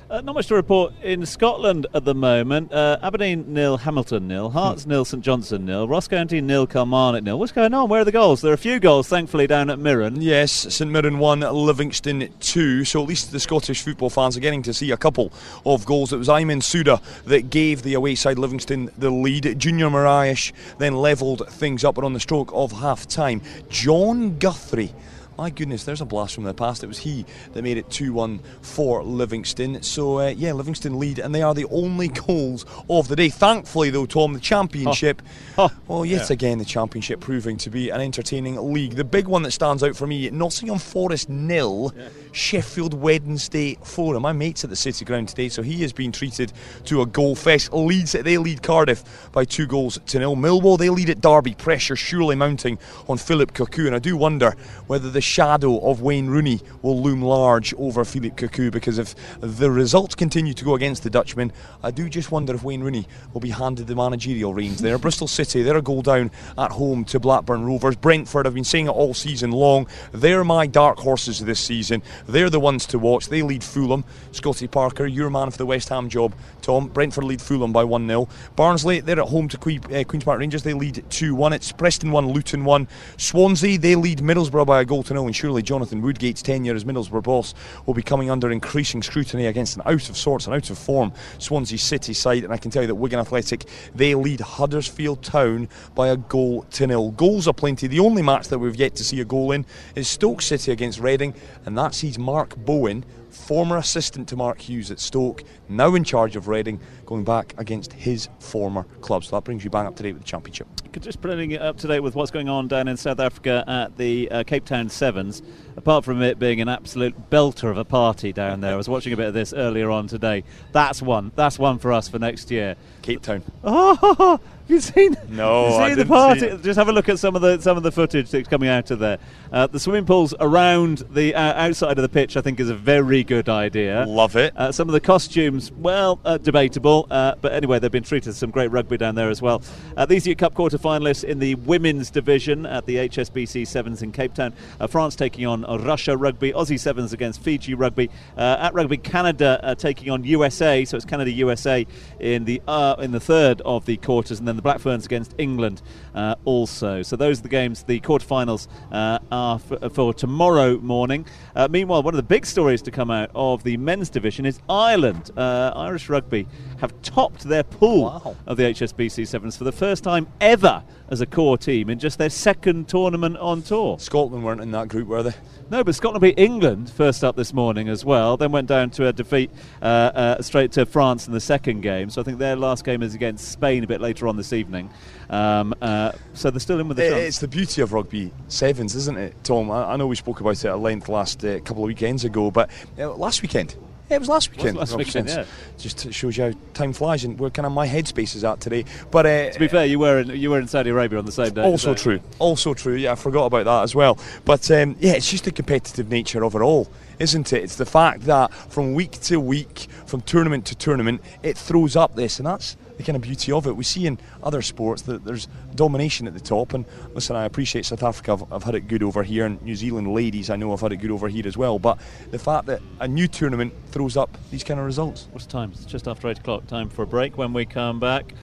Uh, 0.09 0.21
not 0.21 0.33
much 0.33 0.47
to 0.47 0.55
report 0.55 0.91
in 1.03 1.23
Scotland 1.23 1.85
at 1.93 2.03
the 2.03 2.15
moment. 2.15 2.73
Uh, 2.73 2.97
Aberdeen 3.03 3.53
nil, 3.53 3.77
Hamilton 3.77 4.27
nil, 4.27 4.49
Hearts 4.49 4.87
nil, 4.87 5.05
St 5.05 5.23
Johnstone 5.23 5.65
nil, 5.65 5.87
Ross 5.87 6.07
County 6.07 6.41
nil, 6.41 6.65
Kilmarnock 6.65 7.23
nil. 7.23 7.37
What's 7.37 7.51
going 7.51 7.75
on? 7.75 7.89
Where 7.89 8.01
are 8.01 8.05
the 8.05 8.11
goals? 8.11 8.41
There 8.41 8.49
are 8.49 8.55
a 8.55 8.57
few 8.57 8.79
goals, 8.79 9.07
thankfully, 9.07 9.45
down 9.45 9.69
at 9.69 9.77
Mirren. 9.77 10.19
Yes, 10.19 10.51
St 10.51 10.89
Mirren 10.89 11.19
1, 11.19 11.41
Livingston 11.41 12.27
2. 12.39 12.85
So 12.85 13.03
at 13.03 13.07
least 13.07 13.31
the 13.31 13.39
Scottish 13.39 13.83
football 13.83 14.09
fans 14.09 14.35
are 14.35 14.39
getting 14.39 14.63
to 14.63 14.73
see 14.73 14.89
a 14.89 14.97
couple 14.97 15.31
of 15.63 15.85
goals. 15.85 16.11
It 16.11 16.17
was 16.17 16.27
Aymen 16.27 16.61
Souda 16.61 16.99
that 17.25 17.51
gave 17.51 17.83
the 17.83 17.93
away 17.93 18.15
side 18.15 18.39
Livingston 18.39 18.89
the 18.97 19.11
lead. 19.11 19.59
Junior 19.59 19.91
Morias 19.91 20.51
then 20.79 20.95
levelled 20.95 21.47
things 21.49 21.83
up 21.83 21.99
on 21.99 22.13
the 22.13 22.19
stroke 22.19 22.49
of 22.51 22.71
half 22.71 23.07
time. 23.07 23.43
John 23.69 24.39
Guthrie 24.39 24.91
my 25.39 25.49
goodness, 25.49 25.85
there's 25.85 26.01
a 26.01 26.05
blast 26.05 26.35
from 26.35 26.43
the 26.43 26.53
past. 26.53 26.83
It 26.83 26.87
was 26.87 26.97
he 26.97 27.25
that 27.53 27.61
made 27.61 27.77
it 27.77 27.89
2 27.89 28.11
1 28.11 28.39
for 28.61 29.03
Livingston. 29.03 29.81
So, 29.83 30.19
uh, 30.19 30.27
yeah, 30.27 30.51
Livingston 30.51 30.99
lead, 30.99 31.19
and 31.19 31.33
they 31.33 31.41
are 31.41 31.53
the 31.53 31.65
only 31.65 32.07
goals 32.27 32.65
of 32.89 33.07
the 33.07 33.15
day. 33.15 33.29
Thankfully, 33.29 33.89
though, 33.89 34.05
Tom, 34.05 34.33
the 34.33 34.39
Championship, 34.39 35.21
oh. 35.57 35.71
well, 35.87 36.05
yet 36.05 36.29
yeah. 36.29 36.33
again, 36.33 36.57
the 36.57 36.65
Championship 36.65 37.21
proving 37.21 37.55
to 37.57 37.69
be 37.69 37.89
an 37.89 38.01
entertaining 38.01 38.73
league. 38.73 38.95
The 38.95 39.05
big 39.05 39.27
one 39.27 39.43
that 39.43 39.51
stands 39.51 39.81
out 39.81 39.95
for 39.95 40.07
me 40.07 40.29
Nottingham 40.29 40.79
Forest 40.79 41.29
nil, 41.29 41.93
yeah. 41.95 42.09
Sheffield 42.31 42.93
Wednesday 42.93 43.77
4. 43.83 44.19
my 44.19 44.31
mate's 44.31 44.63
at 44.63 44.69
the 44.69 44.75
City 44.75 45.05
Ground 45.05 45.29
today, 45.29 45.49
so 45.49 45.61
he 45.61 45.81
has 45.81 45.93
been 45.93 46.11
treated 46.11 46.51
to 46.85 47.01
a 47.01 47.05
goal 47.05 47.35
fest. 47.35 47.73
Leeds, 47.73 48.13
they 48.13 48.37
lead 48.37 48.61
Cardiff 48.61 49.31
by 49.31 49.45
two 49.45 49.67
goals 49.67 49.99
to 50.07 50.19
nil. 50.19 50.35
Millwall, 50.35 50.77
they 50.77 50.89
lead 50.89 51.09
at 51.09 51.21
Derby. 51.21 51.55
Pressure 51.55 51.95
surely 51.95 52.35
mounting 52.35 52.77
on 53.07 53.17
Philip 53.17 53.53
Cocu, 53.53 53.87
and 53.87 53.95
I 53.95 53.99
do 53.99 54.15
wonder 54.15 54.55
whether 54.87 55.09
the 55.09 55.21
shadow 55.21 55.79
of 55.79 56.01
Wayne 56.01 56.27
Rooney 56.27 56.61
will 56.81 57.01
loom 57.01 57.21
large 57.21 57.73
over 57.75 58.05
Philip 58.05 58.35
Cocu 58.35 58.71
because 58.71 58.97
if 58.97 59.15
the 59.39 59.71
results 59.71 60.15
continue 60.15 60.53
to 60.53 60.65
go 60.65 60.75
against 60.75 61.03
the 61.03 61.09
Dutchman, 61.09 61.51
I 61.83 61.91
do 61.91 62.09
just 62.09 62.31
wonder 62.31 62.53
if 62.55 62.63
Wayne 62.63 62.81
Rooney 62.81 63.07
will 63.33 63.41
be 63.41 63.49
handed 63.49 63.87
the 63.87 63.95
managerial 63.95 64.53
reins 64.53 64.81
there. 64.81 64.97
Bristol 64.97 65.27
City, 65.27 65.63
they're 65.63 65.77
a 65.77 65.81
goal 65.81 66.01
down 66.01 66.31
at 66.57 66.71
home 66.71 67.05
to 67.05 67.19
Blackburn 67.19 67.65
Rovers. 67.65 67.95
Brentford, 67.95 68.47
I've 68.47 68.53
been 68.53 68.63
saying 68.63 68.87
it 68.87 68.91
all 68.91 69.13
season 69.13 69.51
long, 69.51 69.87
they're 70.11 70.43
my 70.43 70.67
dark 70.67 70.99
horses 70.99 71.39
this 71.39 71.59
season. 71.59 72.01
They're 72.27 72.49
the 72.49 72.59
ones 72.59 72.85
to 72.87 72.99
watch. 72.99 73.29
They 73.29 73.41
lead 73.41 73.63
Fulham. 73.63 74.03
Scotty 74.31 74.67
Parker, 74.67 75.05
your 75.05 75.29
man 75.29 75.51
for 75.51 75.57
the 75.57 75.65
West 75.65 75.89
Ham 75.89 76.09
job. 76.09 76.33
Tom, 76.61 76.87
Brentford 76.87 77.23
lead 77.23 77.41
Fulham 77.41 77.71
by 77.71 77.83
1 77.83 78.07
0. 78.07 78.27
Barnsley, 78.55 78.99
they're 78.99 79.19
at 79.19 79.27
home 79.29 79.47
to 79.47 79.57
que- 79.57 79.79
uh, 79.93 80.03
Queen's 80.03 80.23
Park 80.23 80.39
Rangers. 80.39 80.63
They 80.63 80.73
lead 80.73 81.03
2 81.09 81.35
1. 81.35 81.53
It's 81.53 81.71
Preston 81.71 82.11
1, 82.11 82.27
Luton 82.27 82.65
1. 82.65 82.87
Swansea, 83.17 83.77
they 83.77 83.95
lead 83.95 84.19
Middlesbrough 84.19 84.65
by 84.65 84.81
a 84.81 84.85
goal 84.85 85.03
to 85.03 85.13
nil 85.13 85.25
and 85.25 85.35
surely 85.35 85.61
Jonathan 85.61 86.01
Woodgate's 86.01 86.41
tenure 86.41 86.75
as 86.75 86.83
Middlesbrough 86.83 87.23
boss 87.23 87.53
will 87.85 87.93
be 87.93 88.01
coming 88.01 88.29
under 88.29 88.51
increasing 88.51 89.01
scrutiny 89.01 89.45
against 89.45 89.75
an 89.75 89.83
out 89.85 90.09
of 90.09 90.17
sorts 90.17 90.45
and 90.45 90.55
out 90.55 90.69
of 90.69 90.77
form 90.77 91.11
Swansea 91.37 91.77
City 91.77 92.13
side. 92.13 92.43
And 92.43 92.53
I 92.53 92.57
can 92.57 92.71
tell 92.71 92.83
you 92.83 92.87
that 92.87 92.95
Wigan 92.95 93.19
Athletic 93.19 93.65
they 93.95 94.15
lead 94.15 94.39
Huddersfield 94.39 95.23
Town 95.23 95.67
by 95.95 96.09
a 96.09 96.17
goal 96.17 96.63
to 96.71 96.87
nil. 96.87 97.11
Goals 97.11 97.47
are 97.47 97.53
plenty. 97.53 97.87
The 97.87 97.99
only 97.99 98.21
match 98.21 98.47
that 98.49 98.59
we've 98.59 98.75
yet 98.75 98.95
to 98.95 99.03
see 99.03 99.19
a 99.21 99.25
goal 99.25 99.51
in 99.51 99.65
is 99.95 100.07
Stoke 100.07 100.41
City 100.41 100.71
against 100.71 100.99
Reading, 100.99 101.33
and 101.65 101.77
that 101.77 101.93
sees 102.09 102.17
Mark 102.17 102.55
Bowen 102.57 103.05
former 103.29 103.77
assistant 103.77 104.27
to 104.29 104.35
Mark 104.35 104.59
Hughes 104.59 104.91
at 104.91 104.99
Stoke, 104.99 105.43
now 105.67 105.95
in 105.95 106.03
charge 106.03 106.35
of 106.35 106.47
Reading, 106.47 106.79
going 107.05 107.23
back 107.23 107.53
against 107.57 107.93
his 107.93 108.27
former 108.39 108.83
club. 109.01 109.23
So 109.23 109.35
that 109.35 109.43
brings 109.43 109.63
you 109.63 109.69
bang 109.69 109.85
up 109.85 109.95
to 109.97 110.03
date 110.03 110.13
with 110.13 110.23
the 110.23 110.27
Championship. 110.27 110.67
Just 110.99 111.21
bringing 111.21 111.51
it 111.51 111.61
up 111.61 111.77
to 111.77 111.87
date 111.87 111.99
with 111.99 112.15
what's 112.15 112.31
going 112.31 112.49
on 112.49 112.67
down 112.67 112.87
in 112.87 112.97
South 112.97 113.19
Africa 113.19 113.63
at 113.67 113.97
the 113.97 114.29
uh, 114.31 114.43
Cape 114.43 114.65
Town 114.65 114.89
Sevens. 114.89 115.41
Apart 115.77 116.03
from 116.03 116.21
it 116.21 116.39
being 116.39 116.59
an 116.59 116.67
absolute 116.67 117.29
belter 117.29 117.69
of 117.69 117.77
a 117.77 117.85
party 117.85 118.33
down 118.33 118.61
there, 118.61 118.73
I 118.73 118.75
was 118.75 118.89
watching 118.89 119.13
a 119.13 119.17
bit 119.17 119.27
of 119.27 119.33
this 119.33 119.53
earlier 119.53 119.91
on 119.91 120.07
today. 120.07 120.43
That's 120.71 121.01
one. 121.01 121.31
That's 121.35 121.59
one 121.59 121.77
for 121.77 121.93
us 121.93 122.09
for 122.09 122.19
next 122.19 122.51
year. 122.51 122.75
Cape 123.01 123.21
Town. 123.21 123.43
Oh, 123.63 124.39
you 124.67 124.79
seen? 124.79 125.17
No, 125.29 125.65
you 125.65 125.71
seen 125.71 125.81
I 125.81 125.95
the 125.95 126.05
party. 126.05 126.39
See 126.41 126.57
Just 126.57 126.77
have 126.77 126.89
a 126.89 126.91
look 126.91 127.09
at 127.09 127.17
some 127.17 127.35
of 127.35 127.41
the 127.41 127.59
some 127.59 127.75
of 127.75 127.81
the 127.81 127.91
footage 127.91 128.29
that's 128.29 128.47
coming 128.47 128.69
out 128.69 128.91
of 128.91 128.99
there. 128.99 129.17
Uh, 129.51 129.65
the 129.67 129.79
swimming 129.79 130.05
pools 130.05 130.33
around 130.39 130.99
the 131.09 131.33
uh, 131.33 131.67
outside 131.67 131.97
of 131.97 132.03
the 132.03 132.09
pitch, 132.09 132.37
I 132.37 132.41
think, 132.41 132.59
is 132.59 132.69
a 132.69 132.75
very 132.75 133.23
good 133.23 133.49
idea. 133.49 134.05
Love 134.07 134.35
it. 134.35 134.55
Uh, 134.55 134.71
some 134.71 134.87
of 134.87 134.93
the 134.93 134.99
costumes, 134.99 135.71
well, 135.71 136.19
uh, 136.23 136.37
debatable, 136.37 137.07
uh, 137.09 137.35
but 137.41 137.53
anyway, 137.53 137.79
they've 137.79 137.91
been 137.91 138.03
treated 138.03 138.31
to 138.31 138.33
some 138.33 138.51
great 138.51 138.71
rugby 138.71 138.97
down 138.97 139.15
there 139.15 139.29
as 139.29 139.41
well. 139.41 139.61
Uh, 139.97 140.05
these 140.05 140.25
are 140.27 140.29
your 140.29 140.35
Cup 140.35 140.53
quarter 140.53 140.77
finalists 140.77 141.23
in 141.23 141.39
the 141.39 141.55
women's 141.55 142.11
division 142.11 142.65
at 142.65 142.85
the 142.85 142.95
HSBC 142.97 143.65
Sevens 143.65 144.01
in 144.01 144.11
Cape 144.11 144.33
Town. 144.33 144.53
France 144.87 145.15
taking 145.15 145.45
on 145.45 145.63
Russia 145.83 146.15
Rugby, 146.15 146.51
Aussie 146.53 146.79
Sevens 146.79 147.13
against 147.13 147.41
Fiji 147.41 147.73
Rugby. 147.73 148.09
at 148.37 148.73
Rugby 148.73 148.97
Canada 148.97 149.75
taking 149.77 150.11
on 150.11 150.23
USA, 150.23 150.85
so 150.85 150.95
it's 150.95 151.05
Canada 151.05 151.31
USA 151.31 151.85
in 152.19 152.45
the 152.45 152.61
in 152.99 153.11
the 153.11 153.19
third 153.19 153.61
of 153.61 153.85
the 153.85 153.97
quarters, 153.97 154.39
and 154.39 154.47
then 154.47 154.55
the 154.55 154.61
Black 154.61 154.79
Ferns 154.79 155.05
against 155.05 155.33
England 155.37 155.81
uh, 156.13 156.35
also. 156.45 157.01
So 157.01 157.15
those 157.15 157.39
are 157.39 157.43
the 157.43 157.49
games, 157.49 157.83
the 157.83 157.99
quarterfinals 157.99 158.67
uh, 158.91 159.19
are 159.39 159.59
for, 159.59 159.89
for, 159.89 160.13
tomorrow 160.13 160.77
morning. 160.79 161.25
Uh, 161.55 161.67
meanwhile, 161.69 162.03
one 162.03 162.13
of 162.13 162.17
the 162.17 162.23
big 162.23 162.45
stories 162.45 162.81
to 162.81 162.91
come 162.91 163.09
out 163.09 163.31
of 163.33 163.63
the 163.63 163.77
men's 163.77 164.09
division 164.09 164.45
is 164.45 164.59
Ireland. 164.69 165.31
Uh, 165.37 165.71
Irish 165.75 166.09
Rugby 166.09 166.45
have 166.79 166.93
topped 167.01 167.43
their 167.43 167.63
pool 167.63 168.03
wow. 168.03 168.35
of 168.45 168.57
the 168.57 168.63
HSBC 168.63 169.27
Sevens 169.27 169.55
for 169.55 169.63
the 169.63 169.71
first 169.71 170.03
time 170.03 170.27
ever 170.41 170.83
as 171.09 171.21
a 171.21 171.25
core 171.25 171.57
team 171.57 171.89
in 171.89 171.99
just 171.99 172.17
their 172.17 172.29
second 172.29 172.87
tournament 172.87 173.37
on 173.37 173.61
tour. 173.61 173.97
Scotland 173.99 174.43
weren't 174.43 174.61
in 174.61 174.71
that 174.71 174.87
group, 174.89 175.07
were 175.07 175.23
they? 175.23 175.33
No, 175.71 175.83
but 175.83 175.95
Scotland 175.95 176.21
beat 176.21 176.37
England 176.37 176.89
first 176.89 177.23
up 177.23 177.35
this 177.35 177.53
morning 177.53 177.89
as 177.89 178.03
well. 178.05 178.37
Then 178.37 178.51
went 178.51 178.67
down 178.67 178.89
to 178.91 179.07
a 179.07 179.13
defeat 179.13 179.51
uh, 179.81 179.85
uh, 179.85 180.41
straight 180.41 180.71
to 180.73 180.85
France 180.85 181.27
in 181.27 181.33
the 181.33 181.39
second 181.39 181.81
game. 181.81 182.09
So 182.09 182.21
I 182.21 182.23
think 182.23 182.39
their 182.39 182.55
last 182.55 182.83
game 182.83 183.01
is 183.01 183.15
against 183.15 183.51
Spain 183.51 183.83
a 183.83 183.87
bit 183.87 184.01
later 184.01 184.27
on 184.27 184.37
this 184.37 184.53
evening. 184.53 184.89
Um, 185.29 185.73
uh, 185.81 186.11
so 186.33 186.49
they're 186.49 186.59
still 186.59 186.79
in 186.79 186.87
with 186.87 186.97
the 186.97 187.09
chance. 187.09 187.27
It's 187.27 187.39
the 187.39 187.47
beauty 187.47 187.81
of 187.81 187.93
rugby 187.93 188.31
sevens, 188.47 188.95
isn't 188.95 189.17
it, 189.17 189.28
Tom? 189.43 189.71
I, 189.71 189.93
I 189.93 189.95
know 189.97 190.07
we 190.07 190.15
spoke 190.15 190.39
about 190.39 190.63
it 190.63 190.65
at 190.65 190.79
length 190.79 191.09
last 191.09 191.43
uh, 191.43 191.59
couple 191.59 191.83
of 191.83 191.87
weekends 191.87 192.23
ago, 192.25 192.51
but 192.51 192.69
uh, 192.97 193.13
last 193.15 193.41
weekend 193.41 193.75
yeah, 194.09 194.15
it 194.15 194.19
was 194.19 194.29
last 194.29 194.51
weekend. 194.51 194.77
Was 194.77 194.91
last 194.91 194.97
weekend, 194.97 195.29
yeah. 195.29 195.45
Just 195.77 196.11
shows 196.11 196.35
you 196.35 196.45
how 196.45 196.51
time 196.73 196.93
flies 196.93 197.23
and 197.23 197.39
where 197.39 197.51
kind 197.51 197.67
of 197.67 197.71
my 197.71 197.87
headspace 197.87 198.35
is 198.35 198.43
at 198.43 198.59
today. 198.59 198.85
But 199.11 199.25
uh, 199.25 199.51
to 199.51 199.59
be 199.59 199.67
fair, 199.67 199.85
you 199.85 199.99
were 199.99 200.19
in, 200.19 200.29
you 200.31 200.49
were 200.49 200.59
in 200.59 200.67
Saudi 200.67 200.89
Arabia 200.89 201.19
on 201.19 201.25
the 201.25 201.31
same 201.31 201.53
day. 201.53 201.61
Also 201.61 201.93
true. 201.93 202.19
Also 202.39 202.73
true. 202.73 202.95
Yeah, 202.95 203.11
I 203.11 203.15
forgot 203.15 203.45
about 203.45 203.65
that 203.65 203.83
as 203.83 203.93
well. 203.93 204.17
But 204.45 204.69
um, 204.71 204.95
yeah, 204.99 205.13
it's 205.13 205.29
just 205.29 205.43
the 205.43 205.51
competitive 205.51 206.09
nature 206.09 206.43
of 206.43 206.55
it 206.55 206.61
all, 206.61 206.89
isn't 207.19 207.53
it? 207.53 207.63
It's 207.63 207.75
the 207.75 207.85
fact 207.85 208.21
that 208.21 208.51
from 208.51 208.95
week 208.95 209.11
to 209.21 209.39
week, 209.39 209.87
from 210.07 210.21
tournament 210.21 210.65
to 210.67 210.75
tournament, 210.75 211.21
it 211.43 211.55
throws 211.55 211.95
up 211.95 212.15
this, 212.15 212.39
and 212.39 212.47
that's 212.47 212.77
the 212.99 213.05
kind 213.05 213.15
of 213.15 213.21
beauty 213.21 213.53
of 213.53 213.65
it. 213.65 213.77
We 213.77 213.85
see 213.85 214.05
in 214.05 214.19
other 214.43 214.61
sports 214.61 215.03
that 215.03 215.23
there's 215.23 215.47
domination 215.73 216.27
at 216.27 216.33
the 216.33 216.41
top. 216.41 216.73
And 216.73 216.83
listen, 217.13 217.37
I 217.37 217.45
appreciate 217.45 217.85
South 217.85 218.03
Africa. 218.03 218.33
I've, 218.33 218.43
I've, 218.51 218.63
had 218.63 218.75
it 218.75 218.89
good 218.89 219.03
over 219.03 219.23
here, 219.23 219.45
and 219.45 219.61
New 219.61 219.75
Zealand 219.75 220.13
ladies, 220.13 220.49
I 220.49 220.57
know 220.57 220.73
I've 220.73 220.81
had 220.81 220.91
it 220.91 220.97
good 220.97 221.09
over 221.09 221.29
here 221.29 221.47
as 221.47 221.55
well. 221.55 221.79
But 221.79 221.97
the 222.31 222.37
fact 222.37 222.65
that 222.65 222.81
a 222.99 223.07
new 223.07 223.29
tournament 223.29 223.73
throws 223.87 224.17
up 224.17 224.37
these 224.51 224.65
kind 224.65 224.81
of 224.81 224.85
results. 224.85 225.29
What's 225.31 225.45
the 225.45 225.53
time? 225.53 225.71
It's 225.71 225.85
just 225.85 226.09
after 226.09 226.27
eight 226.27 226.39
o'clock. 226.39 226.67
Time 226.67 226.89
for 226.89 227.03
a 227.03 227.07
break. 227.07 227.37
When 227.37 227.53
we 227.53 227.65
come 227.65 228.01
back. 228.01 228.33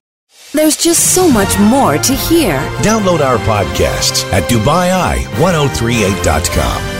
There's 0.52 0.78
just 0.78 1.14
so 1.14 1.30
much 1.30 1.58
more 1.58 1.98
to 1.98 2.14
hear. 2.14 2.58
Download 2.80 3.20
our 3.20 3.36
podcasts 3.38 4.24
at 4.32 4.48
DubaiEye1038.com. 4.50 6.95